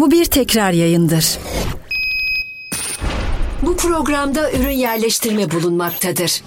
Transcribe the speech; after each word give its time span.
Bu 0.00 0.10
bir 0.10 0.24
tekrar 0.24 0.72
yayındır. 0.72 1.38
Bu 3.62 3.76
programda 3.76 4.52
ürün 4.52 4.70
yerleştirme 4.70 5.50
bulunmaktadır. 5.50 6.42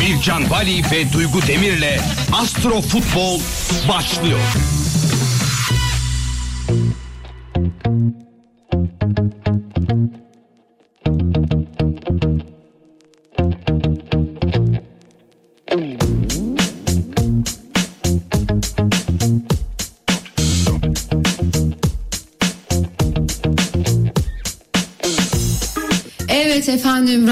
Bircan 0.00 0.50
Bali 0.50 0.82
ve 0.92 1.12
Duygu 1.12 1.42
Demir'le 1.48 2.00
Astro 2.32 2.80
Futbol 2.80 3.40
başlıyor. 3.88 4.40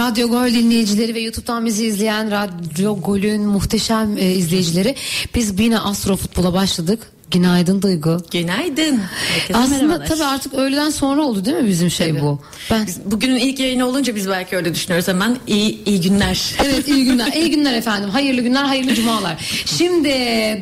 Radyo 0.04 0.28
Gol 0.28 0.46
dinleyicileri 0.46 1.14
ve 1.14 1.20
YouTube'dan 1.20 1.66
bizi 1.66 1.86
izleyen 1.86 2.30
Radyo 2.30 3.00
Gol'ün 3.00 3.42
muhteşem 3.42 4.18
e, 4.18 4.32
izleyicileri 4.32 4.94
biz 5.34 5.60
yine 5.60 5.78
Astro 5.78 6.16
Futbol'a 6.16 6.52
başladık. 6.52 6.98
Günaydın 7.30 7.82
Duygu. 7.82 8.22
Günaydın. 8.30 9.00
Herkese 9.28 9.58
Aslında 9.58 9.82
merhabalar. 9.82 10.06
tabii 10.06 10.24
artık 10.24 10.54
öğleden 10.54 10.90
sonra 10.90 11.22
oldu 11.22 11.44
değil 11.44 11.56
mi 11.56 11.68
bizim 11.68 11.90
şey 11.90 12.20
bu? 12.20 12.40
Ben 12.70 12.86
Biz 12.86 12.98
bugünün 13.04 13.36
ilk 13.36 13.60
yayını 13.60 13.86
olunca 13.86 14.16
biz 14.16 14.28
belki 14.28 14.56
öyle 14.56 14.74
düşünüyoruz 14.74 15.08
hemen. 15.08 15.36
İyi, 15.46 15.84
iyi 15.84 16.00
günler. 16.00 16.54
Evet 16.64 16.88
iyi 16.88 17.04
günler. 17.04 17.32
iyi 17.32 17.50
günler 17.50 17.74
efendim. 17.74 18.10
Hayırlı 18.10 18.40
günler, 18.40 18.64
hayırlı 18.64 18.94
cumalar. 18.94 19.36
Şimdi 19.66 20.10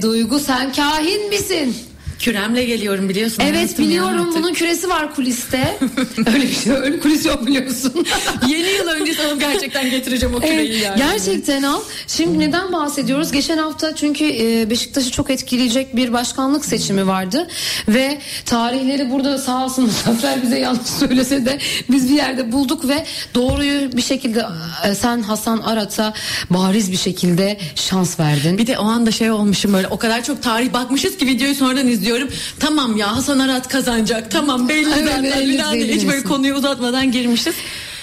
Duygu 0.02 0.38
sen 0.38 0.72
kahin 0.72 1.28
misin? 1.28 1.76
Küremle 2.22 2.64
geliyorum 2.64 3.08
biliyorsun. 3.08 3.42
Evet 3.46 3.78
biliyorum 3.78 4.20
artık. 4.20 4.34
bunun 4.34 4.52
küresi 4.52 4.88
var 4.88 5.14
kuliste. 5.14 5.78
öyle 6.34 6.42
bir 6.42 6.54
şey 6.54 6.72
öyle 6.72 7.00
kulis 7.00 7.26
yok 7.26 7.46
biliyorsun. 7.46 8.06
Yeni 8.48 8.68
yıl 8.68 8.88
öncesi 8.88 9.22
alıp 9.26 9.40
gerçekten 9.40 9.90
getireceğim 9.90 10.34
o 10.34 10.40
küreyi 10.40 10.72
Evet, 10.72 10.82
yani. 10.82 10.98
Gerçekten 10.98 11.62
al. 11.62 11.80
Şimdi 12.06 12.38
neden 12.38 12.72
bahsediyoruz? 12.72 13.32
Geçen 13.32 13.58
hafta 13.58 13.94
çünkü 13.94 14.24
e, 14.24 14.70
Beşiktaş'ı 14.70 15.10
çok 15.10 15.30
etkileyecek 15.30 15.96
bir 15.96 16.12
başkanlık 16.12 16.64
seçimi 16.64 17.06
vardı 17.06 17.48
ve 17.88 18.18
tarihleri 18.44 19.10
burada 19.10 19.38
sağ 19.38 19.64
olsun 19.64 19.84
Muzaffer 20.06 20.42
bize 20.42 20.58
yanlış 20.58 20.86
söylese 20.86 21.46
de 21.46 21.58
biz 21.90 22.08
bir 22.08 22.14
yerde 22.14 22.52
bulduk 22.52 22.88
ve 22.88 23.04
doğruyu 23.34 23.92
bir 23.92 24.02
şekilde 24.02 24.46
e, 24.84 24.94
sen 24.94 25.22
Hasan 25.22 25.58
Arat'a 25.58 26.12
bariz 26.50 26.92
bir 26.92 26.96
şekilde 26.96 27.58
şans 27.74 28.20
verdin. 28.20 28.58
Bir 28.58 28.66
de 28.66 28.78
o 28.78 28.84
anda 28.84 29.10
şey 29.10 29.30
olmuşum 29.30 29.72
böyle 29.72 29.88
o 29.88 29.98
kadar 29.98 30.24
çok 30.24 30.42
tarih 30.42 30.72
bakmışız 30.72 31.16
ki 31.16 31.26
videoyu 31.26 31.54
sonradan 31.54 31.86
izliyorum. 32.12 32.34
Tamam 32.60 32.96
ya 32.96 33.16
Hasan 33.16 33.38
Arat 33.38 33.68
kazanacak. 33.68 34.30
Tamam 34.30 34.68
belli 34.68 34.88
Evet, 34.94 35.04
zaten. 35.06 35.24
belli, 35.24 35.52
Bir 35.52 35.58
daha 35.58 35.72
belli 35.72 35.96
hiç 35.96 36.08
böyle 36.08 36.22
konuyu 36.22 36.54
uzatmadan 36.54 37.12
girmişiz. 37.12 37.54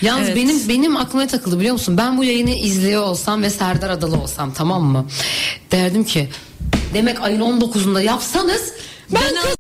Yalnız 0.02 0.28
Evet. 0.28 0.36
benim 0.36 0.70
benim 0.70 0.98
aklıma 0.98 1.28
takıldı 1.28 1.60
biliyor 1.60 1.74
musun? 1.74 1.98
Ben 1.98 2.18
bu 2.18 2.24
yayını 2.24 2.50
izliyor 2.52 3.04
olsam 3.04 3.44
ve 3.44 3.50
Serdar 3.50 3.90
Adalı 3.90 4.18
olsam 4.22 4.54
tamam 4.54 4.84
mı? 4.84 5.06
Derdim 5.72 6.04
ki 6.04 6.30
demek 6.94 7.22
ayın 7.22 7.42
19'unda 7.42 8.04
yapsanız 8.04 8.74
ben, 9.12 9.22
Ben 9.22 9.59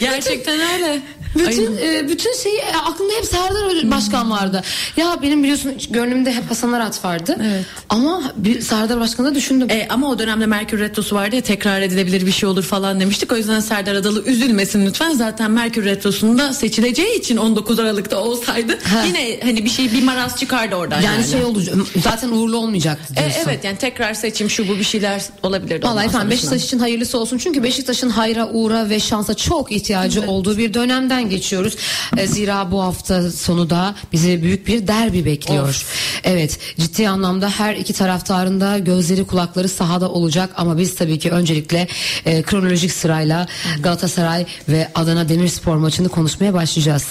Gerçekten 0.00 0.60
öyle. 0.74 1.00
Bütün 1.38 1.76
e, 1.76 2.08
bütün 2.08 2.32
şeyi 2.42 2.58
e, 2.58 2.76
aklımda 2.76 3.12
hep 3.14 3.24
Serdar 3.24 3.90
Başkan 3.90 4.30
vardı. 4.30 4.62
Ya 4.96 5.18
benim 5.22 5.42
biliyorsun 5.42 5.72
gönlümde 5.90 6.32
hep 6.32 6.50
Hasan 6.50 6.72
Arat 6.72 7.04
vardı. 7.04 7.36
Evet. 7.42 7.64
Ama 7.88 8.22
bir 8.36 8.60
Serdar 8.60 9.00
Başkan'ı 9.00 9.34
düşündüm. 9.34 9.70
E, 9.70 9.86
ama 9.90 10.08
o 10.08 10.18
dönemde 10.18 10.46
Merkür 10.46 10.78
Retrosu 10.80 11.16
vardı 11.16 11.36
ya 11.36 11.42
tekrar 11.42 11.82
edilebilir 11.82 12.26
bir 12.26 12.32
şey 12.32 12.48
olur 12.48 12.62
falan 12.62 13.00
demiştik. 13.00 13.32
O 13.32 13.36
yüzden 13.36 13.60
Serdar 13.60 13.94
Adalı 13.94 14.24
üzülmesin 14.24 14.86
lütfen. 14.86 15.10
Zaten 15.12 15.50
Merkür 15.50 15.84
Retrosu'nda 15.84 16.52
seçileceği 16.52 17.18
için 17.18 17.36
19 17.36 17.78
Aralık'ta 17.78 18.16
olsaydı 18.18 18.78
Ha. 18.84 19.02
yine 19.06 19.40
hani 19.42 19.64
bir 19.64 19.70
şey 19.70 19.92
bir 19.92 20.02
maraz 20.02 20.36
çıkardı 20.40 20.74
oradan. 20.74 21.00
yani, 21.00 21.16
Yani, 21.16 21.26
şey 21.30 21.44
olacak. 21.44 21.74
Zaten 22.02 22.28
uğurlu 22.28 22.56
olmayacaktı 22.56 23.12
E, 23.12 23.16
diyorsun. 23.16 23.40
evet 23.46 23.64
yani 23.64 23.78
tekrar 23.78 24.14
seçim 24.14 24.50
şu 24.50 24.68
bu 24.68 24.78
bir 24.78 24.84
şeyler 24.84 25.22
olabilirdi. 25.42 25.86
Vallahi 25.86 26.06
efendim. 26.06 26.30
Beşiktaş 26.30 26.64
için 26.64 26.78
hayırlısı 26.78 27.18
olsun. 27.18 27.38
Çünkü 27.38 27.62
Beşiktaş'ın 27.62 28.10
hayra, 28.10 28.48
uğra 28.48 28.90
ve 28.90 29.00
şansa 29.00 29.34
çok 29.34 29.72
ihtiyacı 29.72 29.87
olduğu 30.26 30.58
bir 30.58 30.74
dönemden 30.74 31.30
geçiyoruz. 31.30 31.76
E, 32.16 32.26
zira 32.26 32.70
bu 32.70 32.82
hafta 32.82 33.30
sonu 33.30 33.70
da 33.70 33.94
bizi 34.12 34.42
büyük 34.42 34.66
bir 34.66 34.86
derbi 34.88 35.24
bekliyor. 35.24 35.84
Evet 36.24 36.58
ciddi 36.78 37.08
anlamda 37.08 37.50
her 37.50 37.74
iki 37.74 37.92
taraftarın 37.92 38.60
da 38.60 38.78
gözleri 38.78 39.26
kulakları 39.26 39.68
sahada 39.68 40.08
olacak. 40.10 40.50
Ama 40.56 40.78
biz 40.78 40.94
tabii 40.94 41.18
ki 41.18 41.30
öncelikle 41.30 41.88
e, 42.24 42.42
kronolojik 42.42 42.92
sırayla 42.92 43.46
Galatasaray 43.80 44.46
ve 44.68 44.88
Adana 44.94 45.28
Demirspor 45.28 45.76
maçını 45.76 46.08
konuşmaya 46.08 46.54
başlayacağız. 46.54 47.06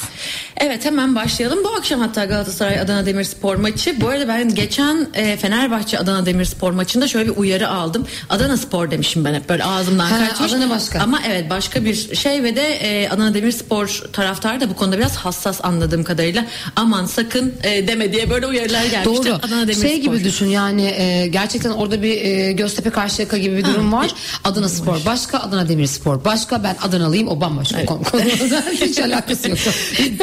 Evet 0.58 0.86
hemen 0.86 1.16
başlayalım. 1.16 1.64
Bu 1.64 1.70
akşam 1.70 2.00
hatta 2.00 2.26
Galatasaray 2.26 2.80
Adana 2.80 3.06
Demirspor 3.06 3.56
maçı. 3.56 4.02
Bu 4.02 4.08
arada 4.08 4.28
ben 4.28 4.56
geçen 4.56 5.08
e, 5.14 5.38
Fenerbahçe 5.38 6.00
Adana 6.00 6.26
Demirspor 6.26 6.72
maçında 6.72 7.08
şöyle 7.08 7.30
bir 7.32 7.38
uyarı 7.38 7.70
aldım. 7.70 8.08
Adana 8.30 8.58
Spor 8.58 8.92
demişim 8.92 9.26
ben 9.26 9.34
hep 9.34 9.50
böyle 9.50 9.64
ağzımdan 9.64 10.06
Ha, 10.10 10.28
kaçmış. 10.30 10.54
Adana 10.54 10.70
başka. 10.70 11.00
Ama 11.00 11.22
evet 11.28 11.50
başka 11.50 11.86
bir 11.86 12.16
şey 12.16 12.44
ve 12.44 12.56
de 12.56 12.67
e, 12.70 13.10
Adana 13.10 13.34
Demirspor 13.34 14.04
taraftarı 14.14 14.62
da 14.62 14.70
bu 14.70 14.76
konuda 14.76 14.98
biraz 14.98 15.16
hassas 15.16 15.60
anladığım 15.64 16.04
kadarıyla. 16.04 16.46
Aman 16.76 17.06
sakın 17.06 17.54
e, 17.64 17.88
deme 17.88 18.14
diye 18.14 18.30
böyle 18.30 18.48
uyarılar 18.48 18.86
gelmişti. 18.86 19.26
Doğru. 19.26 19.34
Adana 19.34 19.62
Demirspor. 19.62 19.88
Şey 19.88 20.02
gibi 20.02 20.24
düşün 20.24 20.46
yani 20.46 20.82
e, 20.82 21.28
gerçekten 21.28 21.70
orada 21.70 22.02
bir 22.02 22.22
e, 22.22 22.52
Göztepe 22.52 22.90
Karşıyaka 22.90 23.38
gibi 23.38 23.58
bir 23.58 23.66
durum 23.66 23.94
var. 23.94 24.12
Adana 24.44 24.70
Spor 24.70 25.06
başka, 25.06 25.40
Adana 25.40 25.70
Demirspor 25.70 26.26
başka. 26.26 26.64
Ben 26.64 26.76
Adanalıyım 26.82 27.28
o 27.28 27.42
bambaşka 27.42 27.86
konu. 27.86 28.02
Hiç 28.72 29.00
alakası 29.08 29.50
yok. 29.50 29.58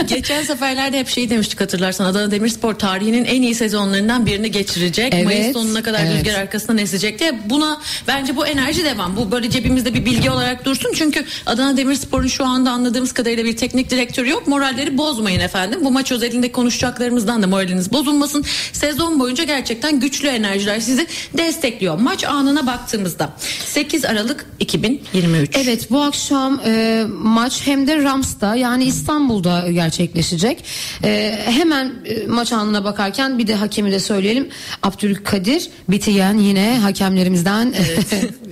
Geçen 0.06 0.42
seferlerde 0.42 0.98
hep 0.98 1.08
şey 1.08 1.30
demiştik 1.30 1.60
hatırlarsan 1.60 2.04
Adana 2.04 2.30
Demirspor 2.30 2.74
tarihinin 2.74 3.24
en 3.24 3.42
iyi 3.42 3.54
sezonlarından 3.54 4.26
birini 4.26 4.50
geçirecek. 4.50 5.14
Evet, 5.14 5.24
Mayıs 5.24 5.52
sonuna 5.52 5.82
kadar 5.82 6.04
evet. 6.04 6.14
rüzgar 6.14 6.40
arkasından 6.40 6.78
esecek 6.78 7.18
diye 7.18 7.50
buna 7.50 7.80
bence 8.08 8.36
bu 8.36 8.46
enerji 8.46 8.84
devam. 8.84 9.16
Bu 9.16 9.30
böyle 9.30 9.50
cebimizde 9.50 9.94
bir 9.94 10.04
bilgi 10.04 10.30
olarak 10.30 10.64
dursun. 10.64 10.92
Çünkü 10.94 11.24
Adana 11.46 11.76
Demirspor'un 11.76 12.26
şu 12.36 12.44
anda 12.44 12.70
anladığımız 12.70 13.12
kadarıyla 13.12 13.44
bir 13.44 13.56
teknik 13.56 13.90
direktörü 13.90 14.30
yok. 14.30 14.46
Moralleri 14.46 14.98
bozmayın 14.98 15.40
efendim. 15.40 15.80
Bu 15.84 15.90
maç 15.90 16.12
özelinde 16.12 16.52
konuşacaklarımızdan 16.52 17.42
da 17.42 17.46
moraliniz 17.46 17.92
bozulmasın. 17.92 18.44
Sezon 18.72 19.20
boyunca 19.20 19.44
gerçekten 19.44 20.00
güçlü 20.00 20.28
enerjiler 20.28 20.80
sizi 20.80 21.06
destekliyor. 21.38 21.98
Maç 21.98 22.24
anına 22.24 22.66
baktığımızda 22.66 23.32
8 23.64 24.04
Aralık 24.04 24.46
2023. 24.60 25.56
Evet 25.56 25.90
bu 25.90 26.02
akşam 26.02 26.60
e, 26.66 27.04
maç 27.22 27.66
hem 27.66 27.86
de 27.86 28.02
Rams'ta 28.02 28.56
yani 28.56 28.84
İstanbul'da 28.84 29.70
gerçekleşecek. 29.70 30.64
E, 31.04 31.38
hemen 31.44 31.92
e, 32.04 32.26
maç 32.26 32.52
anına 32.52 32.84
bakarken 32.84 33.38
bir 33.38 33.46
de 33.46 33.54
hakemi 33.54 33.92
de 33.92 34.00
söyleyelim. 34.00 34.48
Abdülkadir 34.82 35.70
Bitiyen 35.88 36.38
yine 36.38 36.78
hakemlerimizden 36.78 37.74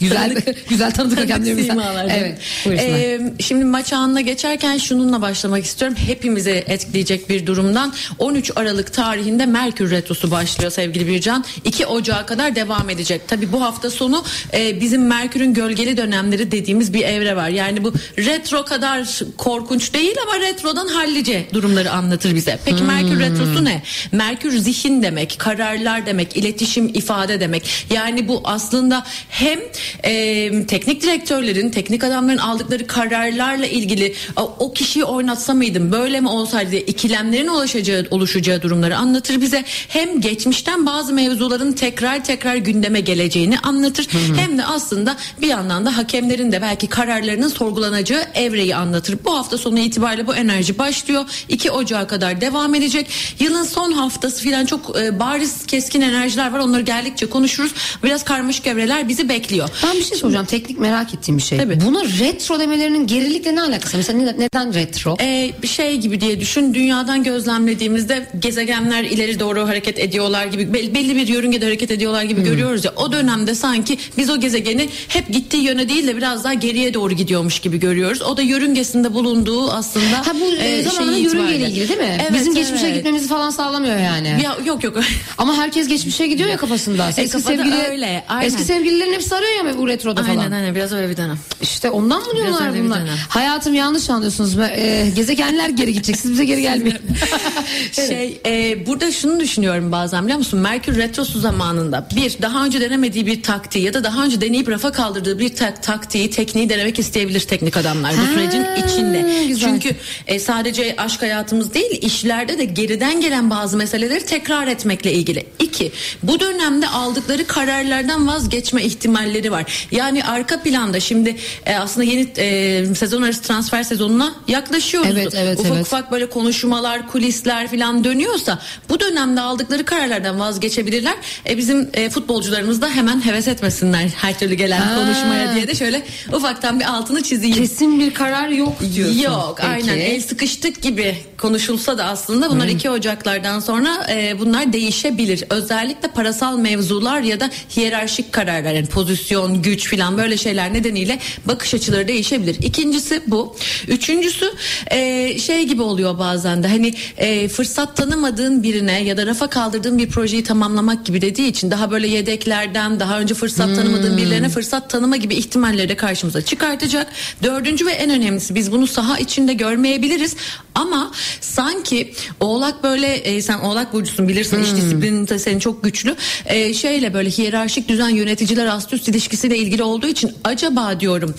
güzel 0.00 0.34
güzel 0.68 0.90
tanıdık 0.90 1.18
hakemlerimizden. 1.18 1.78
Evet. 2.08 2.38
Ee, 2.66 3.20
şimdi 3.40 3.64
maç 3.64 3.92
anına 3.92 4.20
geçerken 4.20 4.78
şununla 4.78 5.22
başlamak 5.22 5.64
istiyorum. 5.64 5.96
Hepimizi 6.06 6.64
etkileyecek 6.66 7.28
bir 7.28 7.46
durumdan. 7.46 7.92
13 8.18 8.50
Aralık 8.56 8.92
tarihinde 8.92 9.46
Merkür 9.46 9.90
Retrosu 9.90 10.30
başlıyor 10.30 10.70
sevgili 10.70 11.06
Bircan. 11.06 11.44
2 11.64 11.86
Ocağı 11.86 12.26
kadar 12.26 12.56
devam 12.56 12.90
edecek. 12.90 13.28
Tabi 13.28 13.52
bu 13.52 13.62
hafta 13.62 13.90
sonu 13.90 14.24
e, 14.54 14.80
bizim 14.80 15.06
Merkür'ün 15.06 15.54
gölgeli 15.54 15.96
dönemleri 15.96 16.50
dediğimiz 16.50 16.94
bir 16.94 17.02
evre 17.02 17.36
var. 17.36 17.48
Yani 17.48 17.84
bu 17.84 17.92
retro 18.18 18.64
kadar 18.64 19.20
korkunç 19.36 19.94
değil 19.94 20.14
ama 20.26 20.40
retrodan 20.40 20.88
hallice 20.88 21.46
durumları 21.52 21.90
anlatır 21.90 22.34
bize. 22.34 22.58
Peki 22.64 22.82
Merkür 22.82 23.20
Retrosu 23.20 23.64
ne? 23.64 23.82
Merkür 24.12 24.58
zihin 24.58 25.02
demek, 25.02 25.34
kararlar 25.38 26.06
demek, 26.06 26.36
iletişim 26.36 26.88
ifade 26.88 27.40
demek. 27.40 27.86
Yani 27.90 28.28
bu 28.28 28.40
aslında 28.44 29.04
hem 29.42 29.60
e, 30.04 30.66
teknik 30.66 31.02
direktörlerin, 31.02 31.70
teknik 31.70 32.04
adamların 32.04 32.38
aldıkları 32.38 32.86
kararlarla 32.86 33.66
ilgili 33.66 34.14
o, 34.36 34.72
kişiyi 34.72 35.04
oynatsam 35.04 35.56
mıydım, 35.56 35.92
böyle 35.92 36.20
mi 36.20 36.28
olsaydı 36.28 36.70
diye 36.70 36.80
ikilemlerin 36.80 37.48
ulaşacağı, 37.48 38.06
oluşacağı 38.10 38.62
durumları 38.62 38.96
anlatır 38.96 39.40
bize. 39.40 39.64
Hem 39.88 40.20
geçmişten 40.20 40.86
bazı 40.86 41.12
mevzuların 41.12 41.72
tekrar 41.72 42.24
tekrar 42.24 42.56
gündeme 42.56 43.00
geleceğini 43.00 43.58
anlatır. 43.58 44.08
Hem 44.36 44.58
de 44.58 44.64
aslında 44.64 45.16
bir 45.40 45.46
yandan 45.46 45.86
da 45.86 45.96
hakemlerin 45.96 46.52
de 46.52 46.62
belki 46.62 46.86
kararlarının 46.86 47.48
sorgulanacağı 47.48 48.24
evreyi 48.34 48.76
anlatır. 48.76 49.18
Bu 49.24 49.38
hafta 49.38 49.58
sonu 49.58 49.78
itibariyle 49.78 50.26
bu 50.26 50.34
enerji 50.34 50.78
başlıyor. 50.78 51.24
2 51.48 51.70
Ocağı 51.70 52.08
kadar 52.08 52.40
devam 52.40 52.74
edecek. 52.74 53.06
Yılın 53.38 53.64
son 53.64 53.92
haftası 53.92 54.42
filan 54.42 54.66
çok 54.66 54.98
e, 55.00 55.20
bariz 55.20 55.66
keskin 55.66 56.00
enerjiler 56.00 56.52
var. 56.52 56.58
Onları 56.58 56.82
geldikçe 56.82 57.26
konuşuruz. 57.26 57.72
Biraz 58.04 58.24
karmaşık 58.24 58.66
evreler 58.66 59.08
bizi 59.08 59.28
bekliyor. 59.32 59.68
Ben 59.86 59.96
bir 59.96 60.04
şey 60.04 60.18
soracağım. 60.18 60.46
Teknik 60.46 60.78
merak 60.78 61.14
ettiğim 61.14 61.38
bir 61.38 61.42
şey. 61.42 61.58
Tabii. 61.58 61.78
Buna 61.86 62.04
retro 62.04 62.60
demelerinin 62.60 63.06
gerilikle 63.06 63.54
ne 63.54 63.62
alakası? 63.62 63.96
Mesela 63.96 64.18
ne- 64.18 64.36
neden 64.38 64.74
retro? 64.74 65.16
Ee, 65.20 65.50
bir 65.62 65.68
şey 65.68 65.96
gibi 65.96 66.20
diye 66.20 66.40
düşün 66.40 66.74
dünyadan 66.74 67.22
gözlemlediğimizde 67.24 68.28
gezegenler 68.38 69.04
ileri 69.04 69.40
doğru 69.40 69.68
hareket 69.68 69.98
ediyorlar 69.98 70.46
gibi 70.46 70.74
bel- 70.74 70.94
belli 70.94 71.16
bir 71.16 71.26
yörüngede 71.26 71.64
hareket 71.64 71.90
ediyorlar 71.90 72.22
gibi 72.22 72.42
görüyoruz 72.42 72.84
ya 72.84 72.92
o 72.96 73.12
dönemde 73.12 73.54
sanki 73.54 73.98
biz 74.18 74.30
o 74.30 74.40
gezegeni 74.40 74.88
hep 75.08 75.28
gittiği 75.28 75.62
yöne 75.62 75.88
değil 75.88 76.06
de 76.06 76.16
biraz 76.16 76.44
daha 76.44 76.54
geriye 76.54 76.94
doğru 76.94 77.14
gidiyormuş 77.14 77.60
gibi 77.60 77.80
görüyoruz. 77.80 78.22
O 78.22 78.36
da 78.36 78.42
yörüngesinde 78.42 79.14
bulunduğu 79.14 79.70
aslında 79.70 80.26
Ha 80.26 80.32
bu 80.40 80.56
e, 80.56 80.68
e, 80.68 80.82
zamanla 80.82 81.12
şeyi 81.12 81.24
yörüngeyle 81.24 81.66
ilgili 81.68 81.88
değil 81.88 82.00
mi? 82.00 82.18
Evet, 82.22 82.34
Bizim 82.40 82.54
geçmişe 82.54 82.86
evet. 82.86 82.94
gitmemizi 82.96 83.28
falan 83.28 83.50
sağlamıyor 83.50 83.96
yani. 83.98 84.28
Ya, 84.44 84.56
yok 84.64 84.84
yok. 84.84 84.96
Ama 85.38 85.56
herkes 85.56 85.88
geçmişe 85.88 86.26
gidiyor 86.26 86.48
ya 86.48 86.56
kafasında. 86.56 87.08
Eski 87.08 87.28
kafada 87.28 87.56
sevgili, 87.56 87.74
öyle, 87.90 88.24
aynen. 88.28 88.46
Eski 88.46 88.62
sevgililerin 88.64 89.11
hepsi 89.12 89.34
arıyor 89.34 89.52
ya 89.64 89.78
bu 89.78 89.88
retroda 89.88 90.22
falan. 90.22 90.36
aynen 90.36 90.52
aynen 90.52 90.74
biraz 90.74 90.92
öyle 90.92 91.10
bir 91.10 91.16
dönem. 91.16 91.38
İşte 91.62 91.90
ondan 91.90 92.22
mı 92.22 92.36
diyorlar 92.36 92.84
bunlar? 92.84 93.02
Hayatım 93.28 93.74
yanlış 93.74 94.10
anlıyorsunuz. 94.10 94.58
E, 94.58 95.12
gezegenler 95.16 95.68
geri 95.68 95.92
gidecek. 95.92 96.16
Siz 96.16 96.30
bize 96.30 96.44
geri 96.44 96.62
gelmeyin. 96.62 96.98
Şey 97.92 98.40
e, 98.46 98.86
burada 98.86 99.12
şunu 99.12 99.40
düşünüyorum 99.40 99.92
bazen 99.92 100.22
biliyor 100.24 100.38
musun? 100.38 100.60
Merkür 100.60 100.96
retrosu 100.96 101.40
zamanında 101.40 102.08
bir 102.16 102.36
daha 102.42 102.64
önce 102.64 102.80
denemediği 102.80 103.26
bir 103.26 103.42
taktiği 103.42 103.84
ya 103.84 103.94
da 103.94 104.04
daha 104.04 104.24
önce 104.24 104.40
deneyip 104.40 104.68
rafa 104.68 104.92
kaldırdığı 104.92 105.38
bir 105.38 105.56
tak, 105.56 105.82
taktiği, 105.82 106.30
tekniği 106.30 106.68
denemek 106.68 106.98
isteyebilir 106.98 107.40
teknik 107.40 107.76
adamlar 107.76 108.12
bu 108.12 108.16
Ha, 108.16 108.26
sürecin 108.34 108.66
içinde. 108.88 109.44
güzel. 109.48 109.68
Çünkü 109.70 109.96
e, 110.26 110.38
sadece 110.38 110.94
aşk 110.98 111.22
hayatımız 111.22 111.74
değil 111.74 111.98
işlerde 112.02 112.58
de 112.58 112.64
geriden 112.64 113.20
gelen 113.20 113.50
bazı 113.50 113.76
meseleleri 113.76 114.26
tekrar 114.26 114.66
etmekle 114.66 115.12
ilgili. 115.12 115.46
İki, 115.58 115.92
bu 116.22 116.40
dönemde 116.40 116.88
aldıkları 116.88 117.46
kararlardan 117.46 118.28
vazgeçme 118.28 118.82
ihtimalleri 119.02 119.52
var. 119.52 119.86
Yani 119.90 120.24
arka 120.24 120.62
planda 120.62 121.00
şimdi 121.00 121.36
e, 121.66 121.76
aslında 121.76 122.04
yeni 122.04 122.28
e, 122.38 122.94
sezon 122.94 123.22
arası 123.22 123.42
transfer 123.42 123.82
sezonuna 123.82 124.34
yaklaşıyoruz. 124.48 125.10
Evet, 125.12 125.34
evet, 125.36 125.60
ufak 125.60 125.72
evet. 125.72 125.86
ufak 125.86 126.12
böyle 126.12 126.26
konuşmalar, 126.30 127.08
kulisler 127.08 127.70
falan 127.70 128.04
dönüyorsa 128.04 128.58
bu 128.88 129.00
dönemde 129.00 129.40
aldıkları 129.40 129.84
kararlardan 129.84 130.40
vazgeçebilirler. 130.40 131.14
E, 131.48 131.56
bizim 131.56 131.90
e, 131.94 132.10
futbolcularımız 132.10 132.82
da 132.82 132.88
hemen 132.88 133.26
heves 133.26 133.48
etmesinler 133.48 134.08
her 134.16 134.38
türlü 134.38 134.54
gelen 134.54 134.80
Ha. 134.80 134.94
konuşmaya 134.96 135.54
diye 135.54 135.68
de 135.68 135.74
şöyle 135.74 136.02
ufaktan 136.32 136.80
bir 136.80 136.84
altını 136.84 137.22
çizeyim. 137.22 137.56
Kesin 137.56 138.00
bir 138.00 138.14
karar 138.14 138.48
yok 138.48 138.72
diyorsun. 138.94 139.18
Yok 139.18 139.54
Peki. 139.56 139.68
aynen 139.68 139.98
el 139.98 140.22
sıkıştık 140.22 140.82
gibi 140.82 141.16
konuşulsa 141.38 141.98
da 141.98 142.04
aslında 142.04 142.50
bunlar 142.50 142.66
2 142.66 142.90
Ocaklardan 142.90 143.60
sonra 143.60 144.06
e, 144.10 144.38
bunlar 144.38 144.72
değişebilir. 144.72 145.44
Özellikle 145.50 146.08
parasal 146.08 146.56
mevzular 146.56 147.20
ya 147.20 147.40
da 147.40 147.50
hiyerarşik 147.76 148.32
kararlar 148.32 148.72
yani 148.72 148.86
pozisyon, 148.92 149.62
güç 149.62 149.88
filan 149.88 150.18
böyle 150.18 150.36
şeyler 150.36 150.74
nedeniyle 150.74 151.18
bakış 151.44 151.74
açıları 151.74 152.08
değişebilir. 152.08 152.56
İkincisi 152.62 153.22
bu. 153.26 153.56
Üçüncüsü 153.88 154.52
e, 154.90 155.38
şey 155.38 155.66
gibi 155.66 155.82
oluyor 155.82 156.18
bazen 156.18 156.62
de 156.62 156.68
hani 156.68 156.94
e, 157.16 157.48
fırsat 157.48 157.96
tanımadığın 157.96 158.62
birine 158.62 159.02
ya 159.02 159.16
da 159.16 159.26
rafa 159.26 159.46
kaldırdığın 159.46 159.98
bir 159.98 160.08
projeyi 160.08 160.44
tamamlamak 160.44 161.06
gibi 161.06 161.20
dediği 161.20 161.48
için 161.48 161.70
daha 161.70 161.90
böyle 161.90 162.06
yedeklerden 162.06 163.00
daha 163.00 163.20
önce 163.20 163.34
fırsat 163.34 163.76
tanımadığın 163.76 164.16
birilerine 164.16 164.48
fırsat 164.48 164.90
tanıma 164.90 165.16
gibi 165.16 165.34
ihtimalleri 165.34 165.88
de 165.88 165.96
karşımıza 165.96 166.42
çıkartacak. 166.42 167.06
Dördüncü 167.42 167.86
ve 167.86 167.92
en 167.92 168.10
önemlisi 168.10 168.54
biz 168.54 168.72
bunu 168.72 168.86
saha 168.86 169.18
içinde 169.18 169.52
görmeyebiliriz 169.54 170.36
ama 170.74 171.12
sanki 171.40 172.14
oğlak 172.40 172.82
böyle 172.82 173.14
e, 173.14 173.42
sen 173.42 173.58
oğlak 173.58 173.92
burcusun 173.92 174.28
bilirsin 174.28 174.62
iş 174.62 174.70
disiplinin 174.76 175.28
de 175.28 175.38
senin 175.38 175.58
çok 175.58 175.84
güçlü 175.84 176.16
E, 176.46 176.74
şeyle 176.74 177.14
böyle 177.14 177.30
hiyerarşik 177.30 177.88
düzen 177.88 178.08
yöneticiler 178.08 178.66
ast 178.82 178.92
üst 178.92 179.08
ilişkisiyle 179.08 179.58
ilgili 179.58 179.82
olduğu 179.82 180.06
için 180.06 180.32
acaba 180.44 181.00
diyorum 181.00 181.34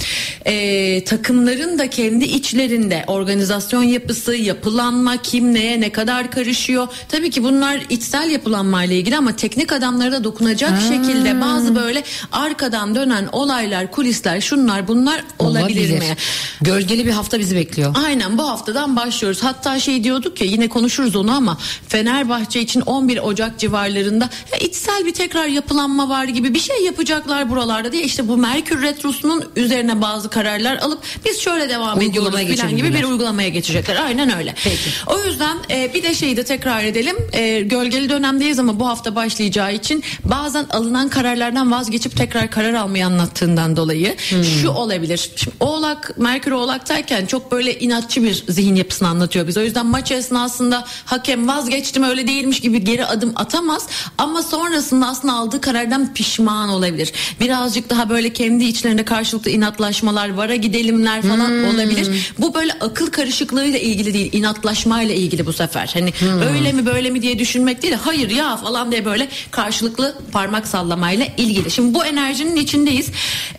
e, 0.46 1.04
takımların 1.04 1.80
da 1.80 1.90
kendi 1.90 2.26
içlerinde 2.26 3.04
organizasyon 3.08 3.84
yapısı 3.84 4.36
yapılanma 4.36 5.18
kim 5.18 5.54
neye 5.54 5.82
ne 5.82 5.92
kadar 5.92 6.32
karışıyor 6.32 6.88
tabii 7.10 7.30
ki 7.30 7.44
bunlar 7.44 7.82
içsel 7.90 8.30
yapılanmayla 8.30 8.96
ilgili 8.96 9.18
ama 9.18 9.36
teknik 9.36 9.72
adamlara 9.72 10.12
da 10.12 10.24
dokunacak 10.24 10.82
şekilde 10.82 11.42
bazı 11.42 11.76
böyle 11.76 12.04
arkadan 12.32 12.96
dönen 12.96 13.30
olaylar 13.32 13.92
kulisler 13.92 14.42
şunlar 14.42 14.88
bunlar 14.88 15.24
olabilir, 15.40 16.00
mi? 16.00 16.16
Gölgeli 16.62 17.06
bir 17.06 17.12
hafta 17.12 17.40
bizi 17.40 17.56
bekliyor. 17.56 17.96
Aynen 18.06 18.38
bu 18.38 18.50
haftadan 18.50 18.96
başlıyoruz. 18.96 19.44
Hatta 19.44 19.80
şey 19.80 20.04
diyorduk 20.04 20.42
ya 20.42 20.48
yine 20.48 20.70
konuşuruz 20.70 21.16
onu 21.16 21.32
ama 21.32 21.58
Fenerbahçe 21.88 22.62
için 22.62 22.82
11 22.82 23.18
Ocak 23.18 23.60
civarlarında 23.60 24.30
ya 24.52 24.58
içsel 24.58 25.06
bir 25.06 25.14
tekrar 25.14 25.48
yapılanma 25.48 26.10
var 26.10 26.24
gibi 26.24 26.54
bir 26.54 26.60
şey 26.60 26.84
yapacaklar 26.86 27.33
buralarda 27.50 27.92
diye 27.92 28.04
işte 28.04 28.28
bu 28.28 28.38
Merkür 28.38 28.82
Retrosu'nun 28.82 29.46
üzerine 29.56 30.02
bazı 30.02 30.30
kararlar 30.30 30.78
alıp 30.78 31.00
biz 31.26 31.40
şöyle 31.40 31.70
devam 31.70 31.98
Uygulamaya 32.00 32.44
ediyoruz 32.44 32.62
falan 32.62 32.78
gibi 32.78 32.94
bir 32.94 33.04
uygulamaya 33.04 33.50
geçecekler. 33.50 33.96
Aynen 33.96 34.38
öyle. 34.38 34.56
Peki. 34.64 34.90
O 35.08 35.20
yüzden 35.26 35.58
e, 35.72 35.94
bir 35.94 36.04
de 36.04 36.14
şeyi 36.16 36.38
de 36.38 36.44
tekrar 36.44 36.84
edelim. 36.84 37.16
E, 37.34 37.62
gölgeli 37.62 38.10
dönemdeyiz 38.10 38.60
ama 38.60 38.80
bu 38.80 38.88
hafta 38.88 39.16
başlayacağı 39.16 39.74
için 39.74 40.04
bazen 40.24 40.66
alınan 40.70 41.10
kararlardan 41.10 41.72
vazgeçip 41.72 42.18
tekrar 42.18 42.50
karar 42.50 42.74
almayı 42.74 43.06
anlattığından 43.06 43.78
dolayı 43.78 44.16
Hmm. 44.30 44.44
şu 44.44 44.70
olabilir. 44.70 45.32
Şimdi 45.36 45.56
Oğlak, 45.60 46.18
Merkür 46.18 46.52
Oğlak'tayken 46.52 47.26
çok 47.26 47.52
böyle 47.52 47.80
inatçı 47.80 48.24
bir 48.24 48.44
zihin 48.50 48.76
yapısını 48.76 49.08
anlatıyor 49.08 49.48
biz. 49.48 49.58
O 49.58 49.62
yüzden 49.62 49.86
maç 49.86 50.12
esnasında 50.12 50.86
hakem 51.06 51.48
vazgeçtim 51.48 52.04
öyle 52.04 52.28
değilmiş 52.28 52.60
gibi 52.60 52.84
geri 52.84 53.06
adım 53.06 53.34
atamaz. 53.36 53.88
Ama 54.18 54.44
sonrasında 54.44 55.08
aslında 55.08 55.34
aldığı 55.34 55.62
karardan 55.62 56.14
pişman 56.14 56.70
olabilir. 56.70 57.12
Birazcık 57.40 57.90
daha 57.90 58.10
böyle 58.10 58.34
kendi 58.34 58.64
içlerinde 58.64 59.06
karşılıklı 59.06 59.52
inatlaşmalar, 59.52 60.30
vara 60.34 60.56
gidelimler 60.56 61.22
falan 61.22 61.48
Hmm. 61.50 61.66
olabilir. 61.66 62.08
Bu 62.40 62.54
böyle 62.54 62.74
akıl 62.74 63.08
karışıklığıyla 63.12 63.80
ilgili 63.80 64.14
değil, 64.14 64.30
inatlaşmayla 64.34 65.16
ilgili 65.16 65.46
bu 65.46 65.54
sefer. 65.54 65.90
Hani 65.94 66.14
Hmm. 66.20 66.42
öyle 66.42 66.72
mi 66.72 66.86
böyle 66.86 67.10
mi 67.10 67.22
diye 67.22 67.40
düşünmek 67.40 67.82
değil, 67.82 67.94
de 67.94 67.98
hayır 67.98 68.30
ya 68.30 68.58
falan 68.58 68.92
diye 68.92 69.06
böyle 69.06 69.28
karşılıklı 69.52 70.16
parmak 70.32 70.68
sallamayla 70.68 71.26
ilgili. 71.38 71.72
Şimdi 71.72 71.94
bu 71.94 72.06
enerjinin 72.06 72.56
içindeyiz. 72.56 73.08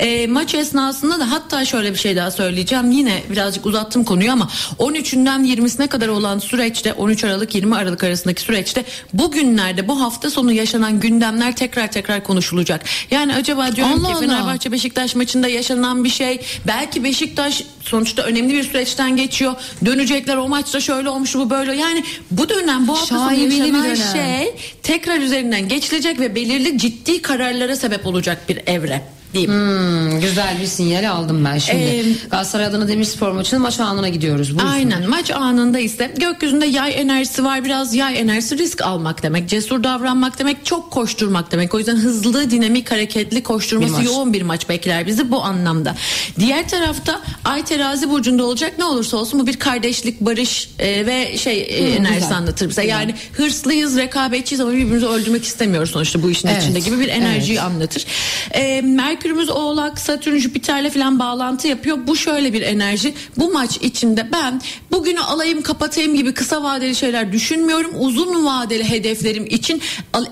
Ee, 0.01 0.27
maç 0.27 0.55
esnasında 0.55 1.21
da 1.21 1.31
hatta 1.31 1.65
şöyle 1.65 1.93
bir 1.93 1.99
şey 1.99 2.17
daha 2.17 2.31
söyleyeceğim. 2.31 2.91
Yine 2.91 3.23
birazcık 3.31 3.67
uzattım 3.67 4.05
konuyu 4.05 4.33
ama 4.33 4.49
13'ünden 4.79 5.45
20'sine 5.45 5.87
kadar 5.87 6.09
olan 6.09 6.39
süreçte 6.39 6.93
13 6.93 7.25
Aralık 7.25 7.55
20 7.55 7.77
Aralık 7.77 8.05
arasındaki 8.05 8.43
süreçte 8.43 8.85
bugünlerde 9.13 9.89
bu 9.89 10.01
hafta 10.01 10.31
sonu 10.31 10.53
yaşanan 10.53 11.01
gündemler 11.01 11.57
tekrar 11.57 11.93
tekrar 11.93 12.25
konuşulacak. 12.25 12.85
Yani 13.11 13.35
acaba 13.35 13.54
diyorum 13.77 13.93
Allah 13.93 14.09
ki 14.09 14.15
Allah. 14.15 14.21
Fenerbahçe 14.21 14.73
Beşiktaş 14.73 15.15
maçında 15.15 15.49
yaşanan 15.49 16.05
bir 16.05 16.09
şey 16.09 16.41
belki 16.67 17.05
Beşiktaş 17.05 17.63
sonuçta 17.81 18.23
önemli 18.23 18.55
bir 18.55 18.63
süreçten 18.65 19.17
geçiyor. 19.17 19.55
Dönecekler 19.85 20.37
o 20.37 20.49
maçta 20.49 20.81
şöyle 20.81 21.09
olmuş 21.09 21.35
bu 21.35 21.51
böyle. 21.51 21.77
Yani 21.77 22.05
bu 22.31 22.49
dönem 22.49 22.89
bu 22.89 22.93
hafta 22.93 23.19
sonu 23.19 23.31
bir 23.31 23.51
yaşanan 23.51 23.85
dönem. 23.85 23.97
şey 23.97 24.55
tekrar 24.83 25.19
üzerinden 25.19 25.69
geçilecek 25.69 26.21
ve 26.21 26.35
belirli 26.35 26.79
ciddi 26.79 27.23
kararlara 27.23 27.77
sebep 27.77 28.07
olacak 28.07 28.49
bir 28.49 28.61
evre 28.67 29.03
diyeyim. 29.35 29.53
Hmm, 29.53 30.21
güzel 30.21 30.61
bir 30.61 30.67
sinyal 30.67 31.11
aldım 31.11 31.45
ben 31.45 31.59
şimdi. 31.59 31.83
Ee, 31.83 32.05
Galatasaray 32.31 32.67
Adana 32.67 32.89
Demirspor 32.89 33.31
maçının 33.33 33.63
maç 33.63 33.81
anına 33.81 34.09
gidiyoruz. 34.09 34.51
Buyursun. 34.51 34.69
Aynen 34.69 35.09
maç 35.09 35.31
anında 35.31 35.79
ise 35.79 36.15
gökyüzünde 36.19 36.67
yay 36.67 37.01
enerjisi 37.01 37.45
var 37.45 37.65
biraz 37.65 37.95
yay 37.95 38.21
enerjisi 38.21 38.59
risk 38.59 38.83
almak 38.83 39.23
demek 39.23 39.49
cesur 39.49 39.85
davranmak 39.85 40.39
demek 40.39 40.65
çok 40.65 40.91
koşturmak 40.91 41.53
demek 41.53 41.75
o 41.75 41.79
yüzden 41.79 41.97
hızlı 41.97 42.51
dinamik 42.51 42.91
hareketli 42.93 43.37
Bir 43.37 43.43
koşturması 43.45 43.93
maç. 43.93 44.07
yoğun 44.07 44.33
bir 44.33 44.43
maç 44.43 44.69
bekler 44.69 45.07
bizi 45.07 45.31
bu 45.31 45.43
anlamda. 45.43 45.95
Diğer 46.39 46.69
tarafta 46.69 47.21
ay 47.45 47.65
terazi 47.65 48.11
burcunda 48.11 48.45
olacak 48.45 48.73
ne 48.79 48.85
olursa 48.85 49.17
olsun 49.17 49.41
bu 49.41 49.47
bir 49.47 49.57
kardeşlik 49.59 50.21
barış 50.21 50.71
e, 50.79 51.07
ve 51.07 51.37
şey 51.39 51.61
e, 51.61 51.65
enerjisi 51.65 52.21
güzel. 52.21 52.37
anlatır 52.37 52.69
bize 52.69 52.85
yani 52.87 53.15
hırslıyız 53.33 53.97
rekabetçiyiz 53.97 54.61
ama 54.61 54.73
birbirimizi 54.73 55.07
öldürmek 55.07 55.45
istemiyoruz 55.45 55.91
sonuçta 55.91 56.23
bu 56.23 56.31
işin 56.31 56.49
Evet, 56.49 56.63
içinde 56.63 56.79
gibi 56.81 57.01
bir 57.01 57.09
enerjiyi 57.09 57.59
evet. 57.59 57.63
anlatır. 57.71 58.07
Ee, 58.55 58.83
Merkürümüz 59.25 59.51
Oğlak, 59.51 59.99
Satürn, 59.99 60.37
Jüpiter'le 60.37 60.91
falan 60.91 61.19
bağlantı 61.19 61.69
yapıyor. 61.69 61.99
Bu 62.07 62.17
şöyle 62.17 62.53
bir 62.53 62.63
enerji. 62.63 63.15
Bu 63.39 63.53
maç 63.53 63.77
içinde 63.77 64.29
ben 64.33 64.63
bugünü 64.91 65.21
alayım 65.21 65.63
kapatayım 65.63 66.15
gibi 66.15 66.35
kısa 66.35 66.63
vadeli 66.63 66.95
şeyler 66.95 67.33
düşünmüyorum. 67.33 67.91
Uzun 67.99 68.47
vadeli 68.47 68.91
hedeflerim 68.91 69.47
için 69.47 69.83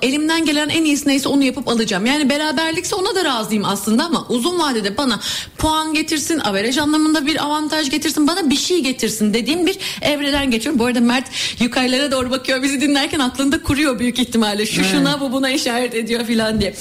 elimden 0.02 0.44
gelen 0.44 0.68
en 0.68 0.84
iyisi 0.84 1.08
neyse 1.08 1.28
onu 1.28 1.44
yapıp 1.44 1.68
alacağım. 1.68 2.06
Yani 2.06 2.30
beraberlikse 2.30 2.96
ona 2.96 3.14
da 3.14 3.24
razıyım 3.24 3.64
aslında 3.64 4.04
ama 4.04 4.26
uzun 4.28 4.58
vadede 4.58 4.96
bana 4.96 5.20
puan 5.58 5.94
getirsin, 5.94 6.38
averaj 6.38 6.78
anlamında 6.78 7.26
bir 7.26 7.44
avantaj 7.44 7.90
getirsin, 7.90 8.26
bana 8.26 8.50
bir 8.50 8.56
şey 8.56 8.82
getirsin 8.82 9.34
dediğim 9.34 9.66
bir 9.66 9.78
evreden 10.02 10.50
geçiyorum. 10.50 10.78
Bu 10.78 10.84
arada 10.84 11.00
Mert 11.00 11.26
yukarılara 11.60 12.10
doğru 12.10 12.30
bakıyor 12.30 12.62
bizi 12.62 12.80
dinlerken 12.80 13.20
aklında 13.20 13.62
kuruyor 13.62 13.98
büyük 13.98 14.18
ihtimalle. 14.18 14.66
Şu 14.66 14.84
şuna 14.84 15.20
bu 15.20 15.32
buna 15.32 15.50
işaret 15.50 15.94
ediyor 15.94 16.24
filan 16.24 16.60
diye. 16.60 16.74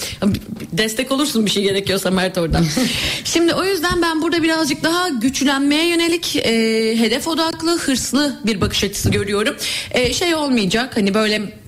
Destek 0.72 1.12
olursun 1.12 1.46
bir 1.46 1.52
şey 1.52 1.64
gerekiyorsa 2.02 2.12
Mert 2.12 2.38
oradan. 2.38 2.66
Şimdi 3.24 3.54
o 3.54 3.64
yüzden 3.64 4.02
ben 4.02 4.22
burada 4.22 4.44
birazcık 4.44 4.84
daha 4.84 5.10
güçlenmeye 5.10 5.90
yönelik 5.90 6.36
e, 6.36 6.52
hedef 7.00 7.28
odaklı, 7.28 7.78
hırslı 7.78 8.40
bir 8.46 8.62
bakış 8.62 8.84
açısı 8.84 9.12
görüyorum. 9.12 9.56
E, 9.92 10.14
şey 10.14 10.36
olmayacak 10.36 10.98
hani 10.98 11.14
böyle 11.14 11.61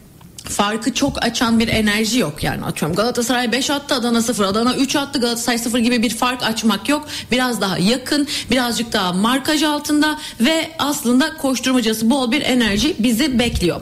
farkı 0.53 0.93
çok 0.93 1.25
açan 1.25 1.59
bir 1.59 1.67
enerji 1.67 2.19
yok 2.19 2.43
yani 2.43 2.65
atıyorum 2.65 2.95
Galatasaray 2.95 3.51
5 3.51 3.69
attı 3.69 3.95
Adana 3.95 4.21
0 4.21 4.43
Adana 4.43 4.75
3 4.75 4.95
attı 4.95 5.19
Galatasaray 5.19 5.57
0 5.57 5.79
gibi 5.79 6.03
bir 6.03 6.09
fark 6.09 6.43
açmak 6.43 6.89
yok 6.89 7.07
biraz 7.31 7.61
daha 7.61 7.77
yakın 7.77 8.27
birazcık 8.51 8.93
daha 8.93 9.13
markaj 9.13 9.63
altında 9.63 10.19
ve 10.39 10.71
aslında 10.79 11.37
koşturmacası 11.37 12.09
bol 12.09 12.31
bir 12.31 12.41
enerji 12.41 12.95
bizi 12.99 13.39
bekliyor. 13.39 13.81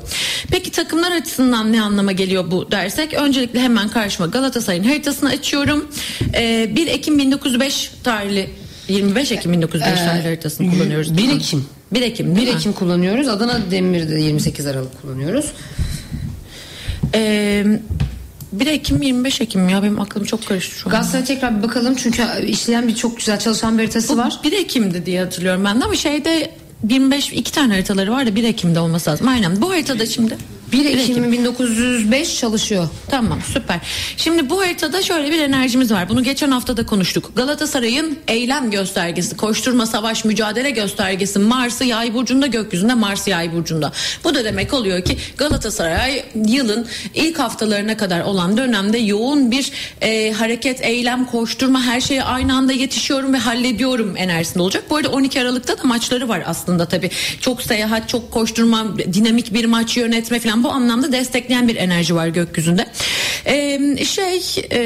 Peki 0.51 0.71
takımlar 0.71 1.11
açısından 1.11 1.73
ne 1.73 1.81
anlama 1.81 2.11
geliyor 2.11 2.51
bu 2.51 2.71
dersek 2.71 3.13
öncelikle 3.13 3.59
hemen 3.59 3.89
karşıma 3.89 4.27
Galatasaray'ın 4.27 4.83
haritasını 4.83 5.29
açıyorum. 5.29 5.87
Ee, 6.35 6.71
1 6.75 6.87
Ekim 6.87 7.17
1905 7.17 7.91
tarihli 8.03 8.49
25 8.87 9.31
Ekim 9.31 9.53
1905 9.53 9.99
tarihli 9.99 10.23
haritasını 10.23 10.71
kullanıyoruz. 10.71 11.17
1 11.17 11.29
Ekim. 11.29 11.65
1 11.91 12.01
Ekim 12.01 12.31
1 12.31 12.35
değil 12.35 12.47
mi? 12.47 12.55
Ekim 12.55 12.73
kullanıyoruz. 12.73 13.27
Adana 13.27 13.59
Demir'de 13.71 14.15
28 14.15 14.67
Aralık 14.67 15.01
kullanıyoruz. 15.01 15.45
Ee, 17.15 17.65
1 18.51 18.67
Ekim 18.67 19.01
25 19.01 19.41
Ekim 19.41 19.69
ya 19.69 19.83
benim 19.83 19.99
aklım 19.99 20.23
çok 20.23 20.47
karıştı 20.47 20.75
şu 20.75 20.89
an. 20.89 20.91
Galatasaray'a 20.91 21.25
tekrar 21.25 21.57
bir 21.57 21.63
bakalım 21.63 21.95
çünkü 21.95 22.23
işleyen 22.47 22.87
bir 22.87 22.95
çok 22.95 23.17
güzel 23.17 23.39
çalışan 23.39 23.77
bir 23.77 23.83
haritası 23.83 24.17
var. 24.17 24.39
1 24.43 24.51
Ekim'di 24.51 25.05
diye 25.05 25.23
hatırlıyorum 25.23 25.65
ben 25.65 25.81
de 25.81 25.85
ama 25.85 25.95
şeyde 25.95 26.51
25 26.89 27.33
iki 27.33 27.51
tane 27.51 27.73
haritaları 27.73 28.11
var 28.11 28.25
da 28.27 28.35
1 28.35 28.43
Ekim'de 28.43 28.79
olması 28.79 29.09
lazım. 29.09 29.27
Aynen 29.27 29.61
bu 29.61 29.69
haritada 29.69 30.05
şimdi 30.05 30.37
1 30.71 30.85
Ekim 30.85 31.31
1905 31.31 32.39
çalışıyor. 32.39 32.87
Tamam 33.09 33.39
süper. 33.53 33.79
Şimdi 34.17 34.49
bu 34.49 34.61
haritada 34.61 35.01
şöyle 35.01 35.31
bir 35.31 35.39
enerjimiz 35.39 35.91
var. 35.91 36.09
Bunu 36.09 36.23
geçen 36.23 36.51
hafta 36.51 36.77
da 36.77 36.85
konuştuk. 36.85 37.31
Galatasaray'ın 37.35 38.17
eylem 38.27 38.71
göstergesi, 38.71 39.37
koşturma, 39.37 39.85
savaş, 39.85 40.25
mücadele 40.25 40.69
göstergesi 40.69 41.39
Mars'ı 41.39 41.83
yay 41.83 42.13
burcunda 42.13 42.47
gökyüzünde 42.47 42.93
Mars 42.93 43.27
yay 43.27 43.53
burcunda. 43.53 43.91
Bu 44.23 44.35
da 44.35 44.43
demek 44.45 44.73
oluyor 44.73 45.01
ki 45.05 45.17
Galatasaray 45.37 46.23
yılın 46.47 46.87
ilk 47.15 47.39
haftalarına 47.39 47.97
kadar 47.97 48.21
olan 48.21 48.57
dönemde 48.57 48.97
yoğun 48.97 49.51
bir 49.51 49.71
e, 50.01 50.31
hareket, 50.31 50.85
eylem, 50.85 51.25
koşturma 51.25 51.83
her 51.83 52.01
şeye 52.01 52.23
aynı 52.23 52.55
anda 52.55 52.73
yetişiyorum 52.73 53.33
ve 53.33 53.37
hallediyorum 53.37 54.13
enerjisinde 54.17 54.63
olacak. 54.63 54.83
Bu 54.89 54.95
arada 54.95 55.09
12 55.09 55.41
Aralık'ta 55.41 55.77
da 55.77 55.83
maçları 55.83 56.29
var 56.29 56.43
aslında 56.45 56.85
tabii. 56.85 57.09
Çok 57.39 57.61
seyahat, 57.61 58.09
çok 58.09 58.31
koşturma, 58.31 58.97
dinamik 58.97 59.53
bir 59.53 59.65
maç 59.65 59.97
yönetme 59.97 60.39
falan 60.39 60.60
bu 60.63 60.69
anlamda 60.69 61.11
destekleyen 61.11 61.67
bir 61.67 61.75
enerji 61.75 62.15
var 62.15 62.27
gökyüzünde. 62.27 62.85
Ee, 63.45 64.05
şey 64.05 64.37
e, 64.71 64.79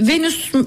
Venüs 0.00 0.54
e, 0.54 0.58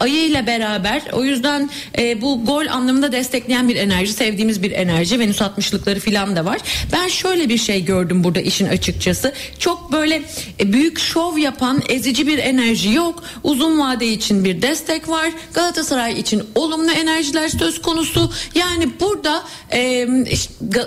ayı 0.00 0.24
ile 0.24 0.46
beraber 0.46 1.02
o 1.12 1.24
yüzden 1.24 1.70
e, 1.98 2.20
bu 2.20 2.44
gol 2.44 2.66
anlamında 2.66 3.12
destekleyen 3.12 3.68
bir 3.68 3.76
enerji 3.76 4.12
sevdiğimiz 4.12 4.62
bir 4.62 4.70
enerji 4.70 5.18
Venüs 5.18 5.40
60'lıkları 5.40 6.00
falan 6.00 6.36
da 6.36 6.44
var. 6.44 6.58
Ben 6.92 7.08
şöyle 7.08 7.48
bir 7.48 7.58
şey 7.58 7.84
gördüm 7.84 8.24
burada 8.24 8.40
işin 8.40 8.66
açıkçası. 8.66 9.32
Çok 9.58 9.92
böyle 9.92 10.22
e, 10.60 10.72
büyük 10.72 10.98
şov 10.98 11.38
yapan 11.38 11.82
ezici 11.88 12.26
bir 12.26 12.38
enerji 12.38 12.92
yok. 12.92 13.22
Uzun 13.42 13.78
vade 13.78 14.06
için 14.06 14.44
bir 14.44 14.62
destek 14.62 15.08
var. 15.08 15.30
Galatasaray 15.54 16.20
için 16.20 16.42
olumlu 16.54 16.90
enerjiler 16.90 17.48
söz 17.48 17.82
konusu. 17.82 18.32
Yani 18.54 18.90
burada 19.00 19.42
e, 19.72 20.08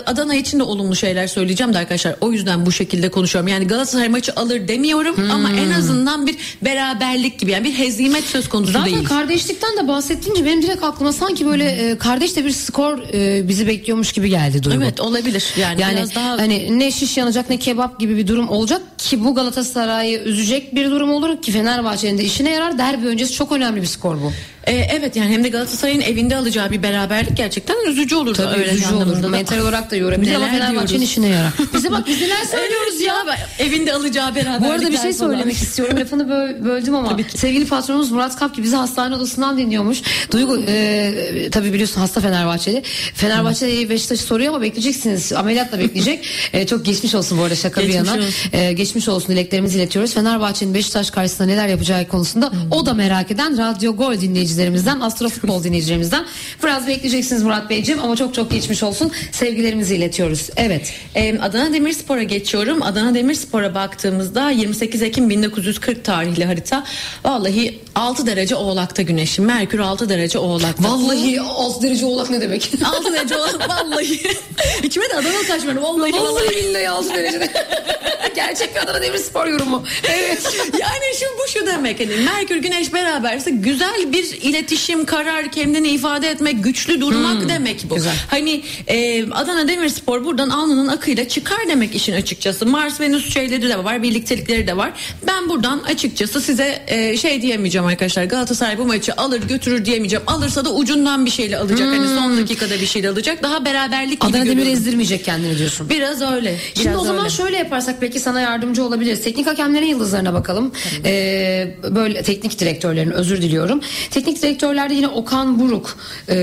Adana 0.06 0.34
için 0.34 0.58
de 0.58 0.62
olumlu 0.62 0.96
şeyler 0.96 1.26
söyleyeceğim 1.26 1.74
de 1.74 1.78
arkadaşlar. 1.78 2.16
O 2.20 2.32
yüzden 2.32 2.66
bu 2.66 2.72
şekilde 2.84 3.08
konuşuyorum. 3.08 3.48
Yani 3.48 3.66
Galatasaray 3.66 4.08
maçı 4.08 4.32
alır 4.36 4.68
demiyorum 4.68 5.30
ama 5.32 5.50
en 5.50 5.70
azından 5.70 6.26
bir 6.26 6.36
beraberlik 6.62 7.38
gibi 7.38 7.50
yani 7.50 7.64
bir 7.64 7.72
hezimet 7.78 8.24
söz 8.24 8.48
konusu 8.48 8.72
Zaten 8.72 8.94
değil. 8.94 9.04
kardeşlikten 9.04 9.76
de 9.76 9.88
bahsettiğince 9.88 10.44
benim 10.44 10.62
direkt 10.62 10.82
aklıma 10.82 11.12
sanki 11.12 11.46
böyle 11.46 11.64
e, 11.64 11.98
kardeş 11.98 12.36
de 12.36 12.44
bir 12.44 12.50
skor 12.50 12.98
e, 13.14 13.48
bizi 13.48 13.66
bekliyormuş 13.66 14.12
gibi 14.12 14.30
geldi 14.30 14.62
Duygu. 14.62 14.82
Evet 14.82 15.00
olabilir. 15.00 15.44
Yani, 15.60 15.80
Yani 15.80 15.96
biraz 15.96 16.14
daha 16.14 16.30
hani 16.30 16.78
ne 16.78 16.90
şiş 16.90 17.16
yanacak 17.16 17.50
ne 17.50 17.56
kebap 17.58 18.00
gibi 18.00 18.16
bir 18.16 18.26
durum 18.26 18.48
olacak 18.48 18.82
ki 18.98 19.24
bu 19.24 19.34
Galatasaray'ı 19.34 20.18
üzecek 20.22 20.74
bir 20.74 20.90
durum 20.90 21.10
olur 21.10 21.42
ki 21.42 21.52
Fenerbahçe'nin 21.52 22.18
de 22.18 22.24
işine 22.24 22.50
yarar. 22.50 22.78
Derbi 22.78 23.06
öncesi 23.06 23.32
çok 23.32 23.52
önemli 23.52 23.82
bir 23.82 23.86
skor 23.86 24.14
bu. 24.14 24.32
Ee, 24.66 24.72
evet 24.72 25.16
yani 25.16 25.32
hem 25.32 25.44
de 25.44 25.48
Galatasaray'ın 25.48 26.00
evinde 26.00 26.36
alacağı 26.36 26.70
bir 26.70 26.82
beraberlik 26.82 27.36
gerçekten 27.36 27.76
üzücü 27.90 28.16
olur. 28.16 28.34
Tabii 28.34 28.62
üzücü 28.62 28.94
olur. 28.94 29.28
Mental 29.28 29.58
olarak 29.58 29.90
da 29.90 29.96
yorabilir 29.96 30.34
ama 30.34 30.46
Fenerbahçe'nin 30.46 31.00
işine 31.00 31.28
yarar. 31.28 31.52
Bize 31.74 31.90
bak 31.90 32.06
biz 32.06 32.20
neler 32.20 32.44
söylüyoruz 32.44 32.73
ya. 33.06 33.14
Evinde 33.58 33.92
alacağı 33.92 34.34
beraberlikler 34.34 34.68
Bu 34.70 34.72
arada 34.72 34.86
bir 34.90 34.98
şey 34.98 35.12
falan. 35.12 35.30
söylemek 35.30 35.56
istiyorum. 35.56 36.00
Lafını 36.00 36.22
bö- 36.22 36.64
böldüm 36.64 36.94
ama 36.94 37.18
sevgili 37.36 37.66
patronumuz 37.66 38.10
Murat 38.10 38.36
Kapki 38.36 38.62
bizi 38.62 38.76
hastane 38.76 39.14
odasından 39.16 39.58
dinliyormuş. 39.58 40.02
Duygu 40.30 40.62
e, 40.68 41.48
tabii 41.52 41.72
biliyorsun 41.72 42.00
hasta 42.00 42.20
Fenerbahçeli. 42.20 42.82
Fenerbahçe 43.14 43.88
Beşiktaş'ı 43.90 44.22
soruyor 44.22 44.52
ama 44.54 44.62
bekleyeceksiniz. 44.62 45.32
Ameliyatla 45.32 45.78
bekleyecek. 45.78 46.24
E, 46.52 46.66
çok 46.66 46.84
geçmiş 46.84 47.14
olsun 47.14 47.38
bu 47.38 47.42
arada 47.42 47.54
şaka 47.54 47.80
Geçmiş 47.80 48.02
bir 48.02 48.06
yana. 48.08 48.18
olsun. 48.18 48.34
E, 48.52 48.72
geçmiş 48.72 49.08
olsun 49.08 49.28
dileklerimizi 49.28 49.78
iletiyoruz. 49.78 50.14
Fenerbahçe'nin 50.14 50.74
Beşiktaş 50.74 51.10
karşısında 51.10 51.46
neler 51.48 51.68
yapacağı 51.68 52.08
konusunda 52.08 52.52
o 52.70 52.86
da 52.86 52.94
merak 52.94 53.30
eden 53.30 53.58
Radyo 53.58 53.96
Gol 53.96 54.20
dinleyicilerimizden, 54.20 55.00
Astrofutbol 55.00 55.64
dinleyicilerimizden. 55.64 56.24
Biraz 56.62 56.86
bekleyeceksiniz 56.86 57.42
Murat 57.42 57.70
Beyciğim 57.70 58.00
ama 58.02 58.16
çok 58.16 58.34
çok 58.34 58.50
geçmiş 58.50 58.82
olsun. 58.82 59.10
Sevgilerimizi 59.32 59.96
iletiyoruz. 59.96 60.48
Evet. 60.56 60.92
Ee, 61.14 61.38
Adana 61.38 61.72
Demirspor'a 61.72 62.22
geçiyorum. 62.54 62.82
Adana 62.82 63.14
Demirspor'a 63.14 63.74
baktığımızda 63.74 64.50
28 64.50 65.02
Ekim 65.02 65.30
1940 65.30 66.04
tarihli 66.04 66.44
harita. 66.44 66.84
Vallahi 67.24 67.80
6 67.94 68.26
derece 68.26 68.54
Oğlak'ta 68.54 69.02
güneşi. 69.02 69.42
Merkür 69.42 69.78
6 69.78 70.08
derece 70.08 70.38
Oğlak'ta. 70.38 70.90
Vallahi 70.90 71.40
6 71.40 71.82
derece 71.82 72.06
oğlak 72.06 72.30
ne 72.30 72.40
demek? 72.40 72.70
6 72.84 73.12
derece 73.12 73.36
Oğlak 73.36 73.68
vallahi. 73.68 74.20
İçime 74.82 75.10
de 75.10 75.14
Adana 75.14 75.42
kaçmadı. 75.48 75.82
Vallahi 75.82 76.12
vallahi. 76.12 76.22
Vallahi 76.22 76.56
billahi 76.56 76.88
6 76.88 77.14
derecede. 77.14 77.48
Gerçek 78.34 78.74
bir 78.74 78.80
Adana 78.80 79.02
Demirspor 79.02 79.46
yorumu. 79.46 79.84
Evet. 80.04 80.56
Yani 80.80 81.04
şu 81.20 81.26
bu 81.38 81.48
şu 81.48 81.66
demek 81.66 82.00
hani 82.00 82.16
Merkür 82.16 82.56
Güneş 82.56 82.92
beraberse 82.92 83.50
güzel 83.50 84.12
bir 84.12 84.24
iletişim, 84.24 85.04
karar, 85.04 85.50
kendini 85.52 85.88
ifade 85.88 86.28
etmek, 86.30 86.64
güçlü 86.64 87.00
durmak 87.00 87.48
demek 87.48 87.84
bu. 87.90 87.94
güzel. 87.94 88.14
Hani 88.30 88.62
e, 88.86 89.30
Adana 89.30 89.68
Demirspor 89.68 90.24
buradan 90.24 90.50
alnının 90.50 90.88
akıyla 90.88 91.28
çıkar 91.28 91.58
demek 91.68 91.94
işin 91.94 92.12
açıkçası. 92.12 92.43
Mars 92.66 93.00
Venüs 93.00 93.34
şeyleri 93.34 93.68
de 93.68 93.84
var, 93.84 94.02
birliktelikleri 94.02 94.66
de 94.66 94.76
var. 94.76 94.92
Ben 95.26 95.48
buradan 95.48 95.78
açıkçası 95.78 96.40
size 96.40 96.82
e, 96.86 97.16
şey 97.16 97.42
diyemeyeceğim 97.42 97.86
arkadaşlar. 97.86 98.24
Galatasaray 98.24 98.78
bu 98.78 98.84
maçı 98.84 99.12
alır 99.16 99.42
götürür 99.48 99.84
diyemeyeceğim. 99.84 100.24
Alırsa 100.26 100.64
da 100.64 100.74
ucundan 100.74 101.26
bir 101.26 101.30
şeyle 101.30 101.58
alacak. 101.58 101.88
Hani 101.88 102.08
son 102.08 102.38
dakikada 102.38 102.80
bir 102.80 102.86
şeyle 102.86 103.08
alacak. 103.08 103.42
Daha 103.42 103.64
beraberlik 103.64 104.20
gibi 104.20 104.36
Adana 104.36 104.46
Demir 104.46 104.66
ezdirmeyecek 104.66 105.24
kendini 105.24 105.58
diyorsun. 105.58 105.88
Biraz 105.88 106.22
öyle. 106.22 106.56
Şimdi 106.74 106.88
biraz 106.88 107.00
o 107.00 107.04
zaman 107.04 107.24
öyle. 107.24 107.30
şöyle 107.30 107.56
yaparsak 107.56 108.02
belki 108.02 108.20
sana 108.20 108.40
yardımcı 108.40 108.84
olabiliriz. 108.84 109.22
Teknik 109.22 109.46
hakemlerin 109.46 109.86
yıldızlarına 109.86 110.34
bakalım. 110.34 110.72
Ee, 111.04 111.74
böyle 111.90 112.22
teknik 112.22 112.58
direktörlerin 112.58 113.10
özür 113.10 113.42
diliyorum. 113.42 113.80
Teknik 114.10 114.42
direktörlerde 114.42 114.94
yine 114.94 115.08
Okan 115.08 115.60
Buruk. 115.60 115.98
Ee, 116.28 116.34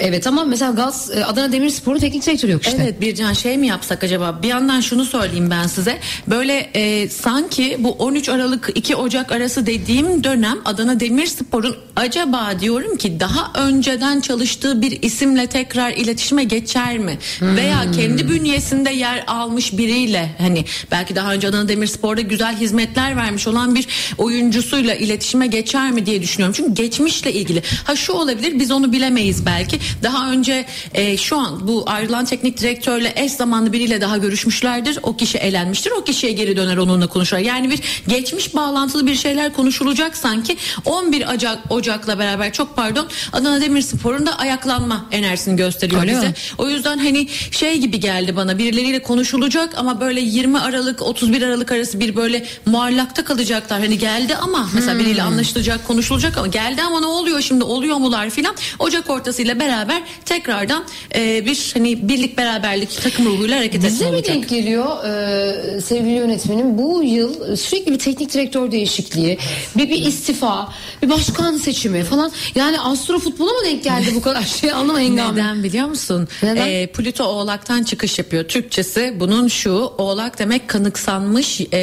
evet 0.00 0.26
ama 0.26 0.44
mesela 0.44 0.72
Gaz 0.72 1.10
e, 1.10 1.24
Adana 1.24 1.52
Demirspor'un 1.52 1.98
teknik 1.98 2.26
direktörü 2.26 2.52
yok 2.52 2.62
işte. 2.62 2.78
Evet 2.82 3.00
Bircan 3.00 3.32
şey 3.32 3.58
mi 3.58 3.66
yapsak 3.66 4.04
acaba? 4.04 4.40
Bir 4.42 4.48
yandan 4.48 4.80
şunu 4.80 5.04
söyleyeyim 5.10 5.50
ben 5.50 5.66
size. 5.66 5.98
Böyle 6.26 6.70
e, 6.74 7.08
sanki 7.08 7.76
bu 7.78 7.90
13 7.90 8.28
Aralık 8.28 8.70
2 8.74 8.96
Ocak 8.96 9.32
arası 9.32 9.66
dediğim 9.66 10.24
dönem 10.24 10.58
Adana 10.64 11.00
Demirspor'un 11.00 11.76
acaba 11.96 12.52
diyorum 12.60 12.96
ki 12.96 13.20
daha 13.20 13.52
önceden 13.54 14.20
çalıştığı 14.20 14.82
bir 14.82 15.02
isimle 15.02 15.46
tekrar 15.46 15.90
iletişime 15.90 16.44
geçer 16.44 16.98
mi? 16.98 17.18
Veya 17.42 17.90
kendi 17.90 18.28
bünyesinde 18.28 18.90
yer 18.90 19.24
almış 19.26 19.78
biriyle 19.78 20.30
hani 20.38 20.64
belki 20.90 21.16
daha 21.16 21.32
önce 21.32 21.48
Adana 21.48 21.68
Demirspor'da 21.68 22.20
güzel 22.20 22.56
hizmetler 22.56 23.16
vermiş 23.16 23.46
olan 23.46 23.74
bir 23.74 23.86
oyuncusuyla 24.18 24.94
iletişime 24.94 25.46
geçer 25.46 25.90
mi 25.90 26.06
diye 26.06 26.22
düşünüyorum. 26.22 26.54
Çünkü 26.56 26.74
geçmişle 26.74 27.32
ilgili. 27.32 27.62
Ha 27.84 27.96
şu 27.96 28.12
olabilir 28.12 28.58
biz 28.58 28.70
onu 28.70 28.92
bilemeyiz 28.92 29.46
belki. 29.46 29.78
Daha 30.02 30.30
önce 30.30 30.66
e, 30.94 31.16
şu 31.16 31.36
an 31.36 31.68
bu 31.68 31.84
ayrılan 31.86 32.24
teknik 32.24 32.60
direktörle 32.60 33.12
eş 33.16 33.32
zamanlı 33.32 33.72
biriyle 33.72 34.00
daha 34.00 34.18
görüşmüşlerdir. 34.18 34.98
O 35.02 35.16
kişi 35.16 35.38
elenmiştir. 35.38 35.90
O 36.00 36.04
kişiye 36.04 36.32
geri 36.32 36.56
döner 36.56 36.76
onunla 36.76 37.06
konuşurlar. 37.06 37.42
Yani 37.42 37.70
bir 37.70 37.80
geçmiş 38.08 38.54
bağlantılı 38.54 39.06
bir 39.06 39.14
şeyler 39.14 39.52
konuşulacak 39.52 40.16
sanki 40.16 40.56
11 40.84 41.26
Ocak 41.34 41.58
Ocak'la 41.70 42.18
beraber 42.18 42.52
çok 42.52 42.76
pardon 42.76 43.08
Adana 43.32 43.60
Demirspor'un 43.60 44.26
da 44.26 44.38
ayaklanma 44.38 45.06
enerjisini 45.10 45.56
gösteriyor 45.56 46.00
Öyle 46.02 46.12
bize. 46.12 46.26
mi? 46.28 46.34
O 46.58 46.68
yüzden 46.68 46.98
hani 46.98 47.28
şey 47.50 47.78
gibi 47.78 48.00
geldi 48.00 48.36
bana 48.36 48.58
birileriyle 48.58 49.02
konuşulacak 49.02 49.78
ama 49.78 50.00
böyle 50.00 50.20
20 50.20 50.58
Aralık 50.60 51.02
31 51.02 51.42
Aralık 51.42 51.72
arası 51.72 52.00
bir 52.00 52.16
böyle 52.16 52.46
muallakta 52.66 53.24
kalacaklar. 53.24 53.80
Hani 53.80 53.98
geldi 53.98 54.36
ama 54.36 54.68
mesela 54.74 54.98
biriyle 54.98 55.22
anlaşılacak 55.22 55.86
konuşulacak 55.86 56.36
ama 56.38 56.46
geldi 56.46 56.82
ama 56.82 57.00
ne 57.00 57.06
oluyor 57.06 57.40
şimdi 57.40 57.64
oluyor 57.64 57.96
mular 57.96 58.30
filan. 58.30 58.54
Ocak 58.78 59.10
ortasıyla 59.10 59.60
beraber 59.60 60.02
tekrardan 60.24 60.84
e, 61.14 61.46
bir 61.46 61.70
hani 61.74 62.08
birlik 62.08 62.36
beraberlik 62.38 63.02
takım 63.02 63.26
ruhuyla 63.26 63.58
hareket 63.58 63.82
Bize 63.84 63.94
etme 63.94 64.10
mi 64.10 64.16
olacak. 64.16 64.34
denk 64.34 64.48
geliyor 64.48 64.89
e, 65.06 65.80
sevgili 65.80 66.10
yönetmenim 66.10 66.78
bu 66.78 67.02
yıl 67.04 67.56
sürekli 67.56 67.92
bir 67.92 67.98
teknik 67.98 68.32
direktör 68.32 68.70
değişikliği 68.70 69.38
bir, 69.76 69.90
bir 69.90 70.06
istifa 70.06 70.72
bir 71.02 71.10
başkan 71.10 71.56
seçimi 71.56 72.04
falan 72.04 72.32
yani 72.54 72.80
astro 72.80 73.18
futbola 73.18 73.52
mı 73.52 73.58
denk 73.64 73.84
geldi 73.84 74.12
bu 74.14 74.22
kadar 74.22 74.42
şey 74.42 74.72
anlama 74.72 75.00
hengame. 75.00 75.40
Neden 75.40 75.62
biliyor 75.62 75.88
musun? 75.88 76.28
Neden? 76.42 76.68
Ee, 76.68 76.86
Plüto 76.86 77.24
Oğlak'tan 77.24 77.82
çıkış 77.82 78.18
yapıyor. 78.18 78.44
Türkçesi 78.44 79.16
bunun 79.20 79.48
şu 79.48 79.92
Oğlak 79.98 80.38
demek 80.38 80.68
kanıksanmış 80.68 81.60
e, 81.72 81.78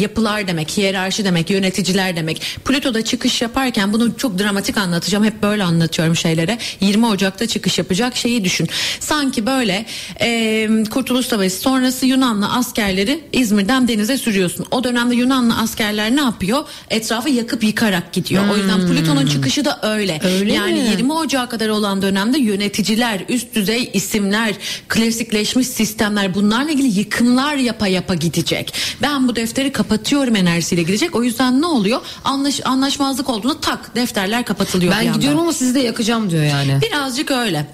yapılar 0.00 0.46
demek, 0.48 0.76
hiyerarşi 0.76 1.24
demek, 1.24 1.50
yöneticiler 1.50 2.16
demek. 2.16 2.42
Plüto'da 2.64 3.04
çıkış 3.04 3.42
yaparken 3.42 3.92
bunu 3.92 4.16
çok 4.16 4.38
dramatik 4.38 4.78
anlatacağım. 4.78 5.24
Hep 5.24 5.42
böyle 5.42 5.64
anlatıyorum 5.64 6.16
şeylere. 6.16 6.58
20 6.80 7.06
Ocak'ta 7.06 7.46
çıkış 7.46 7.78
yapacak 7.78 8.16
şeyi 8.16 8.44
düşün. 8.44 8.68
Sanki 9.00 9.46
böyle 9.46 9.86
e, 10.20 10.68
Kurtuluş 10.90 11.26
Savaşı 11.26 11.56
sonrası 11.56 12.06
Yunanlı 12.32 12.54
askerleri 12.54 13.24
İzmir'den 13.32 13.88
denize 13.88 14.18
sürüyorsun. 14.18 14.66
O 14.70 14.84
dönemde 14.84 15.14
Yunanlı 15.14 15.56
askerler 15.56 16.16
ne 16.16 16.20
yapıyor? 16.20 16.64
Etrafı 16.90 17.30
yakıp 17.30 17.64
yıkarak 17.64 18.12
gidiyor. 18.12 18.44
O 18.52 18.56
yüzden 18.56 18.86
Plüton'un 18.86 19.26
çıkışı 19.26 19.64
da 19.64 19.78
öyle. 19.82 20.20
Öyle 20.24 20.52
yani 20.52 20.72
mi? 20.72 20.88
20 20.90 21.12
Ocağı 21.12 21.48
kadar 21.48 21.68
olan 21.68 22.02
dönemde 22.02 22.38
yöneticiler, 22.38 23.24
üst 23.28 23.54
düzey 23.54 23.90
isimler, 23.92 24.54
klasikleşmiş 24.88 25.66
sistemler 25.66 26.34
bunlarla 26.34 26.70
ilgili 26.70 26.98
yıkımlar 26.98 27.56
yapa 27.56 27.86
yapa 27.86 28.14
gidecek. 28.14 28.74
Ben 29.02 29.28
bu 29.28 29.36
defteri 29.36 29.72
kapatıyorum 29.72 30.36
enerjisiyle 30.36 30.82
gidecek. 30.82 31.14
O 31.14 31.22
yüzden 31.22 31.60
ne 31.60 31.66
oluyor? 31.66 32.00
Anlaş, 32.24 32.60
anlaşmazlık 32.64 33.28
olduğunu 33.28 33.60
tak 33.60 33.96
defterler 33.96 34.44
kapatılıyor 34.44 34.92
Ben 34.92 35.12
gidiyorum 35.12 35.40
ama 35.40 35.52
sizi 35.52 35.74
de 35.74 35.80
yakacağım 35.80 36.30
diyor 36.30 36.44
yani. 36.44 36.78
Birazcık 36.82 37.30
öyle. 37.30 37.66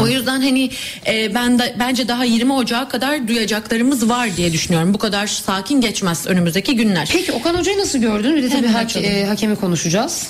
O 0.00 0.08
yüzden 0.08 0.40
hani 0.40 0.70
e, 1.06 1.34
ben 1.34 1.58
de 1.58 1.76
bence 1.78 2.08
daha 2.08 2.24
20 2.24 2.52
Ocağı 2.52 2.88
kadar 2.88 3.28
duyacaklarımız 3.82 4.08
var 4.08 4.36
diye 4.36 4.52
düşünüyorum. 4.52 4.94
Bu 4.94 4.98
kadar 4.98 5.26
sakin 5.26 5.80
geçmez 5.80 6.26
önümüzdeki 6.26 6.76
günler. 6.76 7.08
Peki 7.12 7.32
Okan 7.32 7.54
Hoca'yı 7.54 7.78
nasıl 7.78 7.98
gördün? 7.98 8.36
Bir 8.36 8.42
de 8.42 8.48
tabii 8.48 8.68
açalım. 8.76 9.06
e, 9.06 9.24
hakemi 9.26 9.56
konuşacağız. 9.56 10.26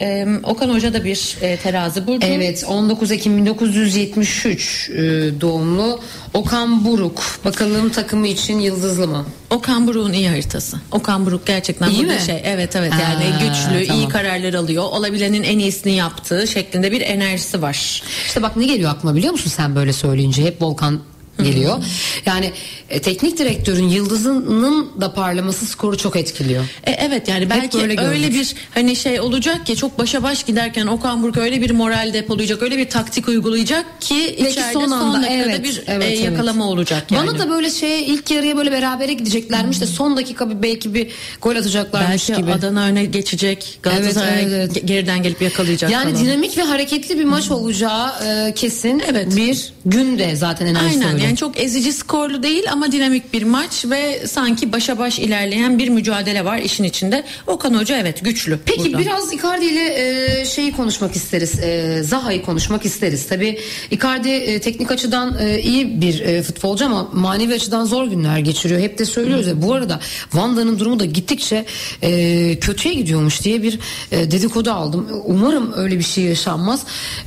E, 0.00 0.26
Okan 0.42 0.68
Hoca 0.74 0.94
da 0.94 1.04
bir 1.04 1.36
e, 1.40 1.56
terazi 1.56 2.06
burcu. 2.06 2.26
Evet 2.26 2.64
19 2.68 3.10
Ekim 3.12 3.36
1973 3.36 4.90
e, 4.90 5.00
doğumlu 5.40 6.00
Okan 6.34 6.84
Buruk. 6.84 7.22
Bakalım 7.44 7.90
takımı 7.90 8.26
için 8.28 8.58
yıldızlı 8.58 9.08
mı? 9.08 9.24
Okan 9.50 9.86
Buruk'un 9.86 10.12
iyi 10.12 10.28
haritası. 10.28 10.76
Okan 10.92 11.26
Buruk 11.26 11.46
gerçekten 11.46 11.90
İyi 11.90 12.02
mi? 12.06 12.18
şey 12.26 12.40
evet 12.44 12.76
evet 12.76 12.92
Ha, 12.92 13.00
yani 13.02 13.24
güçlü, 13.40 13.86
tamam. 13.86 14.02
iyi 14.02 14.08
kararlar 14.08 14.54
alıyor. 14.54 14.82
Olabilenin 14.84 15.42
en 15.42 15.58
iyisini 15.58 15.92
yaptığı 15.92 16.46
şeklinde 16.48 16.92
bir 16.92 17.00
enerjisi 17.00 17.62
var. 17.62 18.02
İşte 18.26 18.42
bak 18.42 18.56
ne 18.56 18.64
geliyor 18.66 18.90
aklıma 18.90 19.16
biliyor 19.16 19.32
musun 19.32 19.50
sen 19.56 19.74
böyle 19.74 19.92
söyleyince 19.92 20.44
hep 20.44 20.62
Volkan 20.62 21.00
geliyor. 21.42 21.84
Yani 22.26 22.52
e, 22.90 23.00
teknik 23.00 23.38
direktörün 23.38 23.88
yıldızının 23.88 25.00
da 25.00 25.14
parlaması 25.14 25.66
skoru 25.66 25.96
çok 25.98 26.16
etkiliyor. 26.16 26.64
E, 26.84 26.90
evet 26.90 27.28
yani 27.28 27.50
belki 27.50 27.78
öyle, 27.78 27.94
gördük. 27.94 28.34
bir 28.34 28.54
hani 28.74 28.96
şey 28.96 29.20
olacak 29.20 29.66
ki 29.66 29.76
çok 29.76 29.98
başa 29.98 30.22
baş 30.22 30.42
giderken 30.42 30.86
Okan 30.86 31.22
Buruk 31.22 31.36
öyle 31.36 31.60
bir 31.60 31.70
moral 31.70 32.10
depolayacak, 32.14 32.62
öyle 32.62 32.78
bir 32.78 32.90
taktik 32.90 33.28
uygulayacak 33.28 34.00
ki 34.00 34.14
Belki 34.14 34.50
içeride 34.50 34.72
son 34.72 34.88
son, 34.88 34.90
anda, 34.90 35.22
dakikada 35.22 35.50
evet, 35.50 35.64
bir 35.64 35.82
evet, 35.86 36.02
e, 36.02 36.06
evet. 36.06 36.24
yakalama 36.24 36.68
olacak 36.68 37.12
yani. 37.12 37.28
Bana 37.28 37.38
da 37.38 37.50
böyle 37.50 37.70
şey 37.70 38.04
ilk 38.04 38.30
yarıya 38.30 38.56
böyle 38.56 38.72
berabere 38.72 39.12
gideceklermiş 39.12 39.80
de 39.80 39.86
son 39.86 40.16
dakika 40.16 40.50
bir 40.50 40.62
belki 40.62 40.94
bir 40.94 41.08
gol 41.42 41.56
atacaklarmış 41.56 42.30
belki 42.30 42.42
gibi. 42.42 42.52
Adana 42.52 42.84
öne 42.84 43.04
geçecek, 43.04 43.78
Galatasaray 43.82 44.34
Evet, 44.34 44.46
evet, 44.48 44.70
evet. 44.72 44.84
ge- 44.84 44.86
geriden 44.86 45.22
gelip 45.22 45.42
yakalayacak 45.42 45.90
Yani 45.90 46.12
falan. 46.12 46.24
dinamik 46.24 46.58
ve 46.58 46.62
hareketli 46.62 47.18
bir 47.18 47.24
maç 47.24 47.50
olacağı 47.50 48.12
e, 48.26 48.54
kesin. 48.54 49.02
Evet. 49.10 49.36
Bir 49.36 49.72
günde 49.86 50.36
zaten 50.36 50.66
enerjisi 50.66 50.98
Aynen 50.98 51.14
öyle. 51.14 51.23
Yani 51.24 51.36
çok 51.36 51.60
ezici 51.60 51.92
skorlu 51.92 52.42
değil 52.42 52.64
ama 52.72 52.92
dinamik 52.92 53.32
bir 53.32 53.42
maç 53.42 53.84
ve 53.84 54.26
sanki 54.26 54.72
başa 54.72 54.98
baş 54.98 55.18
ilerleyen 55.18 55.78
bir 55.78 55.88
mücadele 55.88 56.44
var 56.44 56.58
işin 56.58 56.84
içinde. 56.84 57.24
Okan 57.46 57.74
Hoca 57.74 57.98
evet 57.98 58.24
güçlü. 58.24 58.58
Peki 58.64 58.84
burada. 58.84 58.98
biraz 58.98 59.32
Icardi 59.32 59.64
ile 59.64 60.40
e, 60.40 60.44
şeyi 60.44 60.72
konuşmak 60.72 61.16
isteriz. 61.16 61.58
E, 61.58 62.02
Zaha'yı 62.02 62.42
konuşmak 62.42 62.84
isteriz. 62.84 63.26
Tabii 63.28 63.58
Icardi 63.90 64.28
e, 64.28 64.60
teknik 64.60 64.90
açıdan 64.90 65.36
e, 65.40 65.60
iyi 65.60 66.00
bir 66.00 66.20
e, 66.20 66.42
futbolcu 66.42 66.86
ama 66.86 67.08
manevi 67.12 67.54
açıdan 67.54 67.84
zor 67.84 68.04
günler 68.04 68.38
geçiriyor. 68.38 68.80
Hep 68.80 68.98
de 68.98 69.04
söylüyoruz 69.04 69.46
ya. 69.46 69.62
Bu 69.62 69.74
arada 69.74 70.00
Vanda'nın 70.32 70.78
durumu 70.78 71.00
da 71.00 71.04
gittikçe 71.04 71.64
e, 72.02 72.58
kötüye 72.60 72.94
gidiyormuş 72.94 73.44
diye 73.44 73.62
bir 73.62 73.78
e, 74.12 74.30
dedikodu 74.30 74.72
aldım. 74.72 75.08
Umarım 75.24 75.72
öyle 75.76 75.98
bir 75.98 76.04
şey 76.04 76.24
yaşanmaz. 76.24 76.80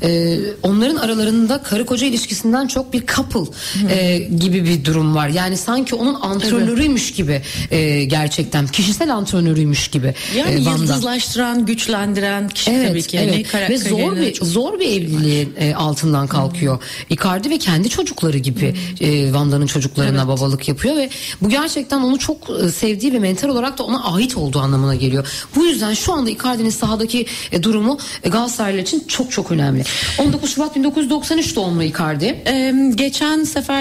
E, 0.03 0.37
onların 0.63 0.95
aralarında 0.95 1.63
karı 1.63 1.85
koca 1.85 2.07
ilişkisinden 2.07 2.67
çok 2.67 2.93
bir 2.93 3.07
couple 3.07 3.51
e, 3.89 4.17
gibi 4.17 4.65
bir 4.65 4.85
durum 4.85 5.15
var. 5.15 5.27
Yani 5.29 5.57
sanki 5.57 5.95
onun 5.95 6.13
antrenörüymüş 6.13 7.11
gibi 7.13 7.41
e, 7.71 8.03
gerçekten 8.03 8.67
kişisel 8.67 9.13
antrenörüymüş 9.15 9.87
gibi. 9.87 10.13
yani 10.37 10.51
e, 10.51 10.57
Van 10.57 10.65
Da. 10.65 10.69
yıldızlaştıran, 10.69 11.65
güçlendiren 11.65 12.49
kişi 12.49 12.71
Evet, 12.71 12.87
tabii 12.89 13.01
ki. 13.01 13.17
evet. 13.23 13.53
Yani 13.53 13.69
ve 13.69 13.77
zor 13.77 14.15
bir 14.15 14.33
çok- 14.33 14.47
zor 14.47 14.79
bir 14.79 14.85
evliliğin 14.87 15.53
e, 15.59 15.75
altından 15.75 16.27
kalkıyor. 16.27 16.79
Icardi 17.09 17.49
ve 17.49 17.57
kendi 17.57 17.89
çocukları 17.89 18.37
gibi 18.37 18.75
e, 19.01 19.33
Vanda'nın 19.33 19.67
çocuklarına 19.67 20.27
babalık 20.27 20.67
yapıyor 20.67 20.95
ve 20.95 21.09
bu 21.41 21.49
gerçekten 21.49 22.01
onu 22.01 22.19
çok 22.19 22.37
e, 22.63 22.71
sevdiği 22.71 23.13
ve 23.13 23.19
mental 23.19 23.49
olarak 23.49 23.77
da 23.77 23.83
ona 23.83 24.03
ait 24.03 24.37
olduğu 24.37 24.59
anlamına 24.59 24.95
geliyor. 24.95 25.27
Bu 25.55 25.65
yüzden 25.65 25.93
şu 25.93 26.13
anda 26.13 26.29
Icardi'nin 26.29 26.69
sahadaki 26.69 27.25
e, 27.51 27.63
durumu 27.63 27.97
e, 28.23 28.29
Galatasaraylılar 28.29 28.81
için 28.83 29.03
çok 29.07 29.31
çok 29.31 29.51
önemli. 29.51 29.83
19 30.19 30.51
Şubat 30.55 30.75
1993 30.75 31.55
doğumlu 31.55 31.83
Icardi. 31.83 32.25
Ee, 32.47 32.73
geçen 32.95 33.43
sefer 33.43 33.76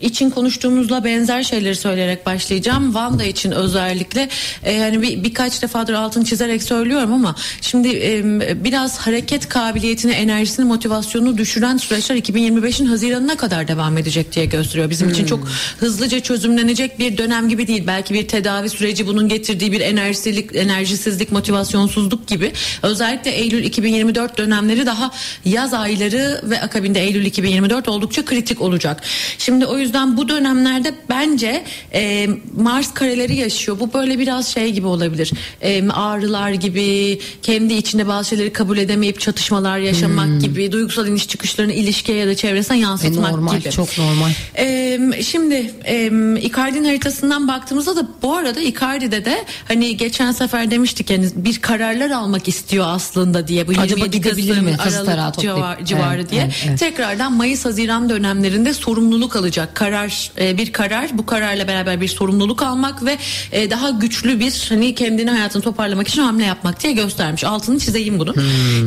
için 0.00 0.30
konuştuğumuzla 0.30 1.04
benzer 1.04 1.42
şeyleri 1.42 1.76
söyleyerek 1.76 2.26
başlayacağım. 2.26 2.94
Vanda 2.94 3.24
için 3.24 3.50
özellikle 3.50 4.28
e, 4.64 4.78
hani 4.78 5.02
bir, 5.02 5.24
birkaç 5.24 5.62
defadır 5.62 5.92
altını 5.92 6.24
çizerek 6.24 6.62
söylüyorum 6.62 7.12
ama 7.12 7.34
şimdi 7.60 7.88
e, 7.88 8.64
biraz 8.64 8.98
hareket 8.98 9.48
kabiliyetini, 9.48 10.12
enerjisini, 10.12 10.66
motivasyonunu 10.66 11.38
düşüren 11.38 11.76
süreçler 11.76 12.16
2025'in 12.16 12.86
Haziran'ına 12.86 13.36
kadar 13.36 13.68
devam 13.68 13.98
edecek 13.98 14.32
diye 14.32 14.44
gösteriyor. 14.44 14.90
Bizim 14.90 15.08
için 15.08 15.26
çok 15.26 15.48
hızlıca 15.80 16.20
çözümlenecek 16.20 16.98
bir 16.98 17.18
dönem 17.18 17.48
gibi 17.48 17.66
değil. 17.66 17.84
Belki 17.86 18.14
bir 18.14 18.28
tedavi 18.28 18.68
süreci 18.68 19.06
bunun 19.06 19.28
getirdiği 19.28 19.72
bir 19.72 19.80
enerjisizlik, 19.80 20.56
enerjisizlik, 20.56 21.32
motivasyonsuzluk 21.32 22.26
gibi. 22.26 22.52
Özellikle 22.82 23.30
Eylül 23.30 23.64
2024 23.64 24.38
dönemleri 24.38 24.86
daha 24.86 25.10
yaz 25.44 25.74
ayları 25.74 26.40
ve 26.44 26.60
akabinde 26.60 27.00
Eylül 27.00 27.24
2024 27.24 27.88
oldukça 27.88 28.24
kritik 28.24 28.60
olacak. 28.60 29.02
Şimdi 29.38 29.66
o 29.66 29.78
yüzden 29.78 30.16
bu 30.16 30.28
dönemlerde 30.28 30.94
bence 31.08 31.64
e, 31.94 32.28
Mars 32.56 32.94
kareleri 32.94 33.36
yaşıyor. 33.36 33.80
Bu 33.80 33.92
böyle 33.92 34.18
biraz 34.18 34.48
şey 34.48 34.72
gibi 34.72 34.86
olabilir. 34.86 35.32
E, 35.62 35.88
ağrılar 35.88 36.50
gibi, 36.50 37.18
kendi 37.42 37.74
içinde 37.74 38.08
bazı 38.08 38.28
şeyleri 38.28 38.52
kabul 38.52 38.78
edemeyip 38.78 39.20
çatışmalar 39.20 39.78
yaşamak 39.78 40.40
gibi, 40.40 40.72
duygusal 40.72 41.06
iniş 41.06 41.28
çıkışlarını 41.28 41.72
ilişkiye 41.72 42.18
ya 42.18 42.26
da 42.26 42.34
çevresine 42.34 42.76
E, 42.76 42.80
yansıtmak 42.80 43.30
normal, 43.30 43.58
gibi. 43.58 43.70
çok 43.70 43.98
normal. 43.98 44.30
Ee, 44.58 45.00
şimdi 45.22 45.70
e, 45.84 46.06
Icardi'nin 46.40 46.84
haritasından 46.84 47.48
baktığımızda 47.48 47.96
da 47.96 48.08
bu 48.22 48.34
arada 48.36 48.60
Icardi'de 48.60 49.24
de 49.24 49.44
hani 49.68 49.96
geçen 49.96 50.32
sefer 50.32 50.70
demiştik 50.70 51.10
yani 51.10 51.26
bir 51.36 51.58
kararlar 51.60 52.10
almak 52.10 52.48
istiyor 52.48 52.84
aslında 52.88 53.48
diye 53.48 53.66
bu 53.68 53.70
Acaba 53.70 53.84
27 54.04 54.16
gidebilir 54.20 54.48
Kasım, 54.48 54.64
mi? 54.64 54.76
Aralık 54.78 55.06
tarağı 55.06 55.32
toplayıp. 55.32 55.56
civar- 55.58 55.84
civarı 55.84 56.14
Evet, 56.20 56.30
diye 56.30 56.42
evet, 56.42 56.54
evet. 56.68 56.78
tekrardan 56.78 57.32
Mayıs 57.32 57.64
Haziran 57.64 58.08
dönemlerinde 58.08 58.74
sorumluluk 58.74 59.23
alacak 59.32 59.74
karar 59.74 60.30
e, 60.40 60.58
bir 60.58 60.72
karar. 60.72 61.18
Bu 61.18 61.26
kararla 61.26 61.68
beraber 61.68 62.00
bir 62.00 62.08
sorumluluk 62.08 62.62
almak 62.62 63.04
ve 63.04 63.18
e, 63.52 63.70
daha 63.70 63.90
güçlü 63.90 64.40
bir 64.40 64.66
hani 64.68 64.94
kendini 64.94 65.30
hayatını 65.30 65.62
toparlamak 65.62 66.08
için 66.08 66.22
hamle 66.22 66.44
yapmak 66.44 66.82
diye 66.82 66.92
göstermiş. 66.92 67.44
Altını 67.44 67.78
çizeyim 67.78 68.18
bunu. 68.18 68.34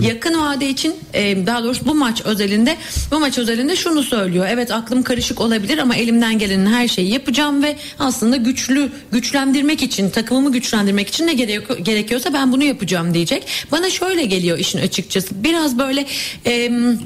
Yakın 0.01 0.41
vade 0.41 0.69
için 0.69 0.95
e, 1.13 1.47
daha 1.47 1.63
doğrusu 1.63 1.85
bu 1.85 1.95
maç 1.95 2.21
özelinde 2.25 2.77
bu 3.11 3.19
maç 3.19 3.37
özelinde 3.37 3.75
şunu 3.75 4.03
söylüyor. 4.03 4.47
Evet 4.49 4.71
aklım 4.71 5.03
karışık 5.03 5.41
olabilir 5.41 5.77
ama 5.77 5.95
elimden 5.95 6.39
gelenin 6.39 6.65
her 6.65 6.87
şeyi 6.87 7.11
yapacağım 7.11 7.63
ve 7.63 7.77
aslında 7.99 8.35
güçlü 8.35 8.89
güçlendirmek 9.11 9.83
için 9.83 10.09
takımımı 10.09 10.51
güçlendirmek 10.51 11.07
için 11.07 11.27
ne 11.27 11.33
gerek, 11.33 11.85
gerekiyorsa 11.85 12.33
ben 12.33 12.51
bunu 12.51 12.63
yapacağım 12.63 13.13
diyecek. 13.13 13.47
Bana 13.71 13.89
şöyle 13.89 14.25
geliyor 14.25 14.57
işin 14.57 14.79
açıkçası. 14.79 15.43
Biraz 15.43 15.79
böyle 15.79 16.05
em, 16.45 16.99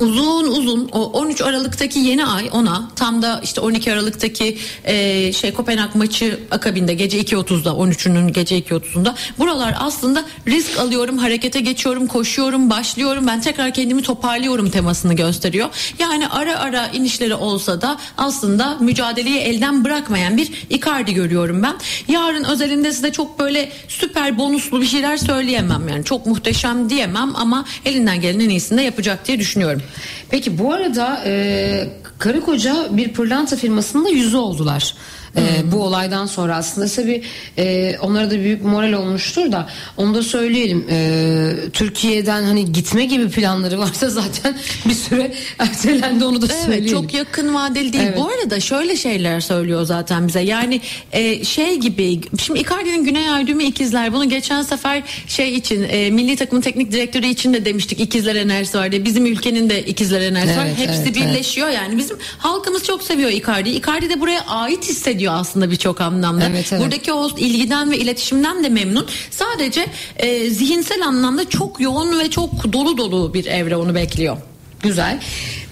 uzun 0.00 0.46
uzun 0.46 0.88
o 0.92 1.04
13 1.04 1.42
Aralık'taki 1.42 1.98
yeni 1.98 2.26
ay 2.26 2.50
ona 2.52 2.88
tam 2.96 3.22
da 3.22 3.40
işte 3.44 3.60
12 3.60 3.92
Aralık'taki 3.92 4.58
e, 4.84 5.32
şey 5.32 5.52
Kopenhag 5.52 5.94
maçı 5.94 6.40
akabinde 6.50 6.94
gece 6.94 7.20
2.30'da 7.20 7.70
13'ünün 7.70 8.32
gece 8.32 8.58
2.30'unda 8.58 9.14
buralar 9.38 9.74
aslında 9.78 10.24
risk 10.46 10.78
alıyorum 10.78 11.18
harekete 11.18 11.60
geçiyorum 11.60 12.06
koşuyorum 12.06 12.70
başlıyorum 12.70 13.26
ben 13.26 13.40
tekrar 13.40 13.74
kendimi 13.74 14.02
toparlıyorum 14.02 14.70
temasını 14.70 15.14
gösteriyor. 15.14 15.68
Yani 15.98 16.28
ara 16.28 16.58
ara 16.58 16.86
inişleri 16.88 17.34
olsa 17.34 17.80
da 17.80 17.98
aslında 18.18 18.76
mücadeleyi 18.80 19.38
elden 19.38 19.84
bırakmayan 19.84 20.36
bir 20.36 20.50
Icardi 20.70 21.14
görüyorum 21.14 21.62
ben. 21.62 21.74
Yarın 22.08 22.44
özelinde 22.44 22.92
size 22.92 23.12
çok 23.12 23.38
böyle 23.38 23.72
süper 23.88 24.38
bonuslu 24.38 24.80
bir 24.80 24.86
şeyler 24.86 25.16
söyleyemem 25.16 25.88
yani 25.88 26.04
çok 26.04 26.26
muhteşem 26.26 26.90
diyemem 26.90 27.36
ama 27.36 27.64
elinden 27.84 28.20
gelen 28.20 28.40
en 28.40 28.48
iyisini 28.48 28.78
de 28.78 28.82
yapacak 28.82 29.26
diye 29.26 29.38
düşünüyorum. 29.38 29.82
Peki 30.30 30.58
bu 30.58 30.72
arada 30.74 31.22
e, 31.24 31.88
karı 32.18 32.40
koca 32.40 32.88
bir 32.90 33.12
pırlanta 33.12 33.56
firmasında 33.56 34.08
yüzü 34.08 34.36
oldular. 34.36 34.94
E, 35.36 35.72
bu 35.72 35.82
olaydan 35.82 36.26
sonra 36.26 36.56
aslında 36.56 36.86
tabii 36.86 37.22
e, 37.58 37.96
onlara 38.02 38.30
da 38.30 38.38
büyük 38.40 38.64
moral 38.64 38.92
olmuştur 38.92 39.52
da 39.52 39.68
onu 39.96 40.14
da 40.14 40.22
söyleyelim. 40.22 40.86
E, 40.90 41.52
Türkiye'den 41.72 42.42
hani 42.42 42.72
gitme 42.72 43.04
gibi 43.04 43.30
planları 43.30 43.78
varsa 43.78 44.10
zaten 44.10 44.56
bir 44.84 44.94
süre 44.94 45.32
ertelendi 45.58 46.24
onu 46.24 46.42
da 46.42 46.46
Evet 46.50 46.64
söyleyelim. 46.64 46.88
çok 46.88 47.14
yakın 47.14 47.54
vadeli 47.54 47.92
değil. 47.92 48.04
Evet. 48.04 48.18
Bu 48.18 48.28
arada 48.28 48.60
şöyle 48.60 48.96
şeyler 48.96 49.40
söylüyor 49.40 49.82
zaten 49.84 50.28
bize. 50.28 50.40
Yani 50.40 50.80
e, 51.12 51.44
şey 51.44 51.76
gibi 51.76 52.20
şimdi 52.38 52.60
Icardi'nin 52.60 53.04
Güney 53.04 53.30
Ay 53.30 53.46
düğümü 53.46 53.64
ikizler. 53.64 54.12
Bunu 54.12 54.28
geçen 54.28 54.62
sefer 54.62 55.02
şey 55.26 55.54
için 55.54 55.86
e, 55.90 56.10
milli 56.10 56.36
takımın 56.36 56.62
teknik 56.62 56.92
direktörü 56.92 57.26
için 57.26 57.54
de 57.54 57.64
demiştik 57.64 58.00
ikizler 58.00 58.34
enerjisi 58.34 58.78
var 58.78 58.92
diye. 58.92 59.04
Bizim 59.04 59.26
ülkenin 59.26 59.70
de 59.70 59.82
ikizler 59.82 60.20
enerjisi 60.20 60.58
var. 60.58 60.66
Evet, 60.66 60.78
Hepsi 60.78 61.02
evet, 61.02 61.16
birleşiyor 61.16 61.68
yani. 61.68 61.98
Bizim 61.98 62.16
halkımız 62.38 62.84
çok 62.84 63.02
seviyor 63.02 63.30
Icardi'yi. 63.30 63.78
Icardi 63.78 64.10
de 64.10 64.20
buraya 64.20 64.40
ait 64.46 64.88
hissediyor 64.88 65.19
aslında 65.28 65.70
birçok 65.70 66.00
anlamda. 66.00 66.44
Evet, 66.50 66.72
evet. 66.72 66.82
Buradaki 66.82 67.12
o 67.12 67.38
ilgiden 67.38 67.90
ve 67.90 67.98
iletişimden 67.98 68.64
de 68.64 68.68
memnun. 68.68 69.06
Sadece 69.30 69.86
e, 70.16 70.50
zihinsel 70.50 71.06
anlamda 71.06 71.48
çok 71.48 71.80
yoğun 71.80 72.18
ve 72.18 72.30
çok 72.30 72.72
dolu 72.72 72.98
dolu 72.98 73.34
bir 73.34 73.44
evre 73.44 73.76
onu 73.76 73.94
bekliyor. 73.94 74.36
Güzel. 74.82 75.20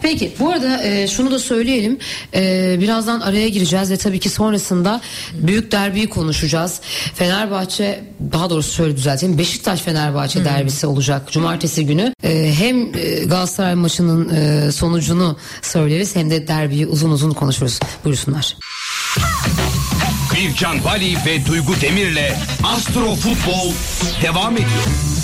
Peki 0.02 0.32
bu 0.40 0.50
arada 0.50 0.84
e, 0.84 1.08
şunu 1.08 1.30
da 1.30 1.38
söyleyelim. 1.38 1.98
E, 2.34 2.76
birazdan 2.80 3.20
araya 3.20 3.48
gireceğiz 3.48 3.90
ve 3.90 3.96
tabii 3.96 4.20
ki 4.20 4.30
sonrasında 4.30 5.00
büyük 5.34 5.72
derbiyi 5.72 6.08
konuşacağız. 6.08 6.80
Fenerbahçe 7.14 8.04
daha 8.32 8.50
doğrusu 8.50 8.72
şöyle 8.72 8.96
düzelteyim. 8.96 9.38
Beşiktaş 9.38 9.80
Fenerbahçe 9.80 10.44
derbisi 10.44 10.86
olacak 10.86 11.32
cumartesi 11.32 11.86
günü. 11.86 12.12
E, 12.24 12.52
hem 12.58 12.76
e, 12.94 13.24
Galatasaray 13.24 13.74
maçının 13.74 14.28
e, 14.34 14.72
sonucunu 14.72 15.36
söyleriz 15.62 16.16
hem 16.16 16.30
de 16.30 16.48
derbiyi 16.48 16.86
uzun 16.86 17.10
uzun 17.10 17.30
konuşuruz. 17.30 17.80
Buyursunlar. 18.04 18.56
Bircan 20.38 20.84
Bali 20.84 21.16
ve 21.26 21.46
Duygu 21.46 21.80
Demir'le 21.80 22.32
Astro 22.64 23.14
Futbol 23.14 23.72
devam 24.22 24.56
ediyor. 24.56 25.17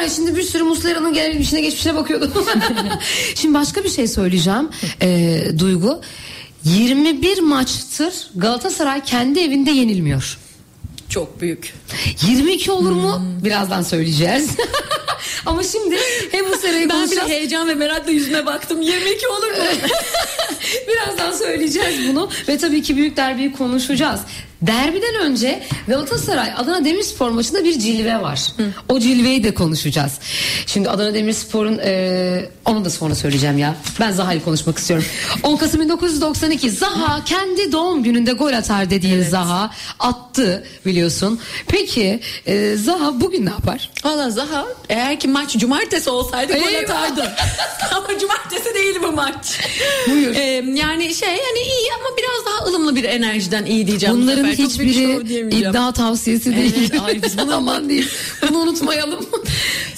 Var 0.00 0.04
ya 0.04 0.10
şimdi 0.10 0.36
bir 0.36 0.42
sürü 0.42 0.62
Muslera'nın 0.62 1.12
gelmişine 1.12 1.60
geçmişine 1.60 1.94
bakıyordum. 1.94 2.32
şimdi 3.34 3.54
başka 3.54 3.84
bir 3.84 3.88
şey 3.88 4.08
söyleyeceğim 4.08 4.68
ee, 5.02 5.42
Duygu. 5.58 6.00
21 6.64 7.38
maçtır 7.38 8.14
Galatasaray 8.36 9.04
kendi 9.04 9.40
evinde 9.40 9.70
yenilmiyor. 9.70 10.38
Çok 11.08 11.40
büyük. 11.40 11.74
22 12.28 12.70
olur 12.70 12.92
mu? 12.92 13.22
Birazdan 13.44 13.82
söyleyeceğiz. 13.82 14.50
Ama 15.46 15.62
şimdi 15.62 15.96
hem 16.30 16.48
Muslera'yı 16.48 16.88
Ben 16.88 16.96
bile 16.96 17.04
konuşacağız. 17.04 17.30
heyecan 17.30 17.68
ve 17.68 17.74
merakla 17.74 18.10
yüzüne 18.12 18.46
baktım. 18.46 18.82
22 18.82 19.28
olur 19.28 19.50
mu? 19.50 19.56
Birazdan 20.88 21.32
söyleyeceğiz 21.32 22.08
bunu 22.08 22.30
ve 22.48 22.58
tabii 22.58 22.82
ki 22.82 22.96
büyük 22.96 23.16
derbiyi 23.16 23.52
konuşacağız. 23.52 24.20
Derbiden 24.62 25.14
önce 25.20 25.62
Galatasaray 25.88 26.52
Adana 26.56 26.84
Demirspor 26.84 27.30
maçında 27.30 27.64
bir 27.64 27.78
cilve 27.78 28.20
var. 28.20 28.40
O 28.88 28.98
cilveyi 29.00 29.44
de 29.44 29.54
konuşacağız. 29.54 30.12
Şimdi 30.66 30.90
Adana 30.90 31.14
Demirspor'un 31.14 31.78
e, 31.84 32.48
onu 32.64 32.84
da 32.84 32.90
sonra 32.90 33.14
söyleyeceğim 33.14 33.58
ya. 33.58 33.74
Ben 34.00 34.10
Zaha'yı 34.12 34.44
konuşmak 34.44 34.78
istiyorum. 34.78 35.06
10 35.42 35.56
Kasım 35.56 35.80
1992 35.80 36.70
Zaha 36.70 37.24
kendi 37.24 37.72
doğum 37.72 38.02
gününde 38.02 38.32
gol 38.32 38.52
atar 38.52 38.90
dediğin 38.90 39.22
Zaha 39.22 39.70
attı 39.98 40.64
biliyorsun. 40.86 41.40
Peki 41.68 42.20
e, 42.46 42.76
Zaha 42.76 43.20
bugün 43.20 43.46
ne 43.46 43.50
yapar? 43.50 43.90
Valla 44.04 44.30
Zaha 44.30 44.66
eğer 44.88 45.20
ki 45.20 45.28
maç 45.28 45.56
cumartesi 45.56 46.10
olsaydı 46.10 46.52
gol 46.52 46.68
Eyvah. 46.68 46.82
atardı. 46.82 47.32
ama 47.96 48.18
cumartesi 48.20 48.74
değil 48.74 48.96
bu 49.02 49.12
maç. 49.12 49.60
Buyur. 50.10 50.34
Ee, 50.34 50.40
yani 50.74 51.14
şey 51.14 51.28
yani 51.28 51.58
iyi 51.58 51.90
ama 51.98 52.16
biraz 52.16 52.46
daha 52.46 52.68
ılımlı 52.70 52.96
bir 52.96 53.04
enerjiden 53.04 53.64
iyi 53.66 53.86
diyeceğim. 53.86 54.16
bu 54.22 54.49
Bunların 54.58 54.70
hiçbiri 54.70 55.56
iddia 55.60 55.92
tavsiyesi 55.92 56.56
değil. 56.56 56.74
Evet, 56.80 57.00
ay 57.06 57.22
biz 57.22 57.38
bunu- 57.38 57.54
Aman 57.54 57.88
değil. 57.88 58.08
Bunu 58.48 58.58
unutmayalım. 58.58 59.26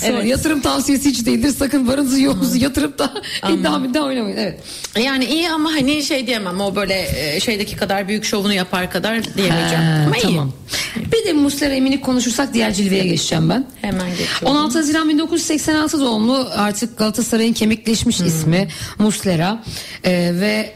Evet. 0.04 0.26
Yatırım 0.26 0.60
tavsiyesi 0.60 1.08
hiç 1.10 1.26
değildir. 1.26 1.54
Sakın 1.58 1.88
varınızı 1.88 2.20
yoğunuzu 2.20 2.56
yatırıp 2.56 2.98
da 2.98 3.12
iddia 3.52 3.80
iddia 3.86 4.02
oynamayın. 4.02 4.36
Evet. 4.36 4.60
Yani 5.04 5.24
iyi 5.24 5.50
ama 5.50 5.72
hani 5.72 6.02
şey 6.02 6.26
diyemem 6.26 6.60
o 6.60 6.76
böyle 6.76 7.06
e, 7.16 7.40
şeydeki 7.40 7.76
kadar 7.76 8.08
büyük 8.08 8.24
şovunu 8.24 8.52
yapar 8.54 8.90
kadar 8.90 9.24
diyemeyeceğim. 9.36 9.84
Ama 10.06 10.16
iyi. 10.16 10.22
tamam. 10.22 10.52
Bir 10.96 11.26
de 11.26 11.32
Muslera 11.32 11.74
Emin'i 11.74 12.00
konuşursak 12.00 12.54
diğer 12.54 12.74
cilveye 12.74 13.04
geçeceğim 13.06 13.48
ben. 13.50 13.66
Hemen 13.82 14.10
geçiyorum. 14.10 14.46
16 14.58 14.78
Haziran 14.78 15.08
1986 15.08 16.00
doğumlu 16.00 16.48
artık 16.56 16.98
Galatasaray'ın 16.98 17.52
kemikleşmiş 17.52 18.20
ismi 18.20 18.68
Muslera 18.98 19.62
Ee, 20.04 20.10
ve 20.40 20.72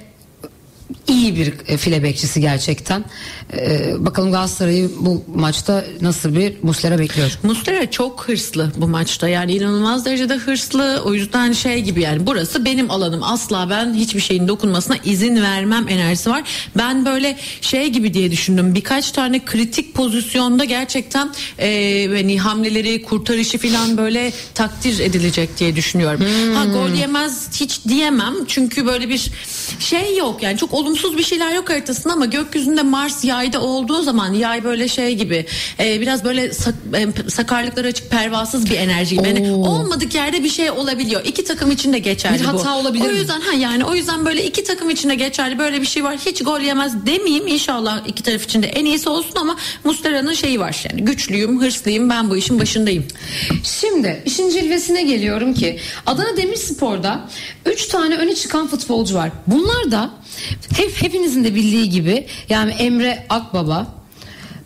iyi 1.09 1.37
bir 1.37 1.55
e, 1.69 1.77
file 1.77 2.03
bekçisi 2.03 2.41
gerçekten. 2.41 3.05
Ee, 3.53 3.95
bakalım 3.99 4.33
Galatasaray'ı 4.33 4.91
bu 5.01 5.25
maçta 5.35 5.85
nasıl 6.01 6.35
bir 6.35 6.55
Muslera 6.63 6.99
bekliyor. 6.99 7.39
Muslera 7.43 7.91
çok 7.91 8.29
hırslı 8.29 8.73
bu 8.77 8.89
maçta 8.89 9.29
yani 9.29 9.53
inanılmaz 9.53 10.05
derecede 10.05 10.35
hırslı 10.35 11.03
o 11.05 11.15
yüzden 11.15 11.53
şey 11.53 11.83
gibi 11.83 12.01
yani 12.01 12.27
burası 12.27 12.65
benim 12.65 12.91
alanım 12.91 13.23
asla 13.23 13.71
ben 13.71 13.95
hiçbir 13.95 14.21
şeyin 14.21 14.49
dokunmasına 14.49 14.97
izin 15.05 15.43
vermem 15.43 15.89
enerjisi 15.89 16.31
var. 16.31 16.43
Ben 16.77 17.05
böyle 17.07 17.37
şey 17.61 17.89
gibi 17.89 18.15
diye 18.15 18.31
düşündüm 18.31 18.75
birkaç 18.75 19.11
tane 19.11 19.45
kritik 19.45 19.95
pozisyonda 19.95 20.65
gerçekten 20.65 21.31
e, 21.59 22.07
hani 22.07 22.41
hamleleri 22.41 23.03
kurtarışı 23.03 23.59
falan 23.59 23.97
böyle 23.97 24.33
takdir 24.55 24.99
edilecek 24.99 25.59
diye 25.59 25.77
düşünüyorum. 25.77 26.21
Ha 26.55 26.65
gol 26.65 26.91
yemez 26.91 27.61
hiç 27.61 27.85
diyemem 27.89 28.35
çünkü 28.49 28.87
böyle 28.87 29.09
bir 29.09 29.31
şey 29.79 30.17
yok 30.17 30.43
yani 30.43 30.59
çok 30.59 30.75
olumsuz 30.75 30.96
bir 31.05 31.23
şeyler 31.23 31.53
yok 31.55 31.71
haritasında 31.71 32.13
ama 32.13 32.27
gökyüzünde 32.27 32.83
Mars 32.83 33.25
yayda 33.25 33.61
olduğu 33.61 34.03
zaman 34.03 34.33
yay 34.33 34.65
böyle 34.65 34.89
şey 34.89 35.15
gibi 35.15 35.47
e, 35.81 36.01
biraz 36.01 36.25
böyle 36.25 36.55
sak- 36.55 36.75
e, 37.27 37.31
sakarlıkları 37.31 37.87
açık 37.89 38.11
pervasız 38.11 38.71
bir 38.71 38.77
enerji 38.77 39.17
gibi. 39.17 39.29
Yani 39.29 39.53
olmadık 39.53 40.15
yerde 40.15 40.45
bir 40.45 40.49
şey 40.49 40.71
olabiliyor. 40.71 41.25
İki 41.25 41.45
takım 41.45 41.71
için 41.71 41.93
de 41.93 41.99
geçerli 41.99 42.39
Bir 42.41 42.45
bu. 42.45 42.49
hata 42.49 42.77
olabilir 42.79 43.05
O 43.05 43.09
mi? 43.13 43.19
yüzden 43.19 43.41
ha 43.41 43.53
yani 43.53 43.85
o 43.85 43.95
yüzden 43.95 44.27
böyle 44.27 44.45
iki 44.45 44.65
takım 44.65 44.91
için 44.91 45.09
de 45.09 45.15
geçerli 45.15 45.59
böyle 45.59 45.81
bir 45.81 45.87
şey 45.87 46.05
var. 46.05 46.17
Hiç 46.27 46.43
gol 46.43 46.61
yemez 46.61 47.07
demeyeyim 47.07 47.47
inşallah 47.47 48.01
iki 48.09 48.23
taraf 48.23 48.45
için 48.45 48.63
de 48.63 48.67
en 48.67 48.85
iyisi 48.85 49.09
olsun 49.09 49.35
ama 49.37 49.57
Muslera'nın 49.85 50.33
şeyi 50.35 50.61
var 50.61 50.85
yani 50.91 51.05
güçlüyüm, 51.05 51.61
hırslıyım, 51.61 52.11
ben 52.11 52.31
bu 52.31 52.37
işin 52.37 52.61
başındayım. 52.61 53.05
Şimdi 53.65 54.23
işin 54.27 54.51
cilvesine 54.51 55.03
geliyorum 55.03 55.55
ki 55.55 55.79
Adana 56.07 56.37
Demirspor'da 56.37 57.29
3 57.67 57.87
tane 57.87 58.17
öne 58.17 58.35
çıkan 58.35 58.67
futbolcu 58.69 59.15
var. 59.15 59.31
Bunlar 59.47 59.91
da 59.91 60.11
hep 60.87 61.03
hepinizin 61.03 61.45
de 61.45 61.55
bildiği 61.55 61.91
gibi 61.91 62.27
yani 62.49 62.73
Emre 62.73 63.27
Akbaba, 63.29 63.87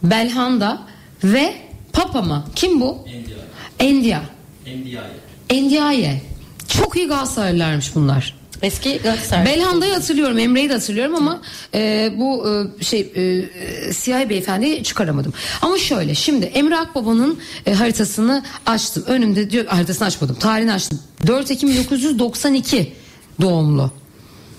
Belhanda 0.03 0.83
ve 1.25 1.55
Papa 1.93 2.23
mı? 2.23 2.45
Kim 2.57 2.81
bu? 2.81 2.99
Endia. 3.79 4.21
Endiaye. 5.51 6.23
Çok 6.69 6.97
iyi 6.97 7.07
Galatasaraylılarmış 7.07 7.95
bunlar. 7.95 8.41
Eski 8.63 8.99
Galatasaray. 8.99 9.47
Belhanda'yı 9.47 9.93
hatırlıyorum, 9.93 10.39
Emre'yi 10.39 10.69
de 10.69 10.73
hatırlıyorum 10.73 11.15
ama 11.15 11.41
e, 11.75 12.13
bu 12.17 12.49
e, 12.81 12.85
şey 12.85 13.13
e, 13.15 13.23
e, 13.23 13.93
siyahi 13.93 14.31
beyefendiyi 14.31 14.85
çıkaramadım. 14.85 15.33
Ama 15.63 15.79
şöyle 15.79 16.15
şimdi 16.15 16.47
Emre 16.47 16.77
Akbaba'nın 16.77 17.39
e, 17.67 17.75
haritasını 17.75 18.45
açtım. 18.67 19.05
Önümde 19.07 19.51
diyor 19.51 19.67
haritasını 19.67 20.09
açmadım. 20.09 20.37
Tarihini 20.41 20.73
açtım. 20.73 21.01
4 21.27 21.51
Ekim 21.51 21.69
1992 21.69 22.93
doğumlu. 23.41 23.91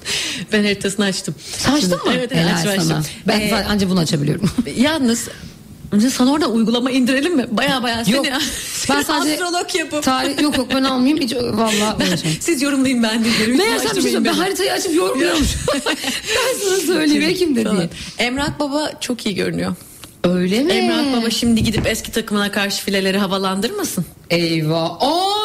Ben 0.53 0.63
haritasını 0.63 1.05
açtım. 1.05 1.35
Sen 1.57 1.73
açtın 1.73 1.91
mı? 1.91 1.99
Evet, 2.07 2.31
evet 2.31 2.35
Helal 2.35 2.53
açtım, 2.57 2.71
sana. 2.87 2.97
açtım. 2.99 3.13
Ben 3.27 3.39
Ee, 3.39 3.65
ancak 3.69 3.89
bunu 3.89 3.99
açabiliyorum. 3.99 4.49
Yalnız 4.77 5.27
sana 6.13 6.31
orada 6.31 6.47
uygulama 6.47 6.91
indirelim 6.91 7.35
mi? 7.35 7.45
Baya 7.51 7.83
baya 7.83 8.05
seni, 8.05 8.15
Yok. 8.15 8.25
Ben 8.89 9.01
sadece 9.01 9.33
astrolog 9.33 9.75
yapıp. 9.75 10.03
tarih 10.03 10.41
yok 10.41 10.57
yok 10.57 10.67
ben 10.75 10.83
almayayım 10.83 11.17
hiç 11.21 11.33
vallahi 11.35 11.95
uğraşamam. 11.97 12.35
Siz 12.39 12.61
yorumlayın 12.61 13.03
ben 13.03 13.25
dinlerim. 13.25 13.57
Meğersem 13.57 13.87
bir 13.89 13.93
şey 13.93 14.01
söyleyeyim, 14.01 14.25
ben 14.25 14.33
haritayı 14.33 14.71
açıp 14.73 14.95
yorumluyormuş. 14.95 15.47
ben 15.75 16.59
sana 16.63 16.77
söyleyeyim 16.77 17.23
Ekim 17.29 17.55
de 17.55 17.65
diye. 17.71 17.89
Emrah 18.17 18.59
Baba 18.59 18.91
çok 19.01 19.25
iyi 19.25 19.35
görünüyor. 19.35 19.75
Öyle 20.23 20.63
mi? 20.63 20.71
Emrah 20.73 21.17
Baba 21.21 21.29
şimdi 21.29 21.63
gidip 21.63 21.87
eski 21.87 22.11
takımına 22.11 22.51
karşı 22.51 22.83
fileleri 22.83 23.17
havalandırmasın. 23.17 24.05
Eyvah. 24.29 24.97
Aa! 25.01 25.40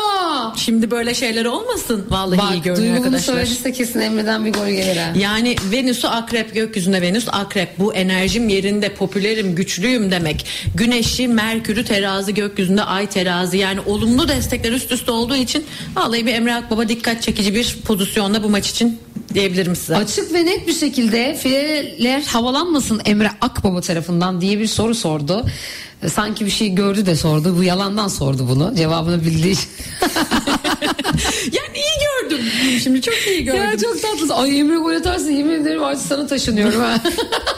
Şimdi 0.57 0.91
böyle 0.91 1.15
şeyler 1.15 1.45
olmasın. 1.45 2.07
Vallahi 2.11 2.55
iyi 2.55 2.59
Bak 2.59 2.65
görünüyor 2.65 2.77
Duygu 2.77 2.97
bunu 2.97 3.07
arkadaşlar. 3.07 3.35
söylediyse 3.35 3.73
kesin 3.73 4.01
Emre'den 4.01 4.45
bir 4.45 4.53
gol 4.53 4.67
gelir 4.67 4.97
ha. 4.97 5.13
Yani 5.19 5.57
Venüs'ü 5.73 6.07
akrep 6.07 6.55
gökyüzünde 6.55 7.03
Venüs 7.03 7.29
akrep 7.33 7.79
bu 7.79 7.95
enerjim 7.95 8.49
yerinde 8.49 8.95
popülerim 8.95 9.55
güçlüyüm 9.55 10.11
demek. 10.11 10.47
Güneşi 10.75 11.29
Merkür'ü 11.29 11.85
terazi 11.85 12.35
gökyüzünde 12.35 12.83
ay 12.83 13.07
terazi 13.07 13.59
yani 13.59 13.81
olumlu 13.87 14.29
destekler 14.29 14.73
üst 14.73 14.93
üste 14.93 15.11
olduğu 15.11 15.37
için 15.37 15.65
vallahi 15.97 16.27
bir 16.27 16.35
Emre 16.35 16.55
Akbaba 16.55 16.89
dikkat 16.89 17.23
çekici 17.23 17.55
bir 17.55 17.77
pozisyonda 17.85 18.43
bu 18.43 18.49
maç 18.51 18.71
için 18.71 18.99
diyebilirim 19.35 19.77
size. 19.77 19.97
Açık 19.97 20.33
ve 20.35 20.47
net 20.47 20.69
bir 20.69 20.75
şekilde 20.75 21.35
fileler 21.35 22.23
havalanmasın 22.23 23.01
Emre 23.05 23.31
Akbaba 23.41 23.81
tarafından 23.81 24.41
diye 24.41 24.59
bir 24.59 24.67
soru 24.67 24.95
sordu. 24.95 25.47
E, 26.07 26.09
Sanki 26.09 26.47
bir 26.47 26.51
şey 26.51 26.69
gördü 26.69 27.07
de 27.07 27.17
sordu. 27.17 27.57
Bu 27.59 27.63
yalandan 27.63 28.09
sordu 28.09 28.47
bunu. 28.49 28.75
Cevabını 28.77 29.25
bildiği 29.25 29.53
için. 29.53 29.69
yani 31.53 31.77
iyi 31.77 31.97
gördüm. 32.31 32.45
Şimdi 32.83 33.03
çok 33.03 33.15
iyi 33.27 33.45
gördüm. 33.45 33.63
ya 33.63 33.79
çok 33.79 34.03
tatlısın. 34.03 34.29
Ay 34.29 34.61
Emre 34.61 34.77
gol 34.77 34.91
atarsın 34.91 35.31
yemin 35.31 35.55
ederim 35.63 35.85
artık 35.85 36.07
sana 36.07 36.27
taşınıyorum 36.27 36.81
ha. 36.81 37.01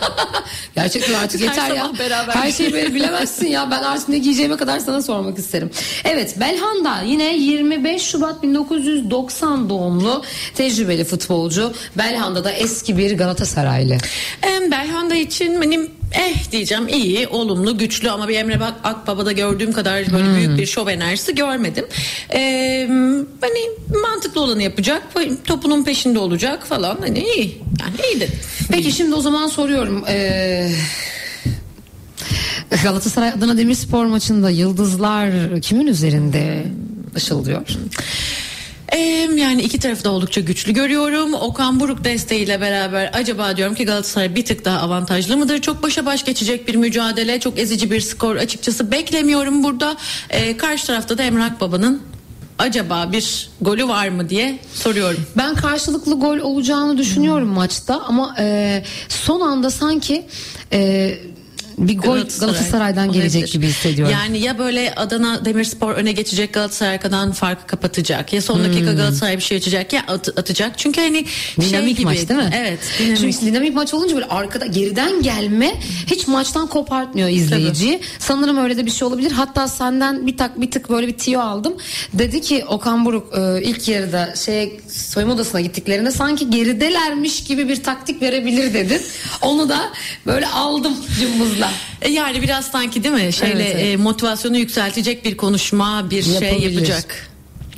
Gerçekten 0.75 1.15
artık 1.15 1.41
Her 1.41 1.47
yeter 1.47 1.71
ya. 1.77 1.93
beraber. 1.99 2.33
Her 2.35 2.53
şeyi 2.53 2.73
böyle 2.73 2.95
bilemezsin 2.95 3.47
ya. 3.47 3.71
Ben 3.71 3.83
artık 3.83 4.09
ne 4.09 4.19
giyeceğime 4.19 4.57
kadar 4.57 4.81
sana 4.81 5.03
sormak 5.03 5.39
isterim. 5.39 5.71
Evet 6.05 6.41
Belhanda 6.41 7.03
yine 7.03 7.37
25 7.37 8.03
Şubat 8.03 8.43
1990 8.43 9.69
doğumlu 9.69 10.23
tecrübeli 10.55 11.05
futbolcu. 11.05 11.73
Belhanda'da 11.97 12.51
eski 12.53 12.99
bir 12.99 13.17
Galatasaraylı. 13.19 13.97
Em, 14.43 14.71
Belhanda 14.71 15.15
için 15.15 15.63
benim 15.63 15.98
eh 16.13 16.51
diyeceğim 16.53 16.89
iyi, 16.89 17.29
olumlu, 17.29 17.79
güçlü 17.79 18.11
ama 18.11 18.29
bir 18.29 18.37
Emre 18.37 18.61
Bak 18.61 18.75
Akbaba'da 18.85 19.33
gördüğüm 19.33 19.73
kadar 19.73 20.13
böyle 20.13 20.35
büyük 20.37 20.59
bir 20.59 20.67
şov 20.67 20.89
enerjisi 20.89 21.35
görmedim. 21.35 21.87
Em, 22.31 23.27
hani 23.41 23.61
mantıklı 24.03 24.41
olanı 24.41 24.63
yapacak, 24.63 25.03
topunun 25.45 25.85
peşinde 25.85 26.19
olacak 26.19 26.67
falan 26.67 26.99
hani 27.01 27.19
iyi. 27.19 27.63
Yani 27.81 27.97
iyi 28.13 28.21
dedim. 28.21 28.39
Peki 28.71 28.93
şimdi 28.93 29.15
o 29.15 29.21
zaman 29.21 29.47
soruyorum. 29.47 30.05
Ee, 30.09 30.71
Galatasaray 32.83 33.29
Adana 33.29 33.59
Demirspor 33.59 34.07
maçında 34.07 34.51
yıldızlar 34.51 35.31
kimin 35.61 35.87
üzerinde 35.87 36.65
ışıldıyor? 37.17 37.63
Yani 39.39 39.63
iki 39.63 39.79
tarafı 39.79 40.05
da 40.05 40.11
oldukça 40.11 40.41
güçlü 40.41 40.73
görüyorum. 40.73 41.35
Okan 41.35 41.81
Buruk 41.81 42.05
desteğiyle 42.05 42.61
beraber 42.61 43.11
acaba 43.13 43.57
diyorum 43.57 43.75
ki 43.75 43.85
Galatasaray 43.85 44.35
bir 44.35 44.45
tık 44.45 44.65
daha 44.65 44.81
avantajlı 44.81 45.37
mıdır? 45.37 45.61
Çok 45.61 45.83
başa 45.83 46.07
baş 46.07 46.25
geçecek 46.25 46.69
bir 46.69 46.75
mücadele, 46.75 47.41
çok 47.41 47.59
ezici 47.59 47.91
bir 47.91 48.01
skor 48.01 48.37
açıkçası 48.37 48.93
beklemiyorum 48.93 49.65
burada. 49.65 49.97
Ee, 50.31 50.57
karşı 50.57 50.87
tarafta 50.87 51.19
da 51.19 51.23
Emre 51.23 51.45
Akbaba'nın 51.45 52.03
acaba 52.59 53.13
bir 53.13 53.51
golü 53.61 53.89
var 53.89 54.09
mı 54.09 54.29
diye 54.29 54.59
soruyorum. 54.75 55.27
Ben 55.37 55.55
karşılıklı 55.55 56.21
gol 56.21 56.39
olacağını 56.39 56.99
düşünüyorum 56.99 57.49
maçta 57.49 58.01
ama 58.01 58.35
e, 58.39 58.85
son 59.09 59.41
anda 59.41 59.71
sanki 59.71 60.27
e, 60.73 61.15
bir 61.79 61.99
gol 61.99 62.15
Galatasaray. 62.15 62.53
Galatasaray'dan 62.53 63.13
gelecek 63.13 63.53
gibi 63.53 63.67
hissediyorum. 63.67 64.15
Yani 64.23 64.39
ya 64.39 64.59
böyle 64.59 64.95
Adana 64.95 65.45
Demirspor 65.45 65.93
öne 65.95 66.13
geçecek 66.13 66.53
Galatasaray 66.55 66.95
arkadan 66.95 67.33
farkı 67.33 67.67
kapatacak 67.67 68.33
ya 68.33 68.43
son 68.43 68.65
dakika 68.65 68.93
Galatasaray 68.93 69.37
bir 69.37 69.43
şey 69.43 69.59
açacak 69.59 69.93
ya 69.93 70.05
at- 70.09 70.39
atacak. 70.39 70.79
Çünkü 70.79 71.01
hani 71.01 71.25
şey 71.61 71.71
Dinamik 71.71 71.97
gibi. 71.97 72.05
maç 72.07 72.29
değil 72.29 72.41
mi? 72.41 72.51
Evet. 72.57 72.79
Dinamik. 72.99 73.19
Çünkü 73.19 73.47
dinamik 73.47 73.75
maç 73.75 73.95
olunca 73.95 74.15
böyle 74.15 74.27
arkada 74.27 74.67
geriden 74.67 75.23
gelme 75.23 75.75
hiç 76.07 76.27
maçtan 76.27 76.67
kopartmıyor 76.67 77.29
izleyiciyi. 77.29 78.01
Sanırım 78.19 78.57
öyle 78.59 78.77
de 78.77 78.87
bir 78.87 78.91
şey 78.91 79.09
olabilir. 79.09 79.31
Hatta 79.33 79.69
senden 79.69 80.27
bir 80.27 80.37
tak 80.37 80.61
bir 80.61 80.71
tık 80.71 80.91
böyle 80.91 81.07
bir 81.09 81.19
tiyo 81.19 81.41
aldım. 81.41 81.73
Dedi 82.13 82.41
ki 82.41 82.65
Okan 82.69 83.05
Buruk 83.05 83.35
e, 83.39 83.63
ilk 83.63 83.89
yarıda 83.89 84.35
şeye 84.37 84.81
soyunma 84.91 85.35
odasına 85.35 85.61
gittiklerinde 85.61 86.11
sanki 86.11 86.51
geridelermiş 86.51 87.45
gibi 87.45 87.69
bir 87.69 87.83
taktik 87.83 88.23
verebilir 88.23 88.75
dedin. 88.75 89.01
Onu 89.43 89.69
da 89.69 89.79
böyle 90.27 90.47
aldım 90.47 90.93
cımbızla. 91.21 91.68
E 92.03 92.11
Yani 92.11 92.43
biraz 92.43 92.67
sanki 92.67 93.05
değil 93.05 93.15
mi? 93.15 93.33
Şeyle 93.33 93.65
Evet, 93.65 93.77
evet. 93.81 93.95
e, 93.95 93.97
motivasyonu 93.97 94.59
yükseltecek 94.59 95.25
bir 95.25 95.37
konuşma, 95.37 96.11
bir 96.11 96.23
şey 96.23 96.59
yapacak. 96.59 97.29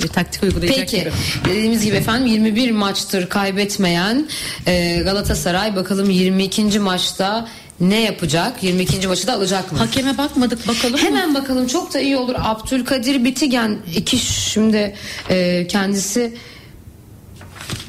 Bir 0.02 0.08
taktik 0.08 0.42
uygulayacak 0.42 0.78
Peki 0.78 0.98
gibi. 0.98 1.12
dediğimiz 1.44 1.84
gibi 1.84 1.96
efendim 1.96 2.26
21 2.26 2.70
maçtır 2.70 3.28
kaybetmeyen 3.28 4.28
e, 4.66 5.00
Galatasaray 5.04 5.76
bakalım 5.76 6.10
22. 6.10 6.78
maçta 6.78 7.48
ne 7.80 8.00
yapacak? 8.00 8.62
22. 8.62 9.08
maçı 9.08 9.26
da 9.26 9.32
alacak 9.32 9.72
mı? 9.72 9.78
Hakeme 9.78 10.18
bakmadık 10.18 10.68
bakalım. 10.68 10.92
mı? 10.92 11.06
Hemen 11.06 11.34
bakalım 11.34 11.66
çok 11.66 11.94
da 11.94 12.00
iyi 12.00 12.16
olur. 12.16 12.34
Abdülkadir 12.38 13.24
Bitigen 13.24 13.78
iki 13.96 14.18
şimdi 14.18 14.94
e, 15.30 15.66
kendisi 15.66 16.34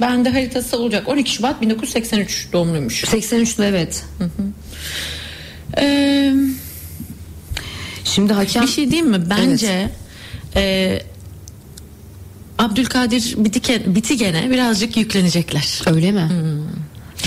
Bende 0.01 0.29
haritası 0.29 0.77
olacak. 0.77 1.07
12 1.07 1.31
Şubat 1.31 1.61
1983 1.61 2.47
doğumluymuş. 2.53 3.03
83'lü 3.03 3.65
evet. 3.65 4.03
Ee, 5.77 6.33
Şimdi 8.03 8.33
hakem 8.33 8.63
bir 8.63 8.67
şey 8.67 8.91
diyeyim 8.91 9.09
mi? 9.11 9.29
Bence 9.29 9.89
e, 10.55 10.99
Abdülkadir 12.57 13.33
Bitike, 13.37 13.95
Bitigen'e 13.95 14.49
birazcık 14.49 14.97
yüklenecekler. 14.97 15.81
öyle 15.85 16.11
mi? 16.11 16.29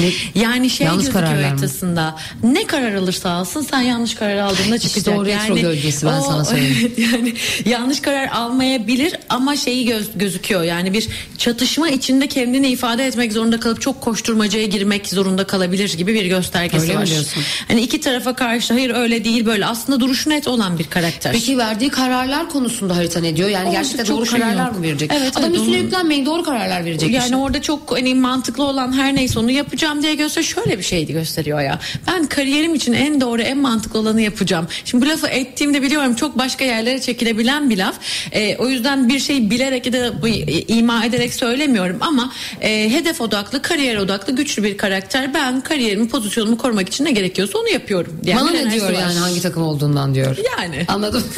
Ne- 0.00 0.40
Yani 0.42 0.70
şey 0.70 0.86
Yanlış 0.86 1.04
gözüküyor 1.04 1.24
kararlar 1.26 1.42
mı? 1.44 1.48
haritasında. 1.48 2.16
Ne 2.42 2.66
karar 2.66 2.94
alırsa 2.94 3.30
alsın 3.30 3.66
sen 3.70 3.80
yanlış 3.80 4.14
karar 4.14 4.36
aldığında 4.36 4.78
çıkacak. 4.78 5.18
o 5.18 5.26
retro 5.26 5.56
gölgesi, 5.56 6.06
ben 6.06 6.20
sana 6.20 6.44
söyleyeyim. 6.44 6.92
Yani 7.12 7.34
yanlış 7.66 8.00
karar 8.00 8.28
almayabilir 8.28 9.14
ama 9.28 9.56
şeyi 9.56 9.84
göz, 9.86 10.08
gözüküyor. 10.14 10.62
Yani 10.62 10.92
bir 10.92 11.08
çatışma 11.38 11.88
içinde 11.88 12.26
kendini 12.26 12.68
ifade 12.68 13.06
etmek 13.06 13.32
zorunda 13.32 13.60
kalıp 13.60 13.80
çok 13.80 14.00
koşturmacaya 14.00 14.66
girmek 14.66 15.06
zorunda 15.08 15.44
kalabilir 15.46 15.94
gibi 15.98 16.14
bir 16.14 16.26
göstergesi 16.26 16.82
Öyle 16.82 16.96
var. 16.96 17.06
diyorsun? 17.06 17.42
Hani 17.68 17.80
iki 17.80 18.00
tarafa 18.00 18.34
karşı 18.34 18.74
hayır 18.74 18.90
öyle 18.94 19.24
değil 19.24 19.46
böyle 19.46 19.66
aslında 19.66 20.00
duruşu 20.00 20.30
net 20.30 20.48
olan 20.48 20.78
bir 20.78 20.84
karakter. 20.84 21.32
Peki 21.32 21.58
verdiği 21.58 21.90
kararlar 21.90 22.48
konusunda 22.48 22.96
harita 22.96 23.20
ne 23.20 23.36
diyor? 23.36 23.48
Yani 23.48 23.68
Orada 23.68 23.78
gerçekten 23.78 24.06
doğru 24.06 24.26
şey 24.26 24.40
kararlar 24.40 24.66
yok. 24.66 24.76
mı 24.78 24.82
verecek? 24.82 25.10
Evet, 25.14 25.36
Adam 25.36 25.50
evet, 25.50 25.60
üstüne 25.60 25.76
yüklenmeyin 25.76 26.26
doğru 26.26 26.42
kararlar 26.42 26.84
verecek. 26.84 27.10
Yani 27.10 27.24
işte. 27.24 27.36
orada 27.36 27.62
çok 27.62 27.92
hani 27.92 28.14
mantıklı 28.14 28.64
olan 28.64 28.92
her 28.92 29.14
neyse 29.16 29.38
onu 29.38 29.50
yapacağım 29.84 30.02
diye 30.02 30.14
gösteriyor. 30.14 30.54
Şöyle 30.54 30.78
bir 30.78 30.84
şeydi 30.84 31.12
gösteriyor 31.12 31.60
ya. 31.60 31.78
Ben 32.06 32.26
kariyerim 32.26 32.74
için 32.74 32.92
en 32.92 33.20
doğru 33.20 33.42
en 33.42 33.58
mantıklı 33.58 33.98
olanı 33.98 34.20
yapacağım. 34.20 34.66
Şimdi 34.84 35.06
bu 35.06 35.08
lafı 35.08 35.26
ettiğimde 35.26 35.82
biliyorum 35.82 36.14
çok 36.14 36.38
başka 36.38 36.64
yerlere 36.64 37.00
çekilebilen 37.00 37.70
bir 37.70 37.78
laf. 37.78 37.94
Ee, 38.32 38.56
o 38.56 38.68
yüzden 38.68 39.08
bir 39.08 39.18
şeyi 39.18 39.50
bilerek 39.50 39.86
ya 39.86 39.92
da 39.92 40.22
bu, 40.22 40.28
e, 40.28 40.62
ima 40.62 41.04
ederek 41.04 41.34
söylemiyorum 41.34 41.96
ama 42.00 42.32
e, 42.60 42.90
hedef 42.90 43.20
odaklı, 43.20 43.62
kariyer 43.62 43.96
odaklı 43.96 44.36
güçlü 44.36 44.62
bir 44.62 44.76
karakter. 44.76 45.34
Ben 45.34 45.60
kariyerimi, 45.60 46.08
pozisyonumu 46.08 46.58
korumak 46.58 46.88
için 46.88 47.04
ne 47.04 47.10
gerekiyorsa 47.10 47.58
onu 47.58 47.68
yapıyorum. 47.68 48.20
diyen 48.24 48.40
Bana 48.40 48.50
ne 48.50 48.72
diyor 48.72 48.86
var. 48.86 48.92
yani 48.92 49.18
hangi 49.18 49.42
takım 49.42 49.62
olduğundan 49.62 50.14
diyor. 50.14 50.36
Yani. 50.58 50.84
Anladım. 50.88 51.24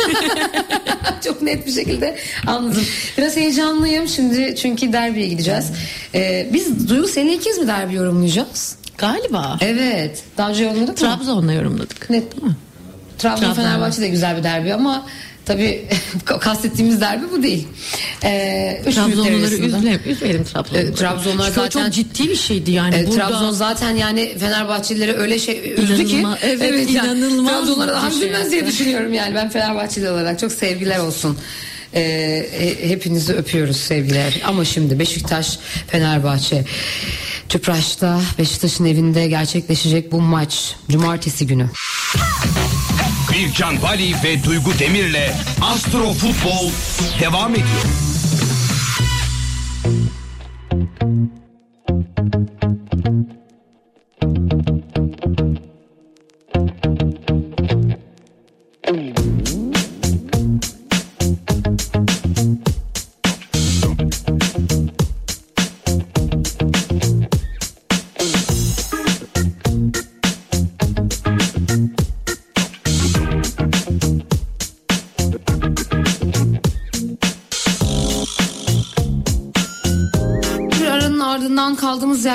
Çok 1.25 1.43
net 1.43 1.67
bir 1.67 1.73
şekilde 1.73 2.17
anladım. 2.47 2.85
Biraz 3.19 3.37
heyecanlıyım 3.37 4.09
şimdi 4.09 4.55
çünkü 4.57 4.93
derbiye 4.93 5.27
gideceğiz. 5.29 5.67
Ee, 6.15 6.51
biz 6.53 6.89
Duygu 6.89 7.09
seninle 7.09 7.35
ikiz 7.35 7.59
mi 7.59 7.67
derbi 7.67 7.95
yorumlayacağız? 7.95 8.36
Galiba. 8.99 9.59
Evet. 9.61 10.23
Daha 10.39 10.51
önce 10.51 10.65
yorumladık 10.65 10.89
mı? 10.89 11.09
Trabzon'la 11.09 11.53
yorumladık. 11.53 12.11
Net 12.11 12.33
değil 12.33 12.43
mi? 12.45 12.57
Trabzon 13.19 13.45
Trabzon. 13.47 13.63
Fenerbahçe 13.63 14.03
de 14.03 14.09
güzel 14.09 14.37
bir 14.37 14.43
derbi 14.43 14.75
ama 14.75 15.07
tabii 15.45 15.89
kastettiğimiz 16.41 17.01
derbi 17.01 17.25
bu 17.33 17.43
değil. 17.43 17.69
Ee, 18.25 18.83
Trabzonluları 18.85 19.37
arasında. 19.37 19.67
üzmeyelim, 20.07 20.45
Trabzonluları. 20.45 20.87
E, 20.89 20.95
Trabzonlar 20.95 21.51
zaten- 21.51 21.83
çok 21.85 21.93
ciddi 21.93 22.29
bir 22.31 22.37
şeydi 22.37 22.71
yani. 22.71 22.95
E, 22.95 23.07
Burada- 23.07 23.17
Trabzon 23.29 23.51
zaten 23.51 23.91
yani 23.91 24.39
Fenerbahçelileri 24.39 25.13
öyle 25.17 25.39
şey 25.39 25.75
üzdü 25.77 26.05
ki. 26.07 26.27
Evet, 26.43 26.91
yani 26.91 27.19
inanılmaz 27.19 27.53
Trabzonlara 27.53 28.03
da 28.03 28.07
bir 28.07 28.11
şey 28.11 28.21
üzülmez 28.21 28.51
diye 28.51 28.67
düşünüyorum 28.67 29.13
yani 29.13 29.35
ben 29.35 29.49
Fenerbahçeli 29.51 30.11
olarak 30.11 30.39
çok 30.39 30.53
sevgiler 30.53 30.99
olsun. 30.99 31.39
E, 31.97 32.01
e, 32.01 32.89
hepinizi 32.89 33.33
öpüyoruz 33.33 33.77
sevgiler. 33.77 34.41
Ama 34.45 34.65
şimdi 34.65 34.99
Beşiktaş 34.99 35.59
Fenerbahçe 35.87 36.65
Tüpraş'ta 37.49 38.21
Beşiktaş'ın 38.39 38.85
evinde 38.85 39.29
gerçekleşecek 39.29 40.13
bu 40.13 40.21
maç 40.21 40.75
cumartesi 40.91 41.47
günü. 41.47 41.71
Bircan 43.33 43.83
Bali 43.83 44.15
ve 44.25 44.45
Duygu 44.45 44.79
Demir'le 44.79 45.31
Astro 45.63 46.13
Futbol 46.13 46.71
devam 47.21 47.53
ediyor. 47.55 48.16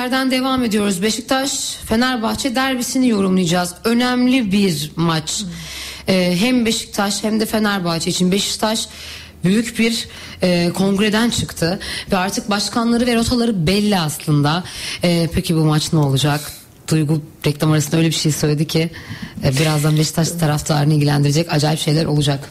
Yerden 0.02 0.30
devam 0.30 0.64
ediyoruz. 0.64 1.02
Beşiktaş 1.02 1.74
Fenerbahçe 1.84 2.54
derbisini 2.54 3.08
yorumlayacağız. 3.08 3.74
Önemli 3.84 4.52
bir 4.52 4.92
maç. 4.96 5.42
Ee, 6.08 6.36
hem 6.38 6.66
Beşiktaş 6.66 7.24
hem 7.24 7.40
de 7.40 7.46
Fenerbahçe 7.46 8.10
için 8.10 8.32
Beşiktaş 8.32 8.88
büyük 9.44 9.78
bir 9.78 10.08
e, 10.42 10.70
kongreden 10.74 11.30
çıktı 11.30 11.80
ve 12.12 12.16
artık 12.16 12.50
başkanları 12.50 13.06
ve 13.06 13.14
rotaları 13.14 13.66
belli 13.66 13.98
aslında. 13.98 14.64
Ee, 15.04 15.28
peki 15.34 15.56
bu 15.56 15.60
maç 15.60 15.92
ne 15.92 15.98
olacak? 15.98 16.52
Duygu 16.88 17.22
reklam 17.46 17.72
arasında 17.72 17.96
öyle 17.96 18.08
bir 18.08 18.14
şey 18.14 18.32
söyledi 18.32 18.66
ki 18.66 18.90
e, 19.44 19.58
birazdan 19.60 19.96
Beşiktaş 19.96 20.30
taraftarını 20.30 20.94
ilgilendirecek 20.94 21.52
acayip 21.52 21.80
şeyler 21.80 22.04
olacak. 22.04 22.50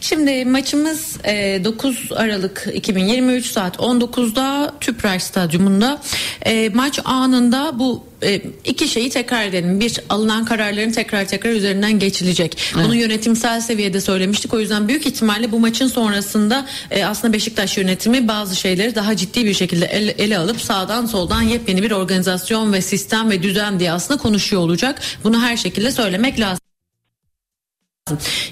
Şimdi 0.00 0.44
maçımız 0.44 1.16
e, 1.24 1.60
9 1.64 2.08
Aralık 2.16 2.68
2023 2.74 3.46
saat 3.46 3.76
19'da 3.76 4.74
Tüpraş 4.80 5.22
Stadyumunda. 5.22 6.02
E, 6.46 6.68
maç 6.68 7.00
anında 7.04 7.78
bu 7.78 8.12
e, 8.22 8.40
iki 8.64 8.88
şeyi 8.88 9.10
tekrar 9.10 9.44
edelim. 9.44 9.80
Bir 9.80 10.00
alınan 10.08 10.44
kararların 10.44 10.92
tekrar 10.92 11.24
tekrar 11.24 11.50
üzerinden 11.50 11.98
geçilecek. 11.98 12.58
Bunu 12.74 12.94
yönetimsel 12.94 13.60
seviyede 13.60 14.00
söylemiştik. 14.00 14.54
O 14.54 14.60
yüzden 14.60 14.88
büyük 14.88 15.06
ihtimalle 15.06 15.52
bu 15.52 15.58
maçın 15.58 15.86
sonrasında 15.86 16.66
e, 16.90 17.04
aslında 17.04 17.32
Beşiktaş 17.32 17.78
yönetimi 17.78 18.28
bazı 18.28 18.56
şeyleri 18.56 18.94
daha 18.94 19.16
ciddi 19.16 19.44
bir 19.44 19.54
şekilde 19.54 19.86
ele, 19.86 20.10
ele 20.10 20.38
alıp 20.38 20.60
sağdan 20.60 21.06
soldan 21.06 21.42
yepyeni 21.42 21.82
bir 21.82 21.90
organizasyon 21.90 22.72
ve 22.72 22.82
sistem 22.82 23.30
ve 23.30 23.42
düzen 23.42 23.80
diye 23.80 23.92
aslında 23.92 24.20
konuşuyor 24.32 24.62
olacak. 24.62 25.00
Bunu 25.24 25.42
her 25.42 25.56
şekilde 25.56 25.90
söylemek 25.90 26.40
lazım. 26.40 26.71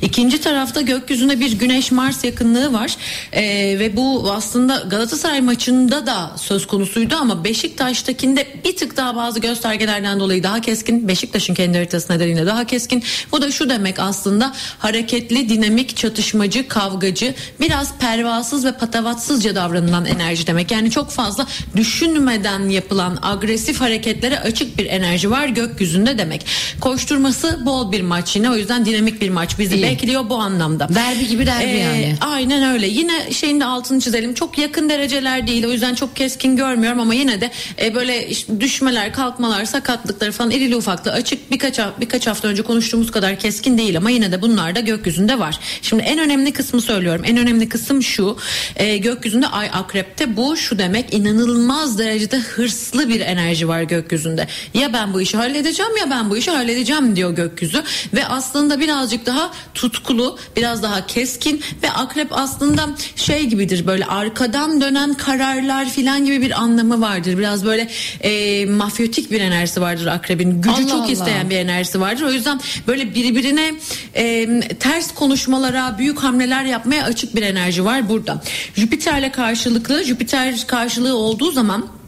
İkinci 0.02 0.40
tarafta 0.40 0.80
gökyüzünde 0.80 1.40
bir 1.40 1.52
Güneş 1.52 1.92
Mars 1.92 2.24
yakınlığı 2.24 2.72
var. 2.72 2.96
Ee, 3.32 3.42
ve 3.78 3.96
bu 3.96 4.32
aslında 4.32 4.76
Galatasaray 4.76 5.40
maçında 5.40 6.06
da 6.06 6.32
söz 6.36 6.66
konusuydu 6.66 7.16
ama 7.20 7.44
Beşiktaş'takinde 7.44 8.46
bir 8.64 8.76
tık 8.76 8.96
daha 8.96 9.16
bazı 9.16 9.40
göstergelerden 9.40 10.20
dolayı 10.20 10.42
daha 10.42 10.60
keskin 10.60 11.08
Beşiktaş'ın 11.08 11.54
kendi 11.54 11.76
haritası 11.76 12.12
nedeniyle 12.12 12.46
daha 12.46 12.64
keskin. 12.64 13.02
Bu 13.32 13.42
da 13.42 13.50
şu 13.50 13.70
demek 13.70 13.98
aslında 13.98 14.52
hareketli 14.78 15.48
dinamik 15.48 15.96
çatışmacı 15.96 16.68
kavgacı 16.68 17.34
biraz 17.60 17.98
pervasız 17.98 18.64
ve 18.64 18.72
patavatsızca 18.72 19.54
davranılan 19.54 20.06
enerji 20.06 20.46
demek. 20.46 20.70
Yani 20.70 20.90
çok 20.90 21.10
fazla 21.10 21.46
düşünmeden 21.76 22.68
yapılan 22.68 23.18
agresif 23.22 23.80
hareketlere 23.80 24.40
açık 24.40 24.78
bir 24.78 24.86
enerji 24.86 25.30
var 25.30 25.48
gökyüzünde 25.48 26.18
demek. 26.18 26.46
Koşturması 26.80 27.66
bol 27.66 27.92
bir 27.92 28.00
maç 28.00 28.36
yine 28.36 28.50
o 28.50 28.56
yüzden 28.56 28.84
dinamik 28.84 29.20
bir 29.20 29.30
maç 29.30 29.39
bizi 29.58 29.74
İyi. 29.74 29.82
bekliyor 29.82 30.30
bu 30.30 30.36
anlamda. 30.36 30.88
Derbi 30.94 31.26
gibi 31.28 31.46
derbi 31.46 31.64
Ee, 31.64 31.78
yani. 31.78 32.16
Aynen 32.20 32.72
öyle. 32.72 32.86
Yine 32.86 33.32
şeyin 33.32 33.60
de 33.60 33.64
altını 33.64 34.00
çizelim. 34.00 34.34
Çok 34.34 34.58
yakın 34.58 34.88
dereceler 34.88 35.46
değil. 35.46 35.66
O 35.66 35.72
yüzden 35.72 35.94
çok 35.94 36.16
keskin 36.16 36.56
görmüyorum 36.56 37.00
ama 37.00 37.14
yine 37.14 37.40
de 37.40 37.50
e, 37.82 37.94
böyle 37.94 38.28
işte 38.28 38.60
düşmeler, 38.60 39.12
kalkmalar, 39.12 39.64
sakatlıkları 39.64 40.32
falan 40.32 40.50
irili 40.50 40.76
ufaklı 40.76 41.12
açık 41.12 41.50
birkaç 41.50 41.78
birkaç 42.00 42.26
hafta 42.26 42.48
önce 42.48 42.62
konuştuğumuz 42.62 43.10
kadar 43.10 43.38
keskin 43.38 43.78
değil 43.78 43.96
ama 43.96 44.10
yine 44.10 44.32
de 44.32 44.42
bunlar 44.42 44.74
da 44.76 44.80
gökyüzünde 44.80 45.38
var. 45.38 45.58
Şimdi 45.82 46.02
en 46.02 46.18
önemli 46.18 46.52
kısmı 46.52 46.80
söylüyorum. 46.80 47.22
En 47.26 47.36
önemli 47.36 47.68
kısım 47.68 48.02
şu. 48.02 48.36
E, 48.76 48.96
gökyüzünde 48.96 49.46
ay 49.46 49.70
akrepte 49.72 50.36
bu 50.36 50.56
şu 50.56 50.78
demek 50.78 51.14
inanılmaz 51.14 51.98
derecede 51.98 52.38
hırslı 52.38 53.08
bir 53.08 53.20
enerji 53.20 53.68
var 53.68 53.82
gökyüzünde. 53.82 54.46
Ya 54.74 54.92
ben 54.92 55.14
bu 55.14 55.20
işi 55.20 55.36
halledeceğim 55.36 55.96
ya 55.96 56.10
ben 56.10 56.30
bu 56.30 56.36
işi 56.36 56.50
halledeceğim 56.50 57.16
diyor 57.16 57.30
gökyüzü 57.36 57.82
ve 58.14 58.26
aslında 58.26 58.80
birazcık 58.80 59.26
daha 59.30 59.50
tutkulu, 59.74 60.38
biraz 60.56 60.82
daha 60.82 61.06
keskin 61.06 61.62
ve 61.82 61.90
akrep 61.90 62.28
aslında 62.30 62.88
şey 63.16 63.44
gibidir 63.44 63.86
böyle 63.86 64.04
arkadan 64.04 64.80
dönen 64.80 65.14
kararlar 65.14 65.88
filan 65.88 66.24
gibi 66.24 66.42
bir 66.42 66.60
anlamı 66.60 67.00
vardır. 67.00 67.38
Biraz 67.38 67.64
böyle 67.64 67.90
e, 68.20 68.66
mafyotik 68.66 69.30
bir 69.30 69.40
enerjisi 69.40 69.80
vardır 69.80 70.06
akrebin. 70.06 70.62
Gücü 70.62 70.70
Allah 70.70 70.88
çok 70.88 71.00
Allah. 71.00 71.12
isteyen 71.12 71.50
bir 71.50 71.56
enerjisi 71.56 72.00
vardır. 72.00 72.22
O 72.22 72.30
yüzden 72.30 72.60
böyle 72.86 73.14
birbirine 73.14 73.74
e, 74.14 74.60
ters 74.80 75.14
konuşmalara, 75.14 75.98
büyük 75.98 76.22
hamleler 76.22 76.64
yapmaya 76.64 77.04
açık 77.04 77.36
bir 77.36 77.42
enerji 77.42 77.84
var 77.84 78.08
burada. 78.08 78.42
Jüpiter'le 78.74 79.32
karşılıklı, 79.32 80.04
Jüpiter 80.04 80.66
karşılığı 80.66 81.16
olduğu 81.16 81.52
zaman 81.52 81.99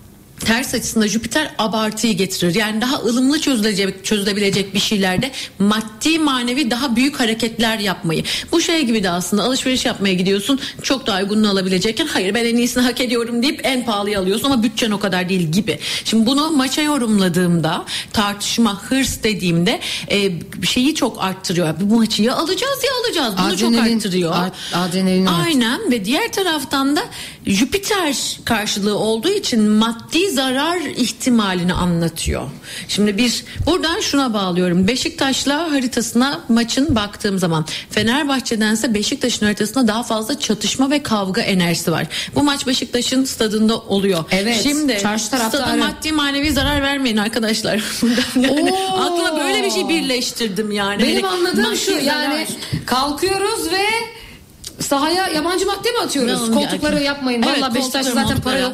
ters 0.44 0.74
açısında 0.74 1.08
Jüpiter 1.08 1.50
abartıyı 1.58 2.16
getirir. 2.16 2.54
Yani 2.54 2.80
daha 2.80 2.96
ılımlı 2.96 3.40
çözülecek, 3.40 4.04
çözülebilecek 4.04 4.74
bir 4.74 4.78
şeylerde 4.80 5.30
maddi 5.58 6.18
manevi 6.18 6.70
daha 6.70 6.96
büyük 6.96 7.20
hareketler 7.20 7.78
yapmayı. 7.78 8.24
Bu 8.52 8.60
şey 8.60 8.84
gibi 8.86 9.02
de 9.02 9.10
aslında 9.10 9.42
alışveriş 9.42 9.84
yapmaya 9.84 10.14
gidiyorsun 10.14 10.60
çok 10.82 11.06
daha 11.06 11.20
uygununu 11.20 11.50
alabilecekken 11.50 12.06
hayır 12.06 12.34
ben 12.34 12.44
en 12.44 12.56
iyisini 12.56 12.82
hak 12.82 13.00
ediyorum 13.00 13.42
deyip 13.42 13.60
en 13.64 13.84
pahalıyı 13.84 14.18
alıyorsun 14.18 14.44
ama 14.44 14.62
bütçen 14.62 14.90
o 14.90 14.98
kadar 15.00 15.28
değil 15.28 15.40
gibi. 15.52 15.78
Şimdi 16.04 16.26
bunu 16.26 16.50
maça 16.50 16.82
yorumladığımda 16.82 17.84
tartışma 18.12 18.82
hırs 18.82 19.22
dediğimde 19.22 19.80
e, 20.10 20.30
şeyi 20.66 20.94
çok 20.94 21.22
arttırıyor. 21.22 21.74
Bu 21.80 21.96
maçı 21.96 22.22
ya 22.22 22.34
alacağız 22.34 22.78
ya 22.84 22.90
alacağız. 23.06 23.34
Bunu 23.48 23.56
çok 23.58 23.72
Adrenalin- 23.72 23.96
arttırıyor. 23.96 24.32
art- 24.34 24.54
adrenalin 24.74 25.26
Aynen 25.26 25.90
ve 25.90 26.04
diğer 26.04 26.32
taraftan 26.32 26.96
da 26.96 27.02
Jüpiter 27.46 28.38
karşılığı 28.44 28.98
olduğu 28.98 29.28
için 29.30 29.62
maddi 29.62 30.30
zarar 30.34 30.80
ihtimalini 30.80 31.72
anlatıyor. 31.72 32.42
Şimdi 32.88 33.18
bir 33.18 33.44
buradan 33.66 34.00
şuna 34.00 34.34
bağlıyorum. 34.34 34.88
Beşiktaş'la 34.88 35.70
haritasına 35.72 36.40
maçın 36.48 36.94
baktığım 36.96 37.38
zaman 37.38 37.66
Fenerbahçe'dense 37.90 38.94
Beşiktaş'ın 38.94 39.46
haritasında 39.46 39.88
daha 39.88 40.02
fazla 40.02 40.40
çatışma 40.40 40.90
ve 40.90 41.02
kavga 41.02 41.40
enerjisi 41.42 41.92
var. 41.92 42.06
Bu 42.34 42.42
maç 42.42 42.66
Beşiktaş'ın 42.66 43.24
stadında 43.24 43.78
oluyor. 43.78 44.24
Evet, 44.30 44.60
Şimdi 44.62 44.98
çarşı 45.02 45.24
stada 45.24 45.50
taraftarı. 45.50 45.78
maddi 45.78 46.12
manevi 46.12 46.52
zarar 46.52 46.82
vermeyin 46.82 47.16
arkadaşlar. 47.16 47.82
Yani 48.36 48.72
Oo. 48.72 49.00
aklıma 49.00 49.40
böyle 49.40 49.64
bir 49.64 49.70
şey 49.70 49.88
birleştirdim 49.88 50.70
yani. 50.70 51.02
Benim 51.02 51.22
Hani 51.22 51.36
anladığım 51.38 51.76
şu 51.76 51.90
yani 51.90 52.46
kalkıyoruz 52.86 53.70
ve 53.72 53.84
sahaya 54.92 55.28
yabancı 55.28 55.66
madde 55.66 55.90
mi 55.90 55.98
atıyoruz? 56.04 56.48
Ne- 56.48 56.54
Koltukları 56.54 57.02
yapmayın. 57.02 57.42
Evet, 57.42 57.58
Vallahi 57.62 57.74
Beşiktaş'ta 57.74 58.12
zaten 58.12 58.40
para 58.40 58.58
yok. 58.58 58.72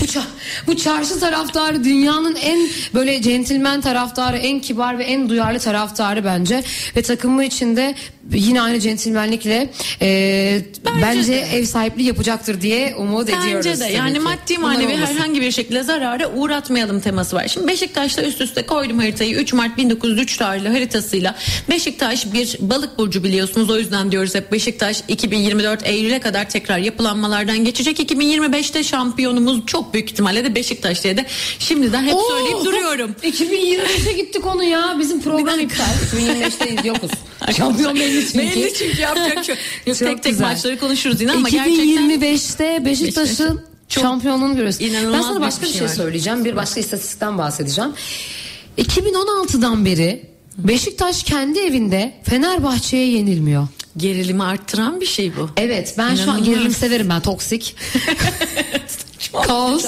bu, 0.00 0.04
ça- 0.04 0.22
bu 0.66 0.76
çarşı 0.76 1.20
taraftarı 1.20 1.84
dünyanın 1.84 2.34
en 2.34 2.68
böyle 2.94 3.22
centilmen 3.22 3.80
taraftarı, 3.80 4.36
en 4.36 4.60
kibar 4.60 4.98
ve 4.98 5.04
en 5.04 5.28
duyarlı 5.28 5.58
taraftarı 5.58 6.24
bence. 6.24 6.62
Ve 6.96 7.02
takımı 7.02 7.44
içinde 7.44 7.94
yine 8.32 8.62
aynı 8.62 8.80
centilmenlikle 8.80 9.70
e, 10.02 10.62
bence, 11.02 11.32
de. 11.32 11.40
ev 11.40 11.64
sahipliği 11.64 12.06
yapacaktır 12.06 12.60
diye 12.60 12.94
umut 12.96 13.28
ediyoruz. 13.28 13.66
Bence 13.66 13.80
de 13.80 13.84
yani 13.84 14.14
ki. 14.14 14.20
maddi 14.20 14.58
manevi 14.58 14.96
herhangi 14.96 15.40
bir 15.40 15.50
şekilde 15.50 15.82
zarara 15.82 16.30
uğratmayalım 16.30 17.00
teması 17.00 17.36
var. 17.36 17.48
Şimdi 17.48 17.66
Beşiktaş'ta 17.66 18.22
üst 18.22 18.40
üste 18.40 18.66
koydum 18.66 18.98
haritayı 18.98 19.36
3 19.36 19.52
Mart 19.52 19.76
1903 19.76 20.36
tarihli 20.36 20.68
haritasıyla. 20.68 21.34
Beşiktaş 21.68 22.32
bir 22.32 22.56
balık 22.60 22.98
burcu 22.98 23.24
biliyorsunuz 23.24 23.70
o 23.70 23.78
yüzden 23.78 24.12
diyoruz 24.12 24.34
hep 24.34 24.52
Beşiktaş 24.52 25.02
2024 25.08 25.86
Eylül'e 25.86 26.20
kadar 26.20 26.50
tekrar 26.50 26.78
yapılanmalardan 26.78 27.64
geçecek. 27.64 28.00
2025'te 28.00 28.84
şampiyonumuz 28.84 29.66
çok 29.66 29.94
büyük 29.94 30.10
ihtimalle 30.10 30.44
de 30.44 30.54
Beşiktaş 30.54 31.04
diye 31.04 31.16
de 31.16 31.26
şimdiden 31.58 32.04
hep 32.04 32.14
Oo! 32.14 32.22
söyleyip 32.28 32.64
duruyorum. 32.64 33.14
2025'e 33.22 34.12
gitti 34.12 34.40
konu 34.40 34.64
ya. 34.64 34.96
Bizim 34.98 35.22
program 35.22 35.60
iptal. 35.60 35.84
2025'teyiz 36.14 36.86
yokuz. 36.86 37.10
Şampiyon 37.56 37.94
belli 37.94 38.19
çünkü. 38.26 38.38
Belli 38.38 38.74
çünkü 38.74 39.00
yapacak 39.00 39.44
şey. 39.44 39.54
Yok, 39.86 39.98
tek 39.98 40.22
tek 40.22 40.32
güzel. 40.32 40.46
maçları 40.46 40.78
konuşuruz 40.78 41.20
yine 41.20 41.32
ama 41.32 41.48
gerçekten 41.48 41.86
2025'te 41.86 42.84
Beşiktaş'ın 42.84 43.62
Çok 43.88 44.02
şampiyonluğunu 44.02 44.52
görüyoruz. 44.52 44.80
inanılmaz 44.80 45.18
Ben 45.24 45.28
sana 45.28 45.40
başka 45.40 45.62
bir 45.62 45.70
şey 45.70 45.78
şey 45.78 45.88
söyleyeceğim. 45.88 46.44
Bir 46.44 46.56
başka 46.56 46.80
istatistikten 46.80 47.38
bahsedeceğim. 47.38 47.90
2016'dan 48.78 49.84
beri 49.84 50.30
Beşiktaş 50.58 51.22
kendi 51.22 51.58
evinde 51.58 52.12
Fenerbahçe'ye 52.24 53.06
yenilmiyor. 53.10 53.68
gerilimi 53.96 54.42
arttıran 54.44 55.00
bir 55.00 55.06
şey 55.06 55.36
bu. 55.36 55.50
Evet 55.56 55.94
ben 55.98 56.14
şu 56.14 56.22
an 56.22 56.26
İnanılmaz. 56.26 56.44
gerilim 56.48 56.72
severim 56.74 57.08
ben 57.08 57.20
toksik. 57.20 57.76
Kaos. 59.32 59.84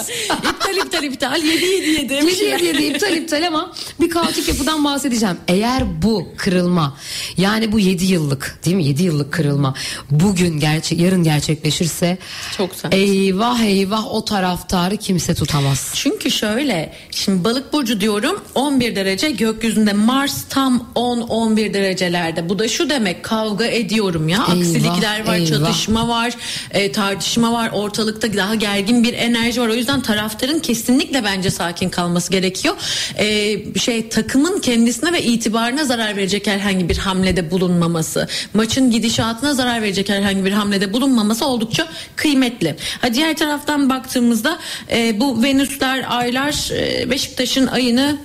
iptal 0.51 0.77
iptal 0.87 1.03
iptal 1.05 1.43
7 1.45 1.65
7 1.65 1.87
7 1.91 2.27
Bir 2.27 2.35
şey 2.37 2.59
diye 2.59 2.75
de 2.75 2.87
iptal 2.89 3.17
iptal 3.17 3.47
ama 3.47 3.73
bir 4.01 4.11
kaotik 4.11 4.49
yapıdan 4.49 4.85
bahsedeceğim. 4.85 5.37
Eğer 5.49 6.03
bu 6.03 6.29
kırılma 6.37 6.97
yani 7.37 7.73
bu 7.73 7.79
7 7.81 8.05
yıllık 8.05 8.59
değil 8.65 8.77
mi 8.77 8.85
7 8.85 9.03
yıllık 9.03 9.33
kırılma 9.33 9.75
bugün 10.11 10.61
gerçek 10.61 11.01
yarın 11.01 11.23
gerçekleşirse 11.25 12.19
Çok 12.57 12.75
sert. 12.75 12.95
eyvah 12.95 13.61
eyvah 13.61 14.15
o 14.15 14.25
taraftarı 14.25 14.97
kimse 14.97 15.35
tutamaz. 15.35 15.91
Çünkü 15.95 16.31
şöyle 16.31 16.93
şimdi 17.11 17.45
balık 17.45 17.73
burcu 17.73 18.01
diyorum 18.01 18.41
11 18.55 18.97
derece 18.97 19.31
gökyüzünde 19.31 19.93
Mars 19.93 20.45
tam 20.49 20.89
10-11 20.95 21.75
derecelerde. 21.75 22.49
Bu 22.49 22.59
da 22.59 22.69
şu 22.69 22.91
demek 22.91 23.23
kavga 23.23 23.65
ediyorum 23.67 24.29
ya 24.29 24.39
Eyvah, 24.39 24.49
aksilikler 24.61 25.27
var 25.27 25.35
eyvah. 25.35 25.47
çatışma 25.49 26.09
var 26.09 26.33
e, 26.71 26.93
tartışma 26.93 27.53
var 27.53 27.71
ortalıkta 27.73 28.33
daha 28.37 28.55
gergin 28.55 29.05
bir 29.05 29.15
enerji 29.15 29.32
enerji 29.35 29.61
var. 29.61 29.69
O 29.69 29.75
yüzden 29.75 30.01
taraftarın 30.01 30.59
kesinlikle 30.59 31.25
bence 31.25 31.51
sakin 31.51 31.89
kalması 31.89 32.33
gerekiyor. 32.33 32.75
Ee, 33.19 33.79
şey 33.79 34.09
takımın 34.09 34.61
kendisine 34.61 35.13
ve 35.13 35.23
itibarına 35.23 35.85
zarar 35.85 36.17
verecek 36.17 36.47
herhangi 36.47 36.89
bir 36.89 36.99
hamlede 36.99 37.51
bulunmaması, 37.51 38.29
maçın 38.55 38.91
gidişatına 38.91 39.55
zarar 39.55 39.83
verecek 39.83 40.09
herhangi 40.09 40.45
bir 40.45 40.53
hamlede 40.53 40.93
bulunmaması 40.93 41.47
oldukça 41.47 41.89
kıymetli. 42.17 42.77
Ha 43.01 43.15
diğer 43.15 43.37
taraftan 43.37 43.91
baktığımızda 43.91 44.59
e, 44.91 45.21
bu 45.21 45.43
Venüsler, 45.43 46.05
Aylar 46.09 46.71
e, 46.73 47.11
Beşiktaş'ın 47.11 47.67
ayını 47.67 48.19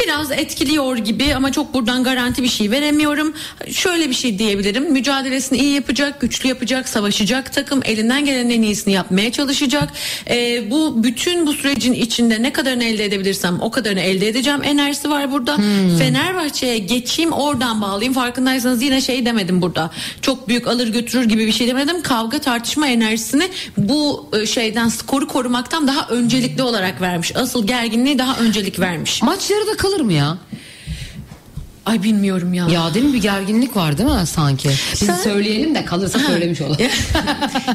biraz 0.00 0.32
etkiliyor 0.32 0.96
gibi 0.96 1.34
ama 1.34 1.52
çok 1.52 1.74
buradan 1.74 2.04
garanti 2.04 2.42
bir 2.42 2.48
şey 2.48 2.70
veremiyorum. 2.70 3.34
Şöyle 3.70 4.08
bir 4.08 4.14
şey 4.14 4.38
diyebilirim. 4.38 4.92
Mücadelesini 4.92 5.58
iyi 5.58 5.74
yapacak, 5.74 6.20
güçlü 6.20 6.48
yapacak, 6.48 6.88
savaşacak 6.88 7.52
takım 7.52 7.80
elinden 7.84 8.24
gelen 8.24 8.50
en 8.50 8.62
iyisini 8.62 8.94
yapmaya 8.94 9.32
çalışacak. 9.32 9.88
Ee, 10.30 10.70
bu 10.70 11.04
bütün 11.04 11.46
bu 11.46 11.52
sürecin 11.52 11.92
içinde 11.92 12.42
ne 12.42 12.52
kadarını 12.52 12.84
elde 12.84 13.04
edebilirsem 13.04 13.58
o 13.60 13.70
kadarını 13.70 14.00
elde 14.00 14.28
edeceğim 14.28 14.60
enerjisi 14.64 15.10
var 15.10 15.32
burada. 15.32 15.56
Hmm. 15.56 15.98
Fenerbahçe'ye 15.98 16.78
geçeyim 16.78 17.32
oradan 17.32 17.82
bağlayayım. 17.82 18.14
Farkındaysanız 18.14 18.82
yine 18.82 19.00
şey 19.00 19.26
demedim 19.26 19.62
burada. 19.62 19.90
Çok 20.22 20.48
büyük 20.48 20.66
alır 20.66 20.88
götürür 20.88 21.24
gibi 21.24 21.46
bir 21.46 21.52
şey 21.52 21.68
demedim. 21.68 22.02
Kavga 22.02 22.38
tartışma 22.38 22.86
enerjisini 22.86 23.48
bu 23.76 24.30
e, 24.32 24.46
şeyden 24.46 24.88
skoru 24.88 25.28
korumaktan 25.28 25.86
daha 25.86 26.08
öncelikli 26.08 26.62
olarak 26.62 27.00
vermiş. 27.00 27.36
Asıl 27.36 27.66
gerginliği 27.66 28.18
daha 28.18 28.38
öncelik 28.38 28.80
vermiş. 28.80 29.22
Maç 29.22 29.50
yarıda 29.50 29.76
kalır 29.84 30.00
mı 30.00 30.12
ya? 30.12 30.38
Ay 31.86 32.02
bilmiyorum 32.02 32.54
ya. 32.54 32.66
Ya 32.68 32.94
değil 32.94 33.06
mi 33.06 33.12
bir 33.12 33.22
gerginlik 33.22 33.76
var 33.76 33.98
değil 33.98 34.08
mi 34.08 34.26
sanki? 34.26 34.68
Biz 34.92 34.98
Sen... 34.98 35.16
söyleyelim 35.16 35.74
de 35.74 35.84
kalırsa 35.84 36.18
söylemiş 36.18 36.60
olalım. 36.60 36.76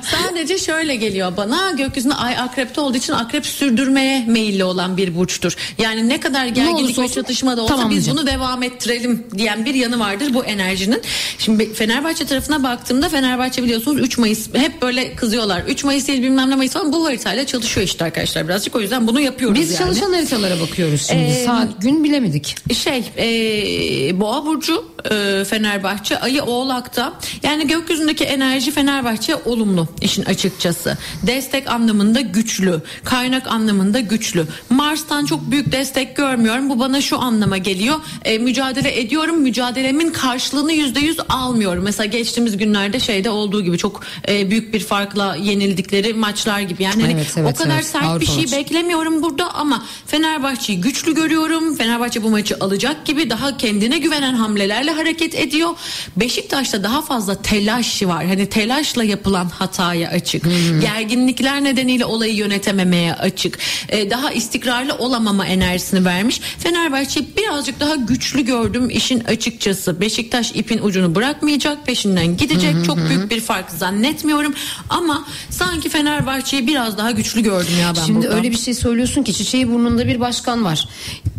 Sadece 0.03 0.57
şöyle 0.57 0.95
geliyor 0.95 1.37
bana 1.37 1.71
gökyüzünde 1.71 2.13
ay 2.13 2.37
akrepte 2.37 2.81
olduğu 2.81 2.97
için 2.97 3.13
akrep 3.13 3.45
sürdürmeye 3.45 4.25
meyilli 4.27 4.63
olan 4.63 4.97
bir 4.97 5.15
burçtur. 5.15 5.55
Yani 5.77 6.09
ne 6.09 6.19
kadar 6.19 6.45
gerginlik 6.45 6.97
ne 6.97 7.03
ve 7.03 7.09
çatışma 7.09 7.57
da 7.57 7.61
olsa 7.61 7.75
tamam 7.75 7.91
biz 7.91 8.11
bunu 8.11 8.27
devam 8.27 8.63
ettirelim 8.63 9.23
diyen 9.37 9.65
bir 9.65 9.73
yanı 9.73 9.99
vardır 9.99 10.33
bu 10.33 10.45
enerjinin. 10.45 11.01
Şimdi 11.37 11.73
Fenerbahçe 11.73 12.25
tarafına 12.25 12.63
baktığımda 12.63 13.09
Fenerbahçe 13.09 13.63
biliyorsunuz 13.63 14.01
3 14.01 14.17
Mayıs 14.17 14.47
hep 14.53 14.81
böyle 14.81 15.15
kızıyorlar. 15.15 15.63
3 15.67 15.83
Mayıs 15.83 16.07
değil 16.07 16.21
bilmem 16.21 16.49
ne 16.49 16.55
Mayıs 16.55 16.73
falan 16.73 16.93
bu 16.93 17.05
haritayla 17.05 17.45
çalışıyor 17.45 17.85
işte 17.85 18.05
arkadaşlar 18.05 18.47
birazcık 18.47 18.75
o 18.75 18.81
yüzden 18.81 19.07
bunu 19.07 19.19
yapıyoruz 19.21 19.59
biz 19.59 19.71
yani. 19.71 19.89
Biz 19.91 19.99
çalışan 19.99 20.13
haritalara 20.13 20.59
bakıyoruz 20.59 21.07
şimdi. 21.09 21.23
Ee, 21.23 21.45
Saat 21.45 21.81
gün 21.81 22.03
bilemedik. 22.03 22.55
Şey 22.73 23.03
eee 23.17 23.98
Boğa 24.13 24.45
burcu 24.45 24.85
e, 25.11 25.43
Fenerbahçe 25.45 26.19
ayı 26.19 26.43
Oğlak'ta. 26.43 27.13
Yani 27.43 27.67
gökyüzündeki 27.67 28.23
enerji 28.23 28.71
Fenerbahçe 28.71 29.35
olumlu 29.35 29.87
işin 30.01 30.25
açıkçası. 30.25 30.97
Destek 31.27 31.69
anlamında 31.69 32.21
güçlü, 32.21 32.81
kaynak 33.03 33.47
anlamında 33.47 33.99
güçlü. 33.99 34.45
Mars'tan 34.69 35.25
çok 35.25 35.51
büyük 35.51 35.71
destek 35.71 36.15
görmüyorum. 36.15 36.69
Bu 36.69 36.79
bana 36.79 37.01
şu 37.01 37.19
anlama 37.19 37.57
geliyor. 37.57 37.95
E, 38.25 38.37
mücadele 38.37 38.99
ediyorum. 38.99 39.41
Mücadelemin 39.41 40.09
karşılığını 40.09 40.73
yüzde 40.73 40.99
yüz 40.99 41.17
almıyorum. 41.29 41.83
Mesela 41.83 42.05
geçtiğimiz 42.05 42.57
günlerde 42.57 42.99
şeyde 42.99 43.29
olduğu 43.29 43.61
gibi 43.61 43.77
çok 43.77 44.03
e, 44.27 44.49
büyük 44.49 44.73
bir 44.73 44.79
farkla 44.79 45.35
yenildikleri 45.35 46.13
maçlar 46.13 46.61
gibi. 46.61 46.83
Yani 46.83 47.01
hani 47.01 47.13
evet, 47.13 47.33
evet, 47.37 47.55
o 47.55 47.63
kadar 47.63 47.75
evet. 47.75 47.85
sert 47.85 48.03
Avrupa 48.03 48.19
bir 48.19 48.25
şey 48.25 48.43
maçı. 48.43 48.55
beklemiyorum 48.55 49.23
burada 49.23 49.53
ama 49.53 49.85
Fenerbahçe'yi 50.05 50.81
güçlü 50.81 51.15
görüyorum. 51.15 51.75
Fenerbahçe 51.75 52.23
bu 52.23 52.29
maçı 52.29 52.57
alacak 52.59 53.05
gibi 53.05 53.29
daha 53.29 53.57
kendine 53.89 54.05
güvenen 54.05 54.33
hamlelerle 54.33 54.91
hareket 54.91 55.35
ediyor. 55.35 55.69
Beşiktaş'ta 56.17 56.83
daha 56.83 57.01
fazla 57.01 57.41
telaş 57.41 58.03
var. 58.03 58.25
Hani 58.25 58.49
telaşla 58.49 59.03
yapılan 59.03 59.49
hataya 59.49 60.09
açık. 60.09 60.43
Hmm. 60.43 60.81
Gerginlikler 60.81 61.63
nedeniyle 61.63 62.05
olayı 62.05 62.35
yönetememeye 62.35 63.13
açık. 63.13 63.59
Ee, 63.89 64.09
daha 64.09 64.31
istikrarlı 64.31 64.95
olamama 64.95 65.45
enerjisini 65.45 66.05
vermiş. 66.05 66.41
Fenerbahçe 66.59 67.21
birazcık 67.37 67.79
daha 67.79 67.95
güçlü 67.95 68.45
gördüm 68.45 68.89
işin 68.89 69.19
açıkçası. 69.19 70.01
Beşiktaş 70.01 70.51
ipin 70.51 70.79
ucunu 70.83 71.15
bırakmayacak. 71.15 71.85
Peşinden 71.85 72.37
gidecek. 72.37 72.73
Hmm. 72.73 72.83
Çok 72.83 72.97
büyük 72.97 73.31
bir 73.31 73.41
fark 73.41 73.71
zannetmiyorum. 73.71 74.53
Ama 74.89 75.25
sanki 75.49 75.89
Fenerbahçe'yi 75.89 76.67
biraz 76.67 76.97
daha 76.97 77.11
güçlü 77.11 77.43
gördüm 77.43 77.73
ya 77.81 77.93
ben 77.95 78.05
Şimdi 78.05 78.19
burada. 78.19 78.35
öyle 78.35 78.51
bir 78.51 78.57
şey 78.57 78.73
söylüyorsun 78.73 79.23
ki 79.23 79.33
çiçeği 79.33 79.71
burnunda 79.71 80.07
bir 80.07 80.19
başkan 80.19 80.65
var. 80.65 80.87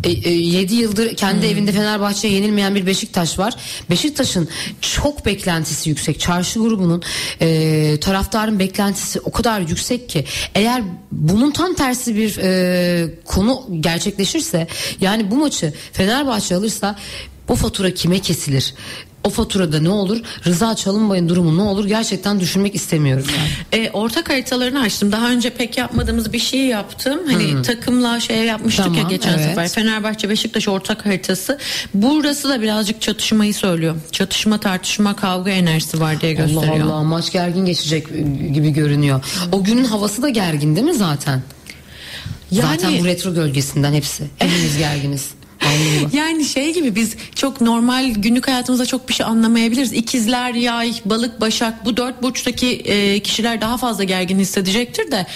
7 0.05 0.73
e, 0.73 0.77
e, 0.77 0.79
yıldır 0.81 1.15
kendi 1.15 1.41
hmm. 1.41 1.49
evinde 1.49 1.71
Fenerbahçe'ye 1.71 2.33
yenilmeyen 2.41 2.75
bir 2.75 2.85
Beşiktaş 2.85 3.39
var. 3.39 3.53
Beşiktaş'ın 3.89 4.49
çok 4.81 5.25
beklentisi 5.25 5.89
yüksek. 5.89 6.19
Çarşı 6.19 6.59
grubunun 6.59 7.03
e, 7.41 7.97
taraftarın 8.01 8.59
beklentisi 8.59 9.19
o 9.19 9.31
kadar 9.31 9.59
yüksek 9.59 10.09
ki 10.09 10.25
eğer 10.55 10.83
bunun 11.11 11.51
tam 11.51 11.73
tersi 11.73 12.15
bir 12.15 12.37
e, 12.37 13.09
konu 13.25 13.67
gerçekleşirse 13.79 14.67
yani 15.01 15.31
bu 15.31 15.35
maçı 15.35 15.73
Fenerbahçe 15.93 16.55
alırsa 16.55 16.95
bu 17.47 17.55
fatura 17.55 17.93
kime 17.93 18.19
kesilir? 18.19 18.73
O 19.23 19.29
faturada 19.29 19.79
ne 19.79 19.89
olur? 19.89 20.21
Rıza 20.45 20.75
Çalınbay'ın 20.75 21.29
durumu 21.29 21.57
ne 21.57 21.61
olur? 21.61 21.85
Gerçekten 21.85 22.39
düşünmek 22.39 22.75
istemiyorum 22.75 23.25
yani. 23.37 23.83
E, 23.83 23.91
ortak 23.91 24.29
haritalarını 24.29 24.81
açtım. 24.81 25.11
Daha 25.11 25.29
önce 25.29 25.49
pek 25.49 25.77
yapmadığımız 25.77 26.33
bir 26.33 26.39
şey 26.39 26.65
yaptım. 26.65 27.19
Hani 27.27 27.51
hmm. 27.51 27.61
takımla 27.61 28.19
şey 28.19 28.43
yapmıştık 28.43 28.85
tamam, 28.85 29.01
ya 29.01 29.09
geçen 29.09 29.33
evet. 29.33 29.45
sefer. 29.45 29.69
Fenerbahçe 29.69 30.29
Beşiktaş 30.29 30.67
ortak 30.67 31.05
haritası. 31.05 31.57
Burası 31.93 32.49
da 32.49 32.61
birazcık 32.61 33.01
çatışmayı 33.01 33.53
söylüyor. 33.53 33.95
Çatışma, 34.11 34.59
tartışma, 34.59 35.15
kavga 35.15 35.51
enerjisi 35.51 35.99
var 35.99 36.21
diye 36.21 36.33
gösteriyor. 36.33 36.85
Allah 36.85 36.93
Allah 36.93 37.03
maç 37.03 37.31
gergin 37.31 37.65
geçecek 37.65 38.07
gibi 38.53 38.69
görünüyor. 38.69 39.23
O 39.51 39.63
günün 39.63 39.85
havası 39.85 40.21
da 40.21 40.29
gergin 40.29 40.75
değil 40.75 40.87
mi 40.87 40.93
zaten? 40.93 41.41
Yani, 42.51 42.67
zaten 42.67 42.99
bu 42.99 43.05
retro 43.05 43.33
gölgesinden 43.33 43.93
hepsi. 43.93 44.23
Hepimiz 44.37 44.77
gerginiz. 44.77 45.29
Yani 46.13 46.45
şey 46.45 46.73
gibi 46.73 46.95
biz 46.95 47.15
çok 47.35 47.61
normal 47.61 48.09
günlük 48.09 48.47
hayatımızda 48.47 48.85
çok 48.85 49.09
bir 49.09 49.13
şey 49.13 49.25
anlamayabiliriz. 49.25 49.93
İkizler, 49.93 50.53
yay, 50.53 50.93
balık, 51.05 51.41
başak 51.41 51.85
bu 51.85 51.97
dört 51.97 52.23
burçtaki 52.23 52.67
e, 52.67 53.19
kişiler 53.19 53.61
daha 53.61 53.77
fazla 53.77 54.03
gergin 54.03 54.39
hissedecektir 54.39 55.11
de 55.11 55.27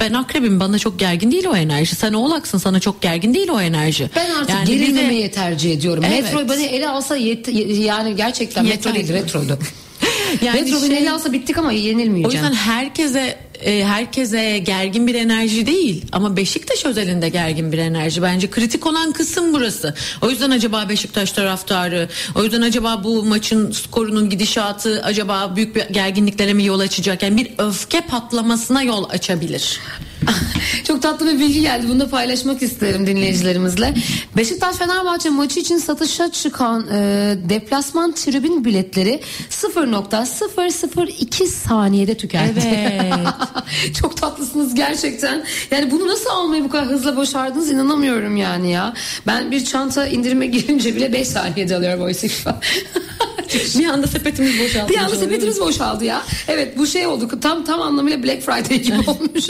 ben 0.00 0.12
akrebim 0.12 0.60
bana 0.60 0.78
çok 0.78 0.98
gergin 0.98 1.32
değil 1.32 1.46
o 1.46 1.56
enerji. 1.56 1.96
Sen 1.96 2.12
oğlaksın 2.12 2.58
sana 2.58 2.80
çok 2.80 3.02
gergin 3.02 3.34
değil 3.34 3.48
o 3.48 3.60
enerji. 3.60 4.10
Ben 4.16 4.30
artık 4.30 4.50
yani 4.50 4.66
gerilmemeyi 4.66 5.24
de... 5.24 5.30
tercih 5.30 5.72
ediyorum. 5.72 6.04
Evet. 6.08 6.22
Metro 6.22 6.48
beni 6.48 6.64
ele 6.64 6.88
alsa 6.88 7.16
yet... 7.16 7.48
yani 7.78 8.16
gerçekten 8.16 8.64
metro 8.64 8.94
değil 8.94 9.12
retroydu. 9.12 9.58
yani 10.42 10.60
Retro 10.60 10.86
şey, 10.86 10.98
ele 10.98 11.10
alsa 11.10 11.32
bittik 11.32 11.58
ama 11.58 11.72
yenilmeyeceğim. 11.72 12.28
O 12.28 12.32
yüzden 12.32 12.54
herkese 12.54 13.38
e, 13.60 13.84
herkese 13.84 14.58
gergin 14.58 15.06
bir 15.06 15.14
enerji 15.14 15.66
değil 15.66 16.04
ama 16.12 16.36
Beşiktaş 16.36 16.84
özelinde 16.84 17.28
gergin 17.28 17.72
bir 17.72 17.78
enerji. 17.78 18.22
Bence 18.22 18.50
kritik 18.50 18.86
olan 18.86 19.12
kısım 19.12 19.52
burası. 19.52 19.94
O 20.22 20.30
yüzden 20.30 20.50
acaba 20.50 20.88
Beşiktaş 20.88 21.32
taraftarı, 21.32 22.08
o 22.34 22.44
yüzden 22.44 22.62
acaba 22.62 23.04
bu 23.04 23.24
maçın 23.24 23.72
skorunun 23.72 24.30
gidişatı 24.30 25.02
acaba 25.04 25.56
büyük 25.56 25.76
bir 25.76 25.82
gerginliklere 25.82 26.52
mi 26.52 26.64
yol 26.64 26.80
açacak? 26.80 27.22
Yani 27.22 27.36
bir 27.36 27.50
öfke 27.58 28.00
patlamasına 28.00 28.82
yol 28.82 29.08
açabilir. 29.10 29.80
Çok 30.84 31.02
tatlı 31.02 31.26
bir 31.26 31.38
bilgi 31.38 31.60
geldi. 31.60 31.86
Bunu 31.88 32.00
da 32.00 32.08
paylaşmak 32.08 32.62
isterim 32.62 33.06
dinleyicilerimizle. 33.06 33.94
Beşiktaş 34.36 34.76
Fenerbahçe 34.76 35.30
maçı 35.30 35.60
için 35.60 35.78
satışa 35.78 36.32
çıkan 36.32 36.86
e, 36.92 37.34
deplasman 37.48 38.12
tribün 38.12 38.64
biletleri 38.64 39.20
0.002 39.50 41.46
saniyede 41.46 42.16
tükendi. 42.16 42.60
Evet. 42.64 43.94
Çok 44.00 44.16
tatlısınız 44.16 44.74
gerçekten. 44.74 45.44
Yani 45.70 45.90
bunu 45.90 46.08
nasıl 46.08 46.30
almayı 46.30 46.64
bu 46.64 46.68
kadar 46.68 46.86
hızla 46.86 47.16
başardınız 47.16 47.70
inanamıyorum 47.70 48.36
yani 48.36 48.70
ya. 48.72 48.94
Ben 49.26 49.50
bir 49.50 49.64
çanta 49.64 50.06
indirime 50.06 50.46
girince 50.46 50.96
bile 50.96 51.12
5 51.12 51.28
saniyede 51.28 51.76
alıyorum 51.76 52.02
oysa 52.02 52.26
bir 53.78 53.86
anda 53.86 54.06
sepetimiz 54.06 54.60
boşaldı. 54.60 54.92
Bir 54.92 54.96
anda 54.96 55.16
sepetimiz 55.16 55.60
boşaldı 55.60 56.04
ya. 56.04 56.22
Evet 56.48 56.78
bu 56.78 56.86
şey 56.86 57.06
oldu. 57.06 57.40
Tam 57.40 57.64
tam 57.64 57.82
anlamıyla 57.82 58.22
Black 58.22 58.42
Friday 58.42 58.82
gibi 58.82 59.10
olmuş. 59.10 59.48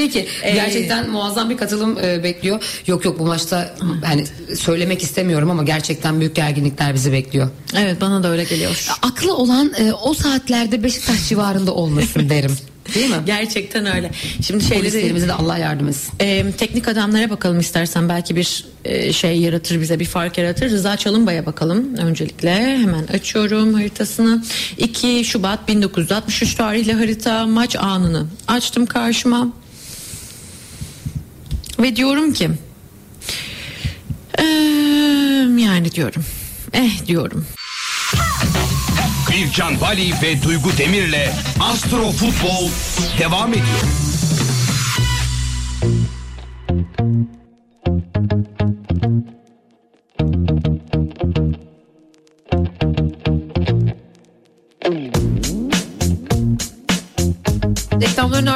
Peki 0.00 0.28
ee, 0.42 0.54
gerçekten 0.54 1.10
muazzam 1.10 1.50
bir 1.50 1.56
katılım 1.56 1.98
e, 2.04 2.24
bekliyor. 2.24 2.82
Yok 2.86 3.04
yok 3.04 3.18
bu 3.18 3.26
maçta 3.26 3.74
hani 4.04 4.24
söylemek 4.56 5.02
istemiyorum 5.02 5.50
ama 5.50 5.62
gerçekten 5.62 6.20
büyük 6.20 6.36
gerginlikler 6.36 6.94
bizi 6.94 7.12
bekliyor. 7.12 7.48
Evet 7.76 8.00
bana 8.00 8.22
da 8.22 8.30
öyle 8.30 8.44
geliyor. 8.44 8.88
Aklı 9.02 9.36
olan 9.36 9.72
e, 9.78 9.92
o 9.92 10.14
saatlerde 10.14 10.82
Beşiktaş 10.82 11.28
civarında 11.28 11.74
olmasın 11.74 12.28
derim. 12.30 12.56
Değil 12.94 13.10
mi? 13.10 13.16
Gerçekten 13.26 13.96
öyle. 13.96 14.10
Şimdi 14.46 14.64
şeyleri 14.64 15.28
de 15.28 15.32
Allah 15.32 15.58
yardım 15.58 15.88
etsin. 15.88 16.12
E, 16.20 16.52
teknik 16.52 16.88
adamlara 16.88 17.30
bakalım 17.30 17.60
istersen 17.60 18.08
belki 18.08 18.36
bir 18.36 18.64
e, 18.84 19.12
şey 19.12 19.40
yaratır 19.40 19.80
bize 19.80 20.00
bir 20.00 20.04
fark 20.04 20.38
yaratır. 20.38 20.70
Rıza 20.70 20.96
Çalınbay'a 20.96 21.46
bakalım 21.46 21.96
öncelikle. 21.96 22.78
Hemen 22.78 23.06
açıyorum 23.06 23.74
haritasını. 23.74 24.44
2 24.78 25.24
Şubat 25.24 25.68
1963 25.68 26.54
tarihli 26.54 26.92
harita 26.92 27.46
maç 27.46 27.76
anını 27.76 28.26
açtım 28.48 28.86
karşıma. 28.86 29.48
Ve 31.80 31.96
diyorum 31.96 32.32
ki 32.32 32.50
ee, 34.38 34.44
yani 35.58 35.92
diyorum 35.92 36.24
eh 36.72 37.06
diyorum. 37.06 37.46
Bircan 39.32 39.80
Bali 39.80 40.12
ve 40.22 40.42
Duygu 40.42 40.70
Demir'le 40.78 41.28
Astro 41.60 42.10
Futbol 42.10 42.68
devam 43.18 43.52
ediyor. 43.52 43.80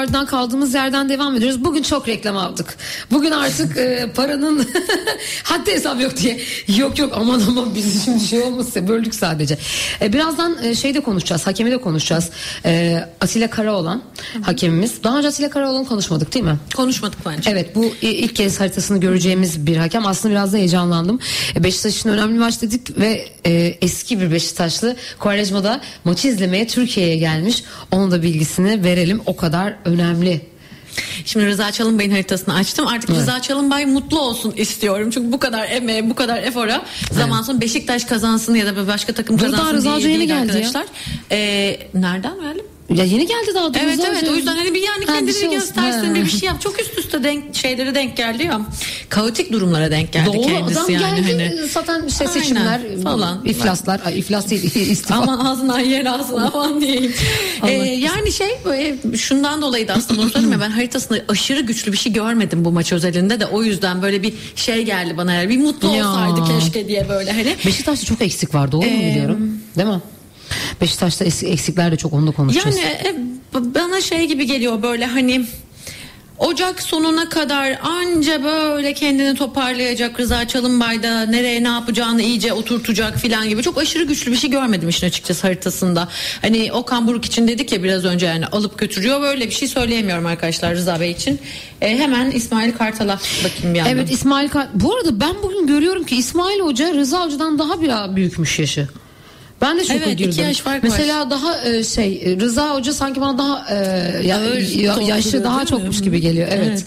Ardından 0.05 0.26
kaldığımız 0.26 0.74
yerden 0.74 1.09
devam 1.09 1.36
ediyoruz. 1.36 1.64
Bugün 1.64 1.82
çok 1.82 2.09
reklam 2.09 2.36
aldık. 2.36 2.76
Bugün 3.11 3.30
artık 3.30 3.76
e, 3.76 4.11
paranın 4.14 4.68
haddi 5.42 5.72
hesap 5.72 6.00
yok 6.00 6.16
diye. 6.16 6.40
Yok 6.76 6.98
yok 6.98 7.12
aman 7.16 7.42
aman 7.48 7.74
bizim 7.74 8.00
şimdi 8.00 8.24
şey 8.24 8.42
olmasın 8.42 8.88
böldük 8.88 9.14
sadece. 9.14 9.59
E, 10.00 10.12
birazdan 10.12 10.64
e, 10.64 10.74
şeyde 10.74 11.00
konuşacağız. 11.00 11.46
Hakemi 11.46 11.70
de 11.70 11.80
konuşacağız. 11.80 12.30
E, 12.64 13.05
Atilla 13.20 13.50
Karaoğlan 13.50 14.02
hakemimiz. 14.42 15.05
Daha 15.05 15.18
önce 15.18 15.28
Atilla 15.28 15.50
Karaoğlan 15.50 15.84
konuşmadık 15.84 16.34
değil 16.34 16.44
mi? 16.44 16.59
Konuşmadık 16.76 17.18
bence. 17.26 17.50
Evet 17.50 17.74
bu 17.74 17.92
ilk 18.02 18.36
kez 18.36 18.61
haritasını 18.61 19.00
göreceğimiz 19.00 19.66
bir 19.66 19.76
hakem. 19.76 20.07
Aslında 20.07 20.34
biraz 20.34 20.52
da 20.52 20.57
heyecanlandım. 20.57 21.18
E, 21.57 21.64
Beşiktaş 21.64 21.96
için 21.96 22.09
önemli 22.09 22.38
maç 22.38 22.62
dedik 22.62 22.98
ve 22.98 23.28
e, 23.46 23.52
eski 23.80 24.20
bir 24.20 24.32
Beşiktaşlı 24.32 24.96
Quaresma'da 25.18 25.80
maçı 26.05 26.28
izlemeye 26.28 26.66
Türkiye'ye 26.66 27.16
gelmiş. 27.16 27.64
Onun 27.90 28.11
da 28.11 28.22
bilgisini 28.22 28.84
verelim. 28.84 29.20
O 29.26 29.36
kadar 29.36 29.74
önemli. 29.84 29.93
Şimdi 31.24 31.47
Rıza 31.47 31.72
Çalınbay'ın 31.72 32.11
haritasını 32.11 32.55
açtım. 32.55 32.86
Artık 32.86 33.11
Evet. 33.11 33.20
Rıza 33.20 33.42
Çalınbay 33.42 33.86
mutlu 33.86 34.20
olsun 34.20 34.55
istiyorum. 34.57 35.11
Çünkü 35.11 35.32
bu 35.32 35.38
kadar 35.38 35.68
emeğe, 35.70 36.11
bu 36.11 36.14
kadar 36.14 36.42
efora 36.42 36.84
zaman 37.11 37.42
sonra 37.42 37.61
Beşiktaş 37.61 38.05
kazansın 38.05 38.55
ya 38.55 38.66
da 38.66 38.86
başka 38.86 39.12
takım 39.12 39.38
Buradan 39.38 39.51
kazansın 39.51 39.76
Rıza 39.76 39.99
diye 39.99 40.11
yeni 40.11 40.26
geldi 40.26 40.36
ya. 40.36 40.42
arkadaşlar. 40.42 40.84
Ee, 41.30 41.78
nereden 41.95 42.40
geldi? 42.40 42.74
Ya 42.95 43.05
yeni 43.05 43.26
geldi 43.26 43.51
daha. 43.55 43.74
da 43.74 43.78
Evet 43.78 43.99
evet 44.09 44.28
o 44.28 44.35
yüzden 44.35 44.57
hani 44.57 44.74
bir 44.74 44.80
yani 44.82 44.97
Ha, 44.97 45.01
bir 45.01 45.07
kendini 45.07 45.35
şey 45.35 45.51
göstersin 45.51 46.14
bir 46.14 46.24
bir 46.24 46.30
şey 46.30 46.47
yap. 46.47 46.61
Çok 46.61 46.80
üst 46.80 46.99
üste 46.99 47.24
denk 47.24 47.57
şeylere 47.57 47.95
denk 47.95 48.16
geldi 48.16 48.43
ya. 48.43 48.61
Kaotik 49.09 49.53
durumlara 49.53 49.91
denk 49.91 50.12
geldi 50.12 50.26
Doğru 50.26 50.43
kendisi 50.47 50.80
adam 50.80 50.91
yani 50.91 51.22
geldi 51.26 51.32
hani. 51.55 51.68
zaten 51.68 52.05
işte 52.09 52.28
Aynen, 52.28 52.41
seçimler 52.41 52.80
falan. 53.03 53.45
iflaslar 53.45 54.01
ay, 54.05 54.18
iflas 54.18 54.51
değil 54.51 54.62
istifa. 54.91 55.14
Aman 55.14 55.39
ağzından 55.45 55.78
yer 55.78 56.07
ağzına 56.07 56.51
falan 56.51 56.80
diyeyim. 56.80 57.12
Ee, 57.66 57.72
yani 57.72 58.32
şey 58.32 58.49
böyle 58.64 58.97
şundan 59.16 59.62
dolayı 59.62 59.89
da 59.89 59.93
aslında 59.95 60.22
söyleyeyim 60.28 60.53
ya, 60.53 60.61
ben 60.61 60.70
haritasında 60.70 61.18
aşırı 61.28 61.61
güçlü 61.61 61.93
bir 61.93 61.97
şey 61.97 62.12
görmedim 62.12 62.64
bu 62.64 62.70
maç 62.72 62.93
özelinde 62.93 63.41
de 63.41 63.47
o 63.47 63.62
yüzden 63.62 64.03
böyle 64.03 64.22
bir 64.22 64.32
şey 64.57 64.82
geldi 64.82 65.16
bana 65.16 65.32
yani 65.35 65.49
bir 65.49 65.59
mutlu 65.59 65.95
Ya. 65.95 66.09
olsaydı 66.11 66.41
keşke 66.61 66.89
diye 66.89 67.09
böyle 67.09 67.32
hani. 67.32 67.57
Beşiktaş'ta 67.66 68.07
çok 68.07 68.22
eksik 68.22 68.55
var 68.55 68.72
doğru 68.72 68.82
mu 68.87 68.91
Ee, 69.03 69.11
biliyorum? 69.11 69.61
Değil 69.76 69.89
mi? 69.89 70.01
Beşiktaş'ta 70.80 71.24
eksikler 71.24 71.92
de 71.92 71.97
çok 71.97 72.12
onu 72.12 72.26
da 72.26 72.30
konuşacağız. 72.32 72.76
Yani 72.76 72.86
e, 72.86 73.14
bana 73.74 74.01
şey 74.01 74.26
gibi 74.26 74.47
geliyor 74.47 74.82
böyle 74.82 75.07
hani 75.07 75.47
Ocak 76.38 76.82
sonuna 76.82 77.28
kadar 77.28 77.78
anca 77.82 78.45
böyle 78.45 78.95
kendini 78.95 79.34
toparlayacak 79.34 80.20
Rıza 80.20 80.49
Çalınbay'da 80.49 81.26
nereye 81.26 81.62
ne 81.62 81.68
yapacağını 81.68 82.22
iyice 82.22 82.53
oturtacak 82.53 83.18
filan 83.18 83.49
gibi 83.49 83.62
çok 83.62 83.78
aşırı 83.78 84.05
güçlü 84.05 84.32
bir 84.32 84.36
şey 84.36 84.51
görmedim 84.51 84.88
işin 84.88 85.07
açıkçası 85.07 85.47
haritasında. 85.47 86.09
Hani 86.42 86.72
Okan 86.72 87.07
Buruk 87.07 87.24
için 87.24 87.49
dedik 87.49 87.72
ya 87.72 87.82
biraz 87.82 88.05
önce 88.05 88.26
yani 88.26 88.47
alıp 88.47 88.78
götürüyor 88.78 89.20
böyle 89.20 89.47
bir 89.47 89.55
şey 89.55 89.68
söyleyemiyorum 89.68 90.26
arkadaşlar 90.26 90.74
Rıza 90.74 91.01
Bey 91.01 91.11
için. 91.11 91.40
E, 91.80 91.99
hemen 91.99 92.30
İsmail 92.30 92.72
Kartal'a 92.72 93.18
bakayım 93.45 93.74
bir 93.74 93.78
yandan. 93.78 93.92
Evet 93.92 94.11
İsmail 94.11 94.49
Ka- 94.49 94.68
Bu 94.74 94.95
arada 94.97 95.20
ben 95.20 95.34
bugün 95.42 95.66
görüyorum 95.66 96.05
ki 96.05 96.16
İsmail 96.16 96.61
Hoca 96.61 96.95
Rıza 96.95 97.24
Hoca'dan 97.24 97.59
daha 97.59 97.82
bir 97.82 98.16
büyükmüş 98.16 98.59
yaşı. 98.59 98.88
Ben 99.61 99.78
de 99.78 99.84
çok 99.84 99.96
Evet, 99.96 100.18
girdim. 100.18 100.30
iki 100.30 100.40
yaş 100.40 100.61
fark 100.61 100.84
var. 100.84 100.88
Mesela 100.90 101.30
daha 101.30 101.64
e, 101.68 101.84
şey 101.84 102.22
e, 102.24 102.36
Rıza 102.40 102.74
Hoca 102.74 102.92
sanki 102.92 103.20
bana 103.20 103.38
daha 103.38 103.66
e, 103.70 103.74
ya- 104.26 104.36
Ağır 104.38 104.59
ya- 104.59 104.92
dolduruyor, 104.94 105.09
yaşı 105.16 105.44
daha 105.44 105.66
çokmuş 105.66 105.98
mi? 105.98 106.05
gibi 106.05 106.20
geliyor. 106.20 106.48
Evet. 106.50 106.84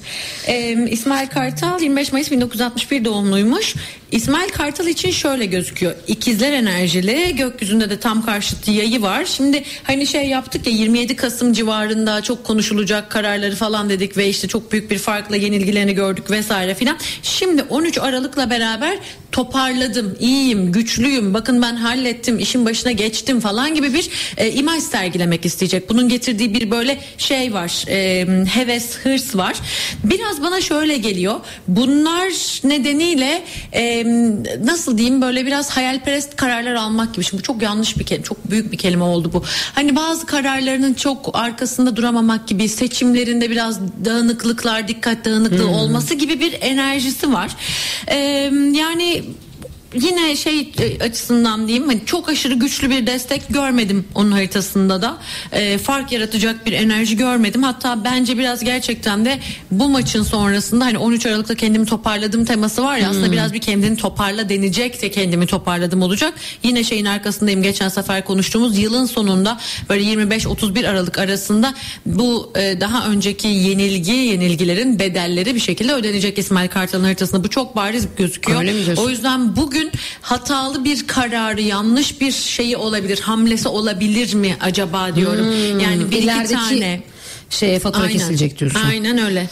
Ee, 0.47 0.87
İsmail 0.91 1.27
Kartal 1.27 1.81
25 1.81 2.11
Mayıs 2.11 2.31
1961 2.31 3.05
doğumluymuş. 3.05 3.75
İsmail 4.11 4.49
Kartal 4.49 4.87
için 4.87 5.11
şöyle 5.11 5.45
gözüküyor. 5.45 5.95
İkizler 6.07 6.51
enerjili 6.51 7.35
gökyüzünde 7.35 7.89
de 7.89 7.99
tam 7.99 8.25
karşıtı 8.25 8.71
yayı 8.71 9.01
var. 9.01 9.25
Şimdi 9.25 9.63
hani 9.83 10.07
şey 10.07 10.25
yaptık 10.29 10.67
ya 10.67 10.73
27 10.73 11.15
Kasım 11.15 11.53
civarında 11.53 12.21
çok 12.21 12.43
konuşulacak 12.43 13.09
kararları 13.11 13.55
falan 13.55 13.89
dedik 13.89 14.17
ve 14.17 14.29
işte 14.29 14.47
çok 14.47 14.71
büyük 14.71 14.91
bir 14.91 14.97
farkla 14.97 15.35
yenilgilerini 15.35 15.93
gördük 15.93 16.31
vesaire 16.31 16.75
filan. 16.75 16.97
Şimdi 17.23 17.63
13 17.63 17.97
Aralık'la 17.97 18.49
beraber 18.49 18.97
toparladım, 19.31 20.15
iyiyim, 20.19 20.71
güçlüyüm, 20.71 21.33
bakın 21.33 21.61
ben 21.61 21.75
hallettim, 21.75 22.39
işin 22.57 22.65
başına 22.65 22.91
geçtim 22.91 23.39
falan 23.39 23.75
gibi 23.75 23.93
bir 23.93 24.09
e, 24.37 24.51
imaj 24.51 24.83
sergilemek 24.83 25.45
isteyecek. 25.45 25.89
Bunun 25.89 26.09
getirdiği 26.09 26.53
bir 26.53 26.71
böyle 26.71 26.99
şey 27.17 27.53
var, 27.53 27.85
e, 27.87 28.25
heves, 28.45 28.97
hırs 28.97 29.35
var. 29.35 29.55
Biraz 30.03 30.41
bana 30.41 30.61
şöyle 30.61 30.97
geliyor. 30.97 31.39
Bunlar 31.67 32.27
nedeniyle 32.63 33.43
e, 33.73 34.05
nasıl 34.63 34.97
diyeyim 34.97 35.21
böyle 35.21 35.45
biraz 35.45 35.69
hayalperest 35.69 36.35
kararlar 36.35 36.73
almak 36.73 37.13
gibi. 37.13 37.25
Şimdi 37.25 37.43
bu 37.43 37.45
çok 37.45 37.61
yanlış 37.61 37.99
bir 37.99 38.03
kelime, 38.03 38.23
çok 38.23 38.51
büyük 38.51 38.71
bir 38.71 38.77
kelime 38.77 39.03
oldu 39.03 39.29
bu. 39.33 39.43
Hani 39.75 39.95
bazı 39.95 40.25
kararlarının 40.25 40.93
çok 40.93 41.29
arkasında 41.33 41.95
duramamak 41.95 42.47
gibi, 42.47 42.69
seçimlerinde 42.69 43.49
biraz 43.49 43.79
dağınıklıklar, 44.05 44.87
dikkat 44.87 45.25
dağınıklığı 45.25 45.67
olması 45.67 46.13
gibi 46.13 46.39
bir 46.39 46.57
enerjisi 46.61 47.33
var. 47.33 47.51
E, 48.07 48.17
yani 48.73 49.23
yine 49.93 50.35
şey 50.35 50.73
e, 50.79 51.03
açısından 51.03 51.67
diyeyim 51.67 51.87
hani 51.87 52.01
çok 52.05 52.29
aşırı 52.29 52.53
güçlü 52.53 52.89
bir 52.89 53.07
destek 53.07 53.49
görmedim 53.49 54.05
onun 54.15 54.31
haritasında 54.31 55.01
da. 55.01 55.17
E, 55.51 55.77
fark 55.77 56.11
yaratacak 56.11 56.65
bir 56.65 56.71
enerji 56.71 57.17
görmedim. 57.17 57.63
Hatta 57.63 58.03
bence 58.03 58.37
biraz 58.37 58.63
gerçekten 58.63 59.25
de 59.25 59.39
bu 59.71 59.89
maçın 59.89 60.23
sonrasında 60.23 60.85
hani 60.85 60.97
13 60.97 61.25
Aralık'ta 61.25 61.55
kendimi 61.55 61.85
toparladım 61.85 62.45
teması 62.45 62.83
var 62.83 62.97
ya 62.97 63.09
aslında 63.09 63.31
biraz 63.31 63.53
bir 63.53 63.61
kendini 63.61 63.97
toparla 63.97 64.49
deneyecek 64.49 65.01
de 65.01 65.11
kendimi 65.11 65.47
toparladım 65.47 66.01
olacak. 66.01 66.33
Yine 66.63 66.83
şeyin 66.83 67.05
arkasındayım 67.05 67.63
geçen 67.63 67.89
sefer 67.89 68.25
konuştuğumuz 68.25 68.77
yılın 68.77 69.05
sonunda 69.05 69.59
böyle 69.89 70.03
25-31 70.03 70.87
Aralık 70.87 71.17
arasında 71.17 71.73
bu 72.05 72.51
e, 72.55 72.81
daha 72.81 73.07
önceki 73.07 73.47
yenilgi 73.47 74.11
yenilgilerin 74.11 74.99
bedelleri 74.99 75.55
bir 75.55 75.59
şekilde 75.59 75.93
ödenecek 75.93 76.37
İsmail 76.37 76.69
Kartal'ın 76.69 77.03
haritasında. 77.03 77.43
Bu 77.43 77.49
çok 77.49 77.75
bariz 77.75 78.07
gözüküyor. 78.17 78.59
O 78.97 79.09
yüzden 79.09 79.55
bugün 79.55 79.76
hatalı 80.21 80.83
bir 80.83 81.07
kararı 81.07 81.61
yanlış 81.61 82.21
bir 82.21 82.31
şeyi 82.31 82.77
olabilir 82.77 83.19
hamlesi 83.19 83.67
olabilir 83.67 84.33
mi 84.33 84.57
acaba 84.61 85.15
diyorum. 85.15 85.79
yani 85.79 86.01
bir 86.11 86.17
iki 86.17 86.19
İlerideki 86.19 86.53
tane. 86.53 87.01
Şeye 87.49 87.79
fatura 87.79 88.07
kesilecek 88.07 88.59
diyorsun. 88.59 88.79
Aynen 88.89 89.17
öyle. 89.17 89.47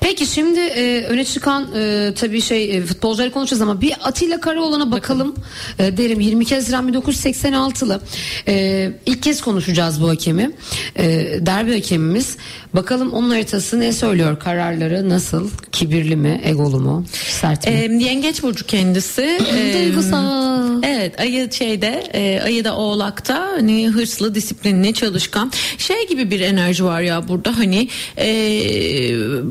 Peki 0.00 0.26
şimdi 0.26 0.60
e, 0.60 1.04
öne 1.08 1.24
çıkan 1.24 1.68
e, 1.76 2.12
tabii 2.16 2.40
şey 2.40 2.76
e, 2.76 2.82
futbolcuları 2.82 3.32
konuşacağız 3.32 3.62
ama 3.62 3.80
bir 3.80 3.92
Atilla 4.02 4.40
Karaoğlan'a 4.40 4.92
bakalım, 4.92 5.34
E, 5.78 5.96
derim 5.96 6.20
22 6.20 6.54
Haziran 6.54 6.92
1986'lı 6.92 8.00
e, 8.48 8.92
ilk 9.06 9.22
kez 9.22 9.40
konuşacağız 9.40 10.02
bu 10.02 10.08
hakemi. 10.08 10.50
E, 10.96 11.06
derbi 11.46 11.74
hakemimiz. 11.74 12.36
Bakalım 12.74 13.12
onun 13.12 13.30
haritası 13.30 13.80
ne 13.80 13.92
söylüyor? 13.92 14.38
Kararları 14.38 15.08
nasıl? 15.08 15.50
Kibirli 15.72 16.16
mi? 16.16 16.40
Egolu 16.44 16.80
mu? 16.80 17.04
Sert 17.28 17.66
mi? 17.66 17.72
Ee, 17.72 18.04
yengeç 18.04 18.42
burcu 18.42 18.66
kendisi. 18.66 19.40
Duygusal. 19.74 20.50
Evet 20.82 21.20
ayı 21.20 21.52
şeyde 21.52 22.02
e, 22.14 22.40
ayı 22.44 22.64
da 22.64 22.76
oğlakta 22.76 23.48
hani 23.56 23.88
hırslı 23.88 24.34
disiplinli 24.34 24.94
çalışkan. 24.94 25.52
Şey 25.78 26.08
gibi 26.08 26.30
bir 26.30 26.40
enerji 26.40 26.84
var 26.84 27.00
ya 27.00 27.28
burada 27.28 27.39
hani 27.48 27.88
e, 28.16 28.28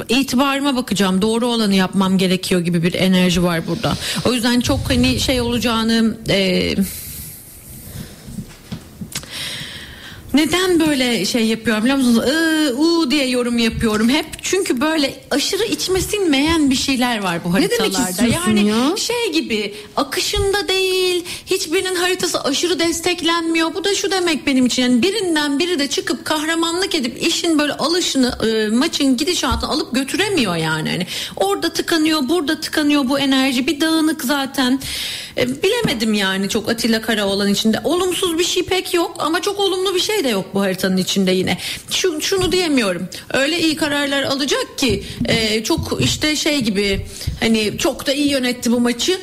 itibarıma 0.10 0.76
bakacağım 0.76 1.22
doğru 1.22 1.48
olanı 1.48 1.76
yapmam 1.76 2.18
gerekiyor 2.18 2.62
gibi 2.62 2.84
bir 2.84 2.94
enerji 2.94 3.44
var 3.44 3.68
burada. 3.68 3.94
O 4.26 4.34
yüzden 4.34 4.60
çok 4.60 4.80
hani 4.90 5.20
şey 5.20 5.42
olacağını 5.42 6.18
e, 6.30 6.76
Neden 10.34 10.80
böyle 10.80 11.26
şey 11.26 11.46
yapıyorum 11.46 11.84
biliyor 11.84 11.98
musunuz? 11.98 12.24
Iı, 12.28 12.76
u 12.78 13.12
diye 13.12 13.28
yorum 13.28 13.58
yapıyorum 13.58 14.10
hep. 14.10 14.26
Çünkü 14.42 14.82
böyle 14.82 15.14
aşırı 15.32 15.64
içime 15.64 16.02
sinmeyen 16.02 16.70
bir 16.70 16.76
şeyler 16.76 17.24
var 17.24 17.40
bu 17.46 17.50
Ne 17.56 17.56
demek 17.70 17.72
haritalarda. 17.80 18.10
istiyorsun 18.10 18.52
yani 18.56 18.68
ya? 18.68 18.98
şey 18.98 19.32
gibi 19.34 19.74
akışında 19.96 20.68
değil. 20.68 21.26
Hiçbirinin 21.46 21.96
haritası 21.96 22.44
aşırı 22.44 22.80
desteklenmiyor. 22.80 23.74
Bu 23.74 23.84
da 23.84 23.96
şu 23.96 24.12
demek 24.12 24.46
benim 24.48 24.66
için. 24.66 24.84
Yani 24.84 25.04
birinden 25.04 25.60
biri 25.60 25.80
de 25.80 25.88
çıkıp 25.88 26.26
kahramanlık 26.26 26.96
edip 26.96 27.24
işin 27.24 27.60
böyle 27.60 27.74
alışını, 27.74 28.38
e, 28.48 28.68
maçın 28.76 29.18
gidişatını 29.18 29.70
alıp 29.70 29.96
götüremiyor 29.96 30.56
yani. 30.56 30.90
Hani 30.90 31.08
orada 31.36 31.74
tıkanıyor, 31.74 32.30
burada 32.30 32.60
tıkanıyor 32.62 33.10
bu 33.10 33.20
enerji. 33.20 33.68
Bir 33.68 33.82
dağınık 33.82 34.24
zaten. 34.24 34.80
E, 35.38 35.64
bilemedim 35.64 36.14
yani 36.14 36.50
çok 36.50 36.70
Atilla 36.70 37.02
Karaoğlan 37.02 37.48
içinde. 37.50 37.82
Olumsuz 37.84 38.40
bir 38.40 38.44
şey 38.44 38.64
pek 38.64 38.94
yok 38.94 39.16
ama 39.20 39.42
çok 39.42 39.60
olumlu 39.60 39.96
bir 39.96 40.00
şey 40.00 40.18
de 40.24 40.30
yok 40.30 40.45
bu 40.53 40.61
haritanın 40.61 40.97
içinde 40.97 41.32
yine. 41.32 41.57
Şu, 41.91 42.22
şunu 42.22 42.51
diyemiyorum. 42.51 43.09
Öyle 43.34 43.59
iyi 43.59 43.76
kararlar 43.76 44.24
alacak 44.24 44.78
ki 44.78 45.03
e, 45.26 45.63
çok 45.63 45.97
işte 46.01 46.36
şey 46.36 46.61
gibi 46.61 47.05
hani 47.39 47.78
çok 47.78 48.07
da 48.07 48.13
iyi 48.13 48.30
yönetti 48.30 48.72
bu 48.72 48.80
maçı. 48.80 49.20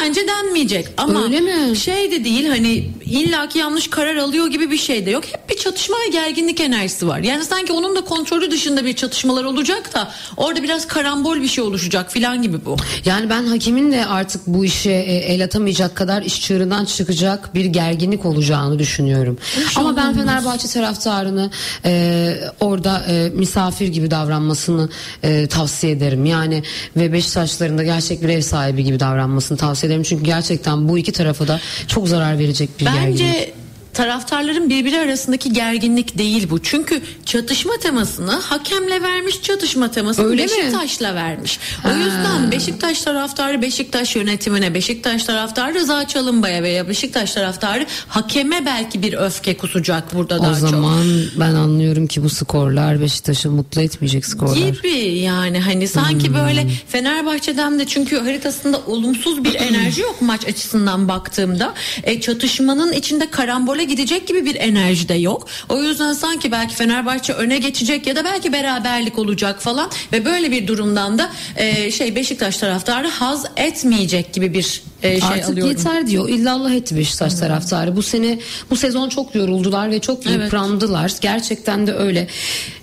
Bence 0.00 0.20
denmeyecek 0.28 0.88
ama 0.96 1.22
Öyle 1.24 1.40
mi? 1.40 1.76
şey 1.76 2.10
de 2.10 2.24
değil 2.24 2.48
hani 2.48 2.90
illaki 3.04 3.58
yanlış 3.58 3.88
karar 3.90 4.16
alıyor 4.16 4.46
gibi 4.46 4.70
bir 4.70 4.76
şey 4.76 5.06
de 5.06 5.10
yok. 5.10 5.24
Hep 5.32 5.50
bir 5.50 5.56
çatışma 5.56 5.96
ve 6.06 6.10
gerginlik 6.10 6.60
enerjisi 6.60 7.08
var. 7.08 7.18
Yani 7.18 7.44
sanki 7.44 7.72
onun 7.72 7.96
da 7.96 8.00
kontrolü 8.04 8.50
dışında 8.50 8.84
bir 8.84 8.92
çatışmalar 8.96 9.44
olacak 9.44 9.94
da 9.94 10.12
orada 10.36 10.62
biraz 10.62 10.86
karambol 10.86 11.36
bir 11.36 11.48
şey 11.48 11.64
oluşacak 11.64 12.12
filan 12.12 12.42
gibi 12.42 12.64
bu. 12.64 12.76
Yani 13.04 13.30
ben 13.30 13.46
hakimin 13.46 13.92
de 13.92 14.06
artık 14.06 14.46
bu 14.46 14.64
işe 14.64 14.90
e, 14.90 15.14
el 15.16 15.44
atamayacak 15.44 15.94
kadar 15.94 16.22
iş 16.22 16.42
çığırından 16.42 16.84
çıkacak 16.84 17.54
bir 17.54 17.64
gerginlik 17.64 18.26
olacağını 18.26 18.78
düşünüyorum. 18.78 19.38
Ama 19.76 19.96
ben 19.96 20.14
Fenerbahçe 20.14 20.68
taraftarını 20.68 21.50
e, 21.84 22.34
orada 22.60 23.02
e, 23.08 23.28
misafir 23.34 23.88
gibi 23.88 24.10
davranmasını 24.10 24.88
e, 25.22 25.46
tavsiye 25.46 25.92
ederim. 25.92 26.24
Yani 26.24 26.62
ve 26.96 27.12
Beşiktaşların 27.12 27.78
da 27.78 27.82
gerçek 27.82 28.22
bir 28.22 28.28
ev 28.28 28.40
sahibi 28.40 28.84
gibi 28.84 29.00
davranmasını 29.00 29.58
tavsiye 29.58 29.81
ederim. 29.84 30.02
Çünkü 30.02 30.24
gerçekten 30.24 30.88
bu 30.88 30.98
iki 30.98 31.12
tarafa 31.12 31.48
da 31.48 31.60
çok 31.88 32.08
zarar 32.08 32.38
verecek 32.38 32.70
bir 32.80 32.84
gerginlik. 32.84 33.61
Taraftarların 33.94 34.70
birbiri 34.70 34.98
arasındaki 34.98 35.52
gerginlik 35.52 36.18
değil 36.18 36.50
bu. 36.50 36.62
Çünkü 36.62 37.02
çatışma 37.26 37.72
temasını 37.76 38.32
hakemle 38.32 39.02
vermiş, 39.02 39.42
çatışma 39.42 39.90
temasını 39.90 40.26
Öyle 40.26 40.42
mi? 40.42 40.48
Beşiktaş'la 40.50 41.14
vermiş. 41.14 41.58
O 41.86 41.88
yüzden 41.96 42.50
Beşiktaş 42.52 43.02
taraftarı 43.02 43.62
Beşiktaş 43.62 44.16
yönetimine, 44.16 44.74
Beşiktaş 44.74 45.24
taraftarı 45.24 45.74
Rıza 45.74 46.08
Çalınbay'a 46.08 46.62
veya 46.62 46.88
Beşiktaş 46.88 47.32
taraftarı 47.32 47.86
hakeme 48.08 48.66
belki 48.66 49.02
bir 49.02 49.12
öfke 49.12 49.56
kusacak 49.56 50.14
burada 50.14 50.38
o 50.40 50.42
daha 50.42 50.60
çok. 50.60 50.70
zaman 50.70 51.04
ben 51.36 51.54
anlıyorum 51.54 52.06
ki 52.06 52.22
bu 52.24 52.28
skorlar 52.30 53.00
Beşiktaş'ı 53.00 53.50
mutlu 53.50 53.80
etmeyecek 53.82 54.26
skorlar. 54.26 54.56
gibi 54.68 55.18
yani 55.18 55.60
hani 55.60 55.88
sanki 55.88 56.28
Hmm. 56.28 56.34
böyle 56.34 56.66
Fenerbahçe'den 56.88 57.78
de 57.78 57.86
çünkü 57.86 58.18
haritasında 58.18 58.80
olumsuz 58.86 59.44
bir 59.44 59.54
enerji 59.60 60.00
yok 60.00 60.16
maç 60.22 60.46
açısından 60.48 61.08
baktığımda 61.08 61.74
e, 62.04 62.20
çatışmanın 62.20 62.92
içinde 62.92 63.30
karambole 63.30 63.81
gidecek 63.84 64.26
gibi 64.28 64.44
bir 64.44 64.54
enerji 64.54 65.08
de 65.08 65.14
yok 65.14 65.46
o 65.68 65.82
yüzden 65.82 66.12
sanki 66.12 66.52
belki 66.52 66.74
Fenerbahçe 66.74 67.32
öne 67.32 67.58
geçecek 67.58 68.06
ya 68.06 68.16
da 68.16 68.24
belki 68.24 68.52
beraberlik 68.52 69.18
olacak 69.18 69.62
falan 69.62 69.90
ve 70.12 70.24
böyle 70.24 70.50
bir 70.50 70.66
durumdan 70.66 71.18
da 71.18 71.30
e, 71.56 71.90
şey 71.90 72.16
Beşiktaş 72.16 72.56
taraftarı 72.56 73.08
haz 73.08 73.44
etmeyecek 73.56 74.32
gibi 74.32 74.54
bir 74.54 74.82
e, 75.02 75.20
şey 75.20 75.28
Artık 75.28 75.48
alıyorum. 75.48 75.70
yeter 75.76 76.06
diyor. 76.06 76.28
İllallah 76.28 76.70
etti 76.70 76.96
Beşiktaş 76.96 77.34
taraftarı. 77.34 77.96
Bu 77.96 78.02
sene 78.02 78.38
bu 78.70 78.76
sezon 78.76 79.08
çok 79.08 79.34
yoruldular 79.34 79.90
ve 79.90 80.00
çok 80.00 80.26
Evet. 80.26 80.42
yıprandılar. 80.42 81.12
Gerçekten 81.20 81.86
de 81.86 81.94
öyle. 81.94 82.26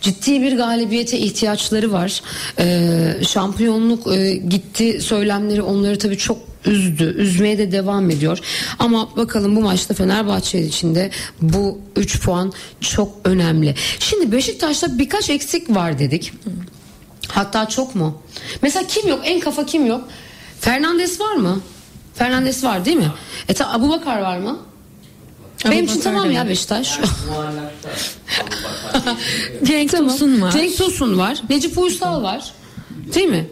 Ciddi 0.02 0.42
bir 0.42 0.58
galibiyete 0.58 1.20
ihtiyaçları 1.20 1.92
var. 1.92 2.22
Ee, 2.60 3.14
şampiyonluk 3.28 4.08
e, 4.18 4.34
gitti 4.36 5.02
söylemleri 5.02 5.62
onları 5.62 6.00
tabii 6.00 6.18
çok 6.18 6.49
üzdü. 6.66 7.16
Üzmeye 7.18 7.58
de 7.58 7.72
devam 7.72 8.10
ediyor. 8.10 8.40
Ama 8.80 9.16
bakalım 9.18 9.56
bu 9.56 9.62
maçta 9.62 9.94
Fenerbahçe 9.94 10.62
için 10.62 10.96
de 10.96 11.12
bu 11.42 11.82
3 11.96 12.22
puan 12.22 12.54
çok 12.82 13.12
önemli. 13.24 13.76
Şimdi 14.00 14.32
Beşiktaş'ta 14.32 15.00
birkaç 15.00 15.30
eksik 15.30 15.70
var 15.70 16.00
dedik. 16.00 16.34
Hatta 17.28 17.70
çok 17.70 17.96
mu? 17.96 18.22
Mesela 18.62 18.88
kim 18.88 19.08
yok? 19.08 19.22
En 19.24 19.40
kafa 19.40 19.66
kim 19.66 19.86
yok? 19.86 20.08
Fernandes 20.62 21.20
var 21.20 21.36
mı? 21.36 21.62
Fernandes 22.16 22.64
var 22.64 22.86
değil 22.86 22.98
mi? 22.98 23.12
E 23.48 23.54
ta 23.54 23.72
Abu 23.74 23.90
Bakar 23.90 24.22
var 24.22 24.38
mı? 24.38 24.60
Benim 25.66 25.86
için 25.86 26.02
tamam 26.02 26.32
ya. 26.32 26.50
Beşiktaş. 26.50 27.00
Cenk 29.64 29.92
Tamam. 29.92 30.10
Tosun 30.12 30.42
var. 30.42 30.52
Cenk 30.52 30.78
Tosun 30.78 31.18
var. 31.18 31.42
Necip 31.50 31.78
Uysal 31.78 32.24
var. 32.24 32.54
Değil 33.16 33.28
mi? 33.28 33.48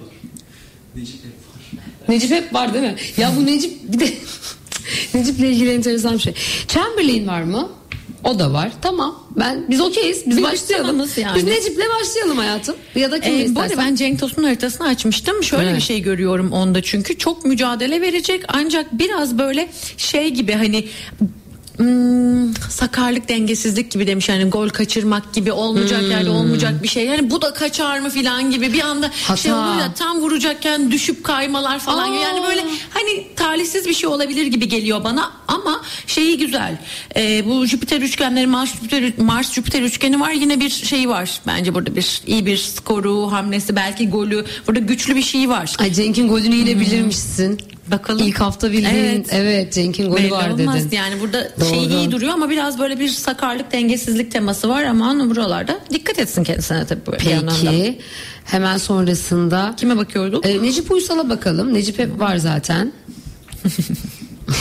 Necip 0.96 1.20
hep 2.10 2.54
var 2.54 2.74
değil 2.74 2.84
mi? 2.86 2.96
Ya 3.18 3.32
bu 3.38 3.46
Necip 3.46 3.72
bir 3.94 4.00
de 4.00 4.14
Necip'le 5.14 5.40
ilgili 5.40 5.72
enteresan 5.72 6.14
bir 6.14 6.20
şey. 6.20 6.34
Chamberlain 6.68 7.28
var 7.28 7.42
mı? 7.42 7.70
O 8.24 8.40
da 8.40 8.54
var. 8.54 8.72
Tamam. 8.82 9.24
Ben 9.40 9.66
biz 9.70 9.82
okeyiz. 9.82 10.24
Biz, 10.28 10.38
Biz 10.38 10.44
başlayalım. 10.44 11.08
yani. 11.18 11.36
Biz 11.36 11.44
Necip'le 11.44 11.82
başlayalım 12.02 12.38
hayatım. 12.38 12.76
Ya 12.96 13.12
da 13.12 13.20
kim 13.20 13.34
Ee, 13.36 13.56
bu 13.56 13.60
arada 13.60 13.78
ben 13.78 13.96
Cenk 13.96 14.20
Tosun'un 14.20 14.46
haritasını 14.46 14.88
açmıştım. 14.88 15.44
Şöyle 15.44 15.64
Evet. 15.64 15.76
bir 15.76 15.82
şey 15.82 16.02
görüyorum 16.02 16.52
onda 16.52 16.82
çünkü 16.82 17.18
çok 17.18 17.46
mücadele 17.46 18.02
verecek 18.02 18.44
ancak 18.48 19.00
biraz 19.00 19.38
böyle 19.38 19.70
şey 19.98 20.30
gibi 20.30 20.54
hani 20.54 20.86
hmm, 21.78 22.54
sakarlık 22.70 23.30
dengesizlik 23.30 23.92
gibi 23.92 24.08
demiş. 24.08 24.30
Yani 24.30 24.46
gol 24.50 24.70
kaçırmak 24.70 25.34
gibi 25.34 25.52
olmayacak 25.52 26.02
Hmm. 26.02 26.12
yerde 26.12 26.30
olmayacak 26.30 26.84
bir 26.84 26.88
şey. 26.88 27.06
Yani 27.06 27.30
bu 27.30 27.42
da 27.42 27.54
kaçar 27.54 28.00
mı 28.00 28.10
filan 28.10 28.52
gibi 28.52 28.74
bir 28.74 28.82
anda 28.82 29.12
Hata. 29.24 29.38
şey 29.38 29.54
olur 29.54 29.80
ya 29.80 29.94
tam 29.94 30.20
vuracakken 30.20 30.92
düşüp 30.92 31.24
kaymalar 31.24 31.80
falan 31.80 32.08
gibi 32.14 32.22
yani 32.22 32.40
Aa. 32.40 32.50
böyle 32.50 32.64
hani 32.90 33.28
talihsiz 33.36 33.86
bir 33.88 33.94
şey 33.94 34.10
olabilir 34.10 34.46
gibi 34.46 34.68
geliyor 34.68 35.04
bana. 35.04 35.32
Ama 35.48 35.82
şeyi 36.08 36.38
güzel. 36.38 36.78
Ee, 37.16 37.46
bu 37.46 37.66
Jüpiter 37.66 38.02
üçgenleri 38.02 38.48
Mars 38.48 38.74
Jüpiter, 38.74 39.14
Mars 39.18 39.54
Jüpiter 39.54 39.82
üçgeni 39.82 40.20
var. 40.20 40.32
Yine 40.32 40.60
bir 40.60 40.70
şey 40.70 41.10
var 41.10 41.42
bence 41.48 41.74
burada 41.74 41.96
bir. 41.96 42.22
İyi 42.28 42.46
bir 42.46 42.58
skoru 42.58 43.32
hamlesi 43.32 43.76
belki 43.76 44.10
golü. 44.10 44.46
Burada 44.68 44.80
güçlü 44.80 45.16
bir 45.16 45.22
şey 45.22 45.50
var. 45.50 45.76
Ay 45.80 45.94
Cenk'in 45.94 46.28
golünü 46.28 46.56
yine 46.56 46.80
bilirmişsin. 46.80 47.60
Bakalım. 47.92 48.28
İlk 48.28 48.40
hafta 48.40 48.72
bildiğin. 48.72 48.96
Evet, 48.96 49.28
Evet. 49.32 49.74
Cenk'in 49.74 50.10
golü 50.10 50.18
Belli 50.24 50.32
var 50.32 50.50
olmaz. 50.50 50.76
dedin. 50.76 50.96
Yani 50.98 51.20
burada 51.22 51.50
Doğru. 51.60 51.70
şey 51.70 51.86
iyi 51.86 52.12
duruyor 52.12 52.34
ama 52.34 52.50
biraz 52.50 52.80
böyle 52.80 53.00
bir 53.00 53.10
sakarlık 53.10 53.72
dengesizlik 53.72 54.32
teması 54.32 54.70
var 54.70 54.84
ama 54.84 55.30
buralarda 55.30 55.80
dikkat 55.90 56.20
etsin 56.20 56.44
kendisine 56.44 56.86
tabii 56.86 57.06
böyle. 57.08 57.18
Peki. 57.18 58.00
Hemen 58.46 58.78
sonrasında 58.78 59.74
Kime 59.78 59.98
bakıyorduk? 59.98 60.46
e, 60.46 60.62
Necip 60.64 60.92
Uysal'a 60.92 61.30
bakalım. 61.30 61.74
Necip 61.74 62.00
hep 62.00 62.20
var 62.20 62.38
zaten. 62.38 62.92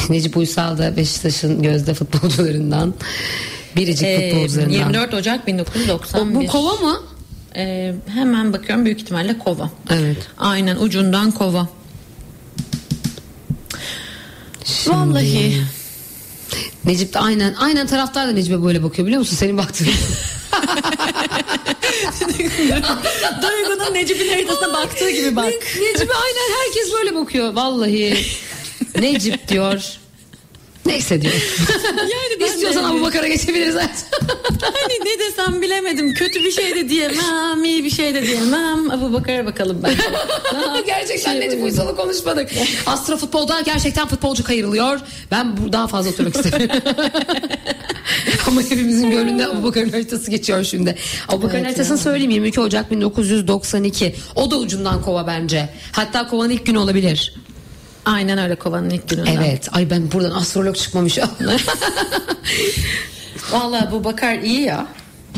Necip 0.08 0.36
Uysal 0.36 0.78
da 0.78 0.96
Beşiktaş'ın 0.96 1.62
gözde 1.62 1.94
futbolcularından. 1.94 2.94
Biricik 3.76 4.06
Ee, 4.08 4.30
futbolcularından. 4.30 4.72
24 4.72 5.14
Ocak 5.14 5.46
1991. 5.46 6.36
O, 6.36 6.42
bu 6.42 6.46
kova 6.46 6.72
mı? 6.72 6.96
Ee, 7.56 7.94
hemen 8.14 8.52
bakıyorum 8.52 8.84
büyük 8.84 9.00
ihtimalle 9.00 9.38
kova. 9.38 9.70
Evet. 9.90 10.16
Aynen 10.38 10.76
ucundan 10.76 11.30
kova. 11.30 11.68
Vallahi 14.86 15.62
Necip 16.84 17.14
de 17.14 17.18
aynen 17.18 17.54
aynen 17.54 17.86
taraftar 17.86 18.28
da 18.28 18.32
Necip'e 18.32 18.64
böyle 18.64 18.82
bakıyor 18.82 19.06
biliyor 19.06 19.20
musun? 19.20 19.36
Senin 19.36 19.58
baktığın. 19.58 19.86
Duygu'nun 23.42 23.94
Necip'in 23.94 24.28
haritasına 24.28 24.72
baktığı 24.72 25.10
gibi 25.10 25.36
bak. 25.36 25.52
Necip'e 25.80 26.14
aynen 26.14 26.56
herkes 26.64 26.92
böyle 26.92 27.14
bakıyor. 27.14 27.52
Vallahi. 27.52 28.18
Necip 29.00 29.48
diyor. 29.48 29.98
Neyse 30.86 31.20
diyor. 31.22 31.34
Yani 31.96 32.40
ben 32.40 32.46
İstiyorsan 32.46 32.84
Abu 32.84 33.02
Bakar'a 33.02 33.28
geçebiliriz 33.28 33.74
zaten. 33.74 33.90
Hani 34.62 35.10
ne 35.10 35.18
desem 35.18 35.62
bilemedim. 35.62 36.14
Kötü 36.14 36.44
bir 36.44 36.50
şey 36.52 36.74
de 36.74 36.88
diyemem, 36.88 37.64
iyi 37.64 37.84
bir 37.84 37.90
şey 37.90 38.14
de 38.14 38.26
diyemem. 38.26 38.90
Abu 38.90 39.12
Bakar'a 39.12 39.46
bakalım 39.46 39.82
ben. 39.82 39.94
gerçekten 40.86 41.32
Şey 41.32 41.40
Necip. 41.40 41.62
Uysal'ı 41.62 41.96
konuşmadık. 41.96 42.50
Astro 42.86 43.16
futbolda 43.16 43.60
gerçekten 43.60 44.06
futbolcu 44.08 44.44
kayırılıyor. 44.44 45.00
Ben 45.30 45.56
bu 45.56 45.72
daha 45.72 45.86
fazla 45.86 46.10
oturmak 46.10 46.36
istemiyorum. 46.36 46.80
Ama 48.46 48.62
hepimizin 48.62 49.10
gönlünde 49.10 49.46
Abu 49.46 49.62
Bakar'ın 49.68 49.88
haritası 49.90 50.30
geçiyor 50.30 50.64
şimdi. 50.64 50.96
Abu 51.28 51.42
Bakar'ın 51.42 51.58
Evet 51.64 51.66
haritasını 51.66 51.96
ya. 51.96 52.02
söyleyeyim 52.02 52.30
22 52.30 52.60
Ocak 52.60 52.90
1992. 52.90 54.14
O 54.34 54.50
da 54.50 54.56
ucundan 54.58 55.02
kova 55.02 55.26
bence. 55.26 55.68
Hatta 55.92 56.28
kovanın 56.28 56.50
ilk 56.50 56.66
günü 56.66 56.78
olabilir. 56.78 57.34
Aynen 58.06 58.38
öyle 58.38 58.54
kovanın 58.54 58.90
ilk 58.90 59.08
gününden. 59.08 59.36
Evet. 59.36 59.68
Ay 59.72 59.90
ben 59.90 60.12
buradan 60.12 60.30
astrolog 60.30 60.76
çıkmamış. 60.76 61.18
Vallahi 63.52 63.92
bu 63.92 64.04
Bakar 64.04 64.38
iyi 64.38 64.60
ya. 64.60 64.86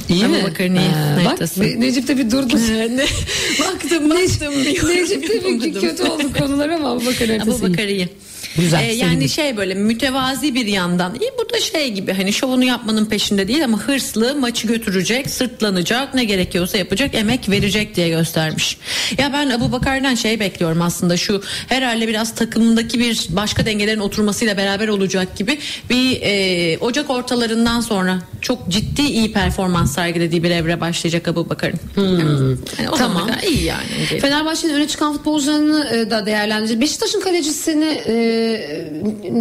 İyi 0.09 0.25
Abu 0.25 0.33
mi? 0.33 0.43
Bakar'ın 0.45 0.75
iyi 0.75 0.89
Ha, 0.89 1.19
bak. 1.25 1.57
Ne- 1.57 1.81
Necip 1.81 2.09
de 2.09 2.17
bir 2.19 2.31
durdu. 2.31 2.55
baktım 3.61 4.11
baktım. 4.11 4.55
Necip 4.65 5.29
de 5.29 5.45
bir 5.45 5.75
kötü 5.81 6.03
oldu 6.03 6.33
konular 6.39 6.69
ama 6.69 6.91
Abu 6.91 7.07
Bakar 7.07 7.29
haritası 7.29 7.51
Abu 7.59 7.67
iyi. 7.67 7.73
Bakar 7.73 7.85
iyi. 7.89 8.09
Güzel, 8.57 8.89
Ee, 8.89 8.93
yani 8.93 9.29
şey 9.29 9.57
böyle 9.57 9.75
mütevazi 9.75 10.55
bir 10.55 10.67
yandan. 10.67 11.15
İyi 11.15 11.31
bu 11.39 11.55
da 11.55 11.61
şey 11.61 11.93
gibi 11.93 12.13
hani 12.13 12.33
şovunu 12.33 12.65
yapmanın 12.65 13.07
peşinde 13.07 13.49
değil 13.49 13.65
ama 13.65 13.79
hırslı 13.81 14.35
maçı 14.35 14.67
götürecek, 14.67 15.31
sırtlanacak, 15.31 16.15
ne 16.15 16.25
gerekiyorsa 16.25 16.79
yapacak, 16.79 17.15
emek 17.15 17.49
verecek 17.49 17.97
diye 17.97 18.09
göstermiş. 18.09 18.79
Ya 19.19 19.33
ben 19.33 19.51
Abu 19.51 19.73
Bakar'dan 19.73 20.15
şey 20.15 20.41
bekliyorum 20.41 20.83
aslında 20.83 21.17
şu 21.17 21.43
herhalde 21.69 22.09
biraz 22.09 22.35
takımdaki 22.35 23.01
bir 23.01 23.27
başka 23.31 23.67
dengelerin 23.67 24.01
oturmasıyla 24.01 24.57
beraber 24.57 24.89
olacak 24.89 25.37
gibi 25.37 25.59
bir 25.91 26.19
e, 26.23 26.79
Ocak 26.79 27.11
ortalarından 27.11 27.81
sonra 27.81 28.19
çok 28.41 28.69
ciddi 28.69 29.03
iyi 29.03 29.33
performans 29.33 29.95
sergilediği 29.95 30.43
bir 30.43 30.51
evre 30.51 30.81
başlayacak 30.81 31.29
Abu 31.29 31.49
Bakar'ın. 31.51 31.79
Yani 31.97 32.91
o 32.93 32.97
Tamam. 32.97 33.19
zaman 33.29 33.39
iyi 33.49 33.65
yani. 33.65 34.21
Fenerbahçe'nin 34.21 34.75
öne 34.75 34.89
çıkan 34.89 35.13
futbolcularını 35.13 35.89
e, 35.95 36.11
da 36.11 36.27
değerlendireceğiz. 36.27 36.81
Beşiktaş'ın 36.81 37.21
kalecisini 37.21 37.85
e, 38.07 38.15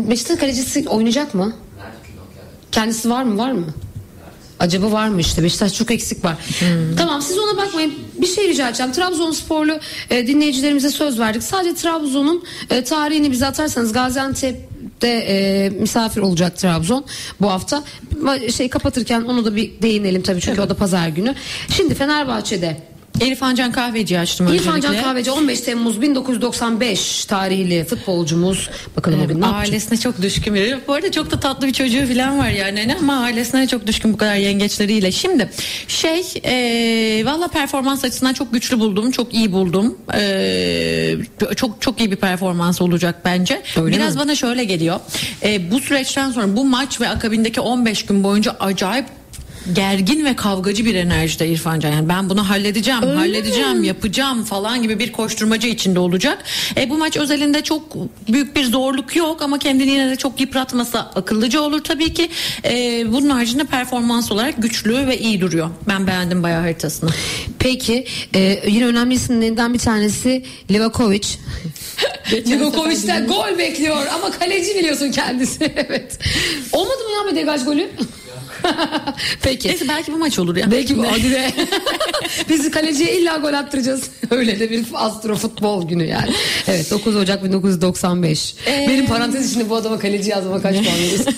Beşiktaş'ın 0.09 0.39
kalecisi 0.39 0.89
oynayacak 0.89 1.33
mı? 1.33 1.53
Kendisi 2.71 3.09
var 3.09 3.23
mı? 3.23 3.37
Var 3.37 3.51
mı? 3.51 3.65
Acaba 4.59 4.91
var 4.91 5.07
mı 5.07 5.21
işte 5.21 5.43
Beşiktaş 5.43 5.73
çok 5.73 5.91
eksik 5.91 6.25
var. 6.25 6.35
Tamam 6.97 7.21
siz 7.21 7.37
ona 7.37 7.57
bakmayın. 7.57 7.93
Bir 8.21 8.27
şey 8.27 8.49
rica 8.49 8.69
edeceğim. 8.69 8.91
Trabzonsporlu 8.91 9.79
e, 10.09 10.27
dinleyicilerimize 10.27 10.89
söz 10.89 11.19
verdik. 11.19 11.43
Sadece 11.43 11.75
Trabzon'un 11.75 12.43
e, 12.69 12.83
tarihini 12.83 13.31
bize 13.31 13.45
atarsanız 13.45 13.93
Gaziantep'te 13.93 15.07
e, 15.07 15.69
misafir 15.69 16.21
olacak 16.21 16.57
Trabzon 16.57 17.05
bu 17.41 17.51
hafta. 17.51 17.83
Şey 18.55 18.69
kapatırken 18.69 19.21
onu 19.21 19.45
da 19.45 19.55
bir 19.55 19.81
değinelim 19.81 20.21
tabii 20.21 20.41
çünkü 20.41 20.61
o 20.61 20.69
da 20.69 20.73
pazar 20.73 21.07
günü. 21.07 21.35
Şimdi 21.69 21.95
Fenerbahçe'de 21.95 22.77
Elif 23.21 23.39
Can 23.55 23.71
Kahveci 23.71 24.19
açtım 24.19 24.47
İrfan 24.53 24.75
öncelikle. 24.75 24.97
Can 24.97 25.05
Kahveci 25.05 25.31
15 25.31 25.61
Temmuz 25.61 26.01
1995 26.01 27.25
tarihli 27.25 27.85
futbolcumuz. 27.85 28.69
Bakalım 28.97 29.21
o 29.21 29.27
gün 29.27 29.41
ne 29.41 29.45
yapacak? 29.45 29.67
Ailesine 29.67 29.97
çok 29.99 30.21
düşkün 30.21 30.55
biri. 30.55 30.77
Bu 30.87 30.93
arada 30.93 31.11
çok 31.11 31.31
da 31.31 31.39
tatlı 31.39 31.67
bir 31.67 31.73
çocuğu 31.73 32.07
falan 32.07 32.39
var 32.39 32.49
yani 32.49 32.79
Hani 32.79 32.95
ama 32.95 33.19
ailesine 33.19 33.67
çok 33.67 33.87
düşkün 33.87 34.13
bu 34.13 34.17
kadar 34.17 34.35
yengeçleriyle. 34.35 35.11
Şimdi 35.11 35.49
şey 35.87 36.21
e, 36.43 37.25
valla 37.25 37.47
performans 37.47 38.03
açısından 38.03 38.33
çok 38.33 38.53
güçlü 38.53 38.79
buldum. 38.79 39.11
Çok 39.11 39.33
iyi 39.33 39.51
buldum. 39.51 39.97
E, 40.13 41.15
çok 41.55 41.81
çok 41.81 41.99
iyi 41.99 42.11
bir 42.11 42.15
performans 42.15 42.81
olacak 42.81 43.15
bence. 43.25 43.61
Öyle 43.81 43.95
Biraz 43.95 44.15
mi? 44.15 44.21
bana 44.21 44.35
şöyle 44.35 44.63
geliyor. 44.63 44.99
E, 45.43 45.71
bu 45.71 45.79
süreçten 45.79 46.31
sonra 46.31 46.57
bu 46.57 46.65
maç 46.65 47.01
ve 47.01 47.09
akabindeki 47.09 47.61
15 47.61 48.05
gün 48.05 48.23
boyunca 48.23 48.55
acayip 48.59 49.05
gergin 49.73 50.25
ve 50.25 50.35
kavgacı 50.35 50.85
bir 50.85 50.95
enerjide 50.95 51.47
İrfan 51.47 51.79
Can. 51.79 51.91
Yani 51.91 52.09
ben 52.09 52.29
bunu 52.29 52.49
halledeceğim, 52.49 53.01
halledeceğim, 53.01 53.83
yapacağım 53.83 54.43
falan 54.43 54.81
gibi 54.83 54.99
bir 54.99 55.11
koşturmacı 55.11 55.67
içinde 55.67 55.99
olacak. 55.99 56.43
E, 56.77 56.89
bu 56.89 56.97
maç 56.97 57.17
özelinde 57.17 57.63
çok 57.63 57.83
büyük 58.29 58.55
bir 58.55 58.65
zorluk 58.65 59.15
yok 59.15 59.41
ama 59.41 59.59
kendini 59.59 59.89
yine 59.89 60.09
de 60.09 60.15
çok 60.15 60.41
yıpratmasa 60.41 60.99
akıllıca 60.99 61.61
olur 61.61 61.83
tabii 61.83 62.13
ki. 62.13 62.29
E, 62.65 63.03
bunun 63.13 63.29
haricinde 63.29 63.63
performans 63.63 64.31
olarak 64.31 64.53
güçlü 64.57 65.07
ve 65.07 65.19
iyi 65.19 65.41
duruyor. 65.41 65.69
Ben 65.87 66.07
beğendim 66.07 66.43
bayağı 66.43 66.61
haritasını. 66.61 67.09
Peki 67.59 68.05
e, 68.35 68.63
yine 68.67 68.85
önemli 68.85 69.13
isimlerinden 69.13 69.73
bir 69.73 69.79
tanesi 69.79 70.43
Livakovic. 70.71 71.27
Livakovic'ten 72.31 73.27
gol 73.27 73.57
bekliyor 73.57 73.97
ama 74.15 74.31
kaleci 74.31 74.75
biliyorsun 74.75 75.11
kendisi. 75.11 75.63
evet. 75.75 76.19
Olmadı 76.71 77.03
mı 77.03 77.11
ya 77.11 77.31
bir 77.31 77.35
degaj 77.35 77.65
golü? 77.65 77.89
Peki. 79.41 79.67
Neyse 79.67 79.87
belki 79.87 80.13
bu 80.13 80.17
maç 80.17 80.39
olur 80.39 80.55
ya. 80.55 80.71
Belki 80.71 80.97
bu 80.97 81.03
hadi 81.11 81.31
be. 81.31 81.51
Biz 82.49 82.71
kaleciye 82.71 83.19
illa 83.19 83.37
gol 83.37 83.53
attıracağız. 83.53 84.03
Öyle 84.31 84.59
de 84.59 84.69
bir 84.71 84.85
astro 84.93 85.35
futbol 85.35 85.87
günü 85.87 86.05
yani. 86.05 86.31
Evet 86.67 86.91
9 86.91 87.15
Ocak 87.15 87.43
1995. 87.43 88.55
Benim 88.67 89.05
parantez 89.05 89.51
içinde 89.51 89.69
bu 89.69 89.75
adama 89.75 89.99
kaleci 89.99 90.29
yazmama 90.29 90.61
kaç 90.61 90.75
puan 90.75 90.97
verirsin? 90.97 91.35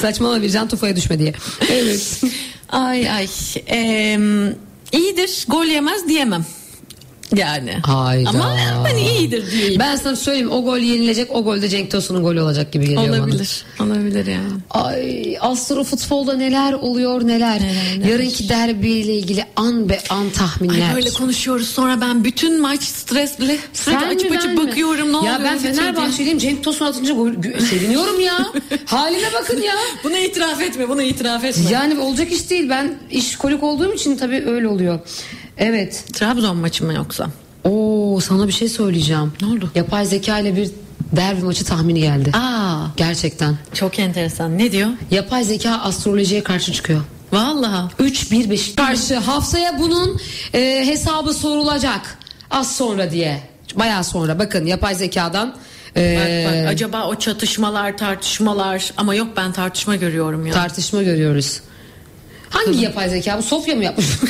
Saçmalama 0.00 0.42
bir 0.42 0.50
can 0.50 0.68
tufaya 0.68 0.96
düşme 0.96 1.18
diye. 1.18 1.32
Evet. 1.70 2.20
Ay 2.68 3.10
ay. 3.10 3.28
E, 3.70 4.18
iyidir 4.92 5.44
gol 5.48 5.64
yemez 5.64 6.08
diyemem. 6.08 6.46
Yani. 7.36 7.70
Hayda. 7.72 8.28
Ama 8.30 8.56
hani 8.82 9.08
iyidir 9.08 9.50
diyeyim. 9.50 9.78
Ben 9.80 9.96
sana 9.96 10.16
söyleyeyim 10.16 10.50
o 10.52 10.64
gol 10.64 10.78
yenilecek 10.78 11.30
o 11.30 11.44
golde 11.44 11.68
Cenk 11.68 11.90
Tosun'un 11.90 12.22
golü 12.22 12.40
olacak 12.40 12.72
gibi 12.72 12.84
geliyor 12.84 13.08
bana. 13.08 13.22
Olabilir. 13.22 13.64
Olabilir 13.80 14.26
yani. 14.26 14.52
Ay 14.70 15.36
astro 15.40 15.84
futbolda 15.84 16.36
neler 16.36 16.72
oluyor 16.72 17.26
neler. 17.26 17.60
neler. 17.60 18.08
Yarınki 18.08 18.48
derbiyle 18.48 19.14
ilgili 19.14 19.44
an 19.56 19.88
be 19.88 19.98
an 20.10 20.30
tahminler. 20.30 20.88
Ay 20.88 20.94
böyle 20.94 21.10
konuşuyoruz 21.10 21.68
sonra 21.68 22.00
ben 22.00 22.24
bütün 22.24 22.60
maç 22.60 22.82
stresli 22.82 23.58
sürekli 23.72 24.06
açıp 24.06 24.32
açıp 24.32 24.48
ben 24.48 24.54
mi? 24.54 24.66
bakıyorum 24.68 25.08
ne 25.08 25.16
ya 25.16 25.20
oluyor 25.20 25.38
ben 25.44 25.54
bitiyor 25.58 25.74
diye. 25.74 25.84
Fenerbahçeliyim 25.84 26.38
Cenk 26.38 26.64
Tosun 26.64 26.86
atınca 26.86 27.14
gol, 27.14 27.30
seviniyorum 27.70 28.20
ya. 28.20 28.38
Halime 28.86 29.32
bakın 29.34 29.60
ya. 29.62 29.74
Buna 30.04 30.18
itiraf 30.18 30.60
etme 30.62 30.88
buna 30.88 31.02
itiraf 31.02 31.44
etme. 31.44 31.64
Yani 31.70 31.98
olacak 31.98 32.32
iş 32.32 32.50
değil. 32.50 32.68
Ben 32.68 32.94
işkolik 33.10 33.62
olduğum 33.62 33.92
için 33.94 34.16
tabii 34.16 34.44
öyle 34.46 34.68
oluyor. 34.68 34.98
Evet. 35.58 36.04
Trabzon 36.12 36.56
maçı 36.56 36.84
mı 36.84 36.94
yoksa? 36.94 37.26
Oo 37.64 38.20
sana 38.20 38.46
bir 38.46 38.52
şey 38.52 38.68
söyleyeceğim. 38.68 39.32
Ne 39.42 39.46
oldu? 39.48 39.70
Yapay 39.74 40.06
zeka 40.06 40.38
ile 40.38 40.56
bir 40.56 40.70
derbi 41.16 41.42
maçı 41.44 41.64
tahmini 41.64 42.00
geldi. 42.00 42.30
Aa 42.32 42.86
Gerçekten. 42.96 43.56
çok 43.74 43.98
enteresan. 43.98 44.58
Ne 44.58 44.72
diyor? 44.72 44.88
Yapay 45.10 45.44
zeka 45.44 45.70
astrolojiye 45.70 46.42
karşı 46.42 46.72
çıkıyor. 46.72 47.00
Vallahi. 47.32 47.92
3-1 47.98 48.50
Beşiktaş. 48.50 48.86
Karşı 48.86 49.16
haftaya 49.18 49.78
bunun 49.78 50.20
e, 50.54 50.86
hesabı 50.86 51.34
sorulacak. 51.34 52.18
Az 52.50 52.76
sonra 52.76 53.10
diye. 53.10 53.40
Bayağı 53.74 54.04
sonra. 54.04 54.38
Bakın 54.38 54.66
yapay 54.66 54.94
zekadan 54.94 55.54
e, 55.96 56.18
Bak, 56.46 56.54
bak, 56.64 56.68
acaba 56.72 57.06
o 57.06 57.14
çatışmalar 57.14 57.98
tartışmalar 57.98 58.92
ama 58.96 59.14
yok 59.14 59.28
ben 59.36 59.52
tartışma 59.52 59.96
görüyorum 59.96 60.46
ya. 60.46 60.52
tartışma 60.54 61.02
görüyoruz. 61.02 61.60
Hangi 62.54 62.84
yapay 62.84 63.08
zeka 63.08 63.38
bu? 63.38 63.42
Sofya 63.42 63.76
mı 63.76 63.84
yapmış? 63.84 64.06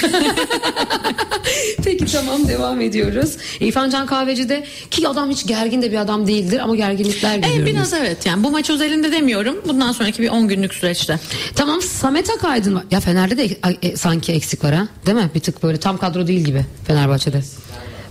Peki 1.84 2.04
tamam 2.04 2.48
devam 2.48 2.80
ediyoruz. 2.80 3.36
İrfan 3.60 3.90
Can 3.90 4.06
Kahveci'de 4.06 4.64
ki 4.90 5.08
adam 5.08 5.30
hiç 5.30 5.46
gergin 5.46 5.82
de 5.82 5.92
bir 5.92 5.96
adam 5.96 6.26
değildir 6.26 6.58
ama 6.58 6.76
gerginlikler 6.76 7.36
e, 7.36 7.40
görüyoruz. 7.40 7.66
biraz 7.66 7.92
evet 7.92 8.26
yani 8.26 8.44
bu 8.44 8.50
maç 8.50 8.70
özelinde 8.70 9.12
demiyorum. 9.12 9.56
Bundan 9.68 9.92
sonraki 9.92 10.22
bir 10.22 10.28
10 10.28 10.48
günlük 10.48 10.74
süreçte. 10.74 11.20
Tamam 11.54 11.82
Samet 11.82 12.30
Akaydın 12.30 12.74
var. 12.74 12.84
Ya 12.90 13.00
Fener'de 13.00 13.36
de 13.36 13.44
e, 13.44 13.88
e, 13.88 13.96
sanki 13.96 14.32
eksik 14.32 14.64
var 14.64 14.74
ha. 14.74 14.88
Değil 15.06 15.16
mi? 15.16 15.30
Bir 15.34 15.40
tık 15.40 15.62
böyle 15.62 15.80
tam 15.80 15.98
kadro 15.98 16.26
değil 16.26 16.40
gibi 16.44 16.64
Fenerbahçe'de. 16.86 17.42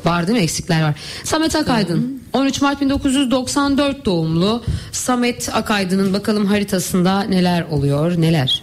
Var 0.05 0.27
değil 0.27 0.37
mi? 0.37 0.43
Eksikler 0.43 0.83
var. 0.83 0.93
Samet 1.23 1.55
Akaydın. 1.55 2.23
13 2.33 2.61
Mart 2.61 2.81
1994 2.81 4.05
doğumlu. 4.05 4.63
Samet 4.91 5.49
Akaydın'ın 5.53 6.13
bakalım 6.13 6.45
haritasında 6.45 7.23
neler 7.23 7.61
oluyor 7.71 8.21
neler. 8.21 8.62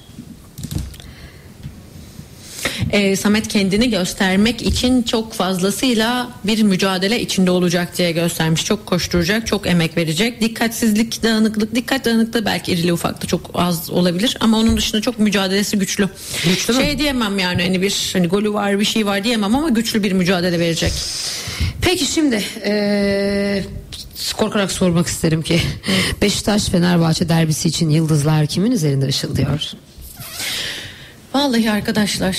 Ee, 2.90 3.16
Samet 3.16 3.48
kendini 3.48 3.90
göstermek 3.90 4.62
için 4.62 5.02
çok 5.02 5.32
fazlasıyla 5.32 6.28
bir 6.44 6.62
mücadele 6.62 7.20
içinde 7.20 7.50
olacak 7.50 7.98
diye 7.98 8.12
göstermiş. 8.12 8.64
Çok 8.64 8.86
koşturacak, 8.86 9.46
çok 9.46 9.66
emek 9.66 9.96
verecek. 9.96 10.40
Dikkatsizlik, 10.40 11.22
dağınıklık, 11.22 11.74
dikkat 11.74 12.04
dağınıklığı 12.04 12.44
belki 12.44 12.72
irili 12.72 12.92
ufaklı 12.92 13.28
çok 13.28 13.50
az 13.54 13.90
olabilir 13.90 14.36
ama 14.40 14.58
onun 14.58 14.76
dışında 14.76 15.00
çok 15.00 15.18
mücadelesi 15.18 15.78
güçlü. 15.78 16.08
Güçlü 16.44 16.74
şey 16.74 16.98
diyemem 16.98 17.38
yani 17.38 17.62
hani 17.62 17.82
bir 17.82 18.10
hani 18.12 18.26
golü 18.26 18.52
var 18.52 18.80
bir 18.80 18.84
şey 18.84 19.06
var 19.06 19.24
diyemem 19.24 19.54
ama 19.54 19.68
güçlü 19.68 20.02
bir 20.02 20.12
mücadele 20.12 20.58
verecek. 20.58 20.92
Peki 21.82 22.06
şimdi 22.06 22.44
eee, 22.64 23.64
korkarak 24.36 24.72
sormak 24.72 25.06
isterim 25.06 25.42
ki 25.42 25.60
Beşiktaş 26.22 26.64
Fenerbahçe 26.68 27.28
derbisi 27.28 27.68
için 27.68 27.90
yıldızlar 27.90 28.46
kimin 28.46 28.70
üzerinde 28.70 29.06
ışıldıyor? 29.06 29.60
Vallahi 31.34 31.70
arkadaşlar 31.70 32.36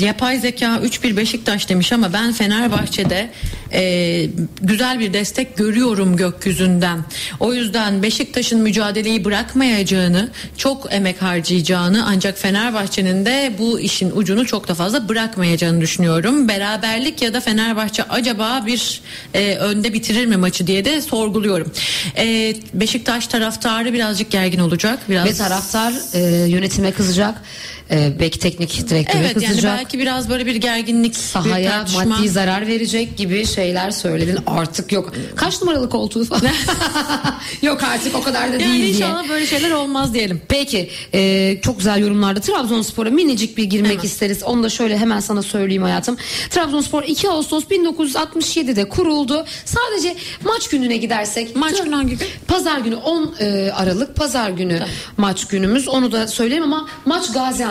yapay 0.00 0.38
zeka 0.38 0.66
3-1 0.76 1.16
Beşiktaş 1.16 1.68
demiş 1.68 1.92
ama 1.92 2.12
ben 2.12 2.32
Fenerbahçe'de 2.32 3.30
e, 3.72 4.26
güzel 4.60 5.00
bir 5.00 5.12
destek 5.12 5.56
görüyorum 5.56 6.16
gökyüzünden. 6.16 6.98
O 7.40 7.54
yüzden 7.54 8.02
Beşiktaş'ın 8.02 8.60
mücadeleyi 8.60 9.24
bırakmayacağını, 9.24 10.28
çok 10.56 10.92
emek 10.92 11.22
harcayacağını 11.22 12.04
ancak 12.06 12.38
Fenerbahçe'nin 12.38 13.26
de 13.26 13.52
bu 13.58 13.80
işin 13.80 14.10
ucunu 14.14 14.46
çok 14.46 14.68
da 14.68 14.74
fazla 14.74 15.08
bırakmayacağını 15.08 15.80
düşünüyorum. 15.80 16.48
Beraberlik 16.48 17.22
ya 17.22 17.34
da 17.34 17.40
Fenerbahçe 17.40 18.02
acaba 18.02 18.62
bir 18.66 19.00
e, 19.34 19.54
önde 19.54 19.92
bitirir 19.92 20.26
mi 20.26 20.36
maçı 20.36 20.66
diye 20.66 20.84
de 20.84 21.00
sorguluyorum. 21.02 21.72
E, 22.16 22.54
Beşiktaş 22.74 23.26
taraftarı 23.26 23.92
birazcık 23.92 24.30
gergin 24.30 24.58
olacak. 24.60 24.98
Biraz 25.08 25.26
Ve 25.26 25.34
taraftar 25.34 25.92
eee, 26.14 26.50
yönetime 26.50 26.92
kızacak. 26.92 27.34
Eee, 27.90 28.12
belki 28.20 28.38
teknik 28.38 28.88
direktöre 28.90 29.18
Evet 29.22 29.36
yani 29.36 29.46
kızacak. 29.46 29.78
belki 29.78 29.98
biraz 29.98 30.28
böyle 30.28 30.46
bir 30.46 30.54
gerginlik, 30.54 31.12
bir 31.14 31.18
sahaya 31.18 31.70
tartışma. 31.70 32.04
maddi 32.04 32.28
zarar 32.28 32.66
verecek 32.66 33.16
gibi 33.16 33.46
şeyler 33.46 33.90
söyledin. 33.90 34.38
Artık 34.46 34.92
yok. 34.92 35.12
Kaç 35.36 35.60
numaralı 35.62 35.90
koltuğu 35.90 36.24
falan? 36.24 36.42
yok 37.62 37.82
artık 37.82 38.14
o 38.16 38.22
kadar 38.22 38.48
da 38.48 38.52
Yani 38.52 38.60
değil 38.60 38.74
diye. 38.82 38.88
inşallah 38.88 39.28
böyle 39.28 39.46
şeyler 39.46 39.70
olmaz 39.70 40.14
diyelim. 40.14 40.42
Peki 40.48 40.90
e, 41.14 41.56
çok 41.62 41.78
güzel 41.78 41.98
yorumlarda 41.98 42.40
Trabzonspor'a 42.40 43.10
minicik 43.10 43.56
bir 43.56 43.64
girmek 43.64 43.90
Hemen. 43.92 44.02
isteriz. 44.04 44.42
Onu 44.42 44.62
da 44.62 44.68
şöyle 44.68 44.98
hemen 44.98 45.20
sana 45.20 45.42
söyleyeyim 45.42 45.82
hayatım. 45.82 46.16
Trabzonspor 46.50 47.02
2 47.02 47.28
Ağustos 47.30 47.64
1967'de 47.64 48.88
kuruldu. 48.88 49.44
Sadece 49.64 50.16
maç 50.44 50.68
gününe 50.68 50.96
gidersek. 50.96 51.56
Maç 51.56 51.82
günü 51.82 51.94
hangi 51.94 52.16
gün? 52.18 52.28
Pazar 52.48 52.78
günü 52.78 52.94
10 52.96 53.34
e, 53.40 53.70
Aralık 53.76 54.16
pazar 54.16 54.50
günü 54.50 54.82
maç 55.16 55.44
günümüz. 55.46 55.88
Onu 55.88 56.12
da 56.12 56.26
söyleyeyim 56.28 56.64
ama 56.64 56.88
maç 57.06 57.28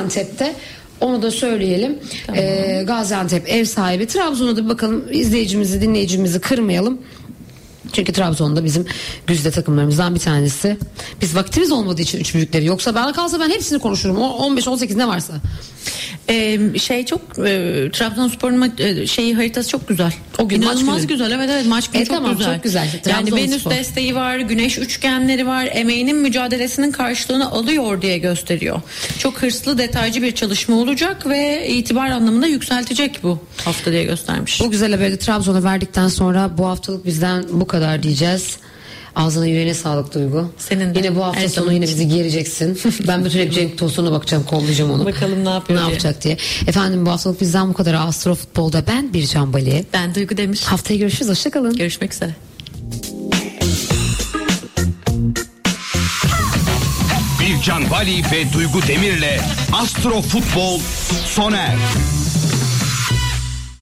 Gaziantep'te. 0.09 0.53
Onu 1.01 1.21
da 1.21 1.31
söyleyelim. 1.31 1.99
E, 2.35 2.83
Gaziantep 2.87 3.49
ev 3.49 3.65
sahibi. 3.65 4.07
Trabzon'a 4.07 4.57
da 4.57 4.69
bakalım 4.69 5.05
izleyicimizi 5.11 5.81
dinleyicimizi 5.81 6.39
kırmayalım. 6.39 7.01
Çünkü 7.93 8.13
Trabzon'da 8.13 8.63
bizim 8.65 8.85
güzide 9.27 9.51
takımlarımızdan 9.51 10.15
bir 10.15 10.19
tanesi. 10.19 10.77
Biz 11.21 11.35
vaktimiz 11.35 11.71
olmadığı 11.71 12.01
için 12.01 12.19
üç 12.19 12.35
büyükleri. 12.35 12.65
Yoksa 12.65 12.95
bana 12.95 13.13
kalsa 13.13 13.39
ben 13.39 13.49
hepsini 13.49 13.79
konuşurum. 13.79 14.17
O 14.17 14.47
15-18 14.47 14.97
ne 14.97 15.07
varsa. 15.07 15.33
Ee, 16.29 16.59
şey 16.79 17.05
çok 17.05 17.21
e, 17.21 17.89
Trabzonspor'un 17.93 18.73
e, 18.77 19.07
şeyi 19.07 19.35
haritası 19.35 19.69
çok 19.69 19.87
güzel. 19.87 20.13
O 20.37 20.47
gün 20.49 20.59
maç 20.65 20.73
İnanılmaz 20.73 20.97
günü. 21.01 21.07
güzel. 21.07 21.31
Evet 21.31 21.49
evet 21.53 21.65
maç 21.65 21.87
günü 21.91 22.01
E, 22.01 22.05
çok 22.05 22.15
tamam, 22.15 22.37
güzel. 22.37 22.53
çok 22.53 22.63
güzel. 22.63 22.87
Yani. 23.09 23.35
Venüs 23.35 23.65
desteği 23.65 24.15
var, 24.15 24.37
güneş 24.37 24.77
üçgenleri 24.77 25.47
var. 25.47 25.69
Emeğinin 25.71 26.15
mücadelesinin 26.17 26.91
karşılığını 26.91 27.51
alıyor 27.51 28.01
diye 28.01 28.17
gösteriyor. 28.17 28.81
Çok 29.19 29.41
hırslı, 29.41 29.77
detaycı 29.77 30.21
bir 30.21 30.31
çalışma 30.31 30.75
olacak 30.75 31.29
ve 31.29 31.67
itibar 31.69 32.09
anlamında 32.09 32.47
yükseltecek 32.47 33.19
bu 33.23 33.39
hafta 33.65 33.91
diye 33.91 34.03
göstermiş. 34.03 34.59
Bu 34.61 34.71
güzel 34.71 34.91
haberi 34.91 35.17
Trabzon'a 35.17 35.63
verdikten 35.63 36.07
sonra 36.07 36.57
bu 36.57 36.65
haftalık 36.67 37.05
bizden 37.05 37.43
bu 37.51 37.67
kadar 37.67 37.78
diyeceğiz. 38.03 38.57
Ağzına 39.15 39.45
yüreğine 39.45 39.73
sağlık 39.73 40.13
Duygu. 40.15 40.51
Senin 40.57 40.95
de. 40.95 40.99
Yine 40.99 41.15
bu 41.15 41.23
hafta 41.25 41.41
Her 41.41 41.47
sonu 41.47 41.73
yine 41.73 41.85
bizi 41.85 42.07
gereceksin. 42.07 42.79
ben 43.07 43.25
bütün 43.25 43.39
hep 43.39 43.53
Cenk 43.53 43.77
Tosun'a 43.77 44.11
bakacağım, 44.11 44.43
kollayacağım 44.43 44.91
onu. 44.91 45.05
Bakalım 45.05 45.45
ne 45.45 45.49
yapıyor 45.49 45.79
Ne 45.79 45.83
diye. 45.83 45.91
yapacak 45.93 46.23
diye. 46.23 46.37
Efendim 46.67 47.05
bu 47.05 47.11
haftalık 47.11 47.41
bizden 47.41 47.69
bu 47.69 47.73
kadar. 47.73 47.93
Astro 47.93 48.35
Futbol'da 48.35 48.83
ben 48.87 49.13
Bircan 49.13 49.53
Bali. 49.53 49.85
Ben 49.93 50.15
Duygu 50.15 50.37
Demir. 50.37 50.61
Haftaya 50.65 50.99
görüşürüz. 50.99 51.29
Hoşçakalın. 51.29 51.75
Görüşmek 51.77 52.13
üzere. 52.13 52.35
Bircan 57.39 57.89
Bali 57.91 58.21
ve 58.31 58.53
Duygu 58.53 58.81
Demir'le 58.87 59.39
Astro 59.73 60.21
Futbol 60.21 60.79
sona 61.25 61.57
erdi. 61.57 61.79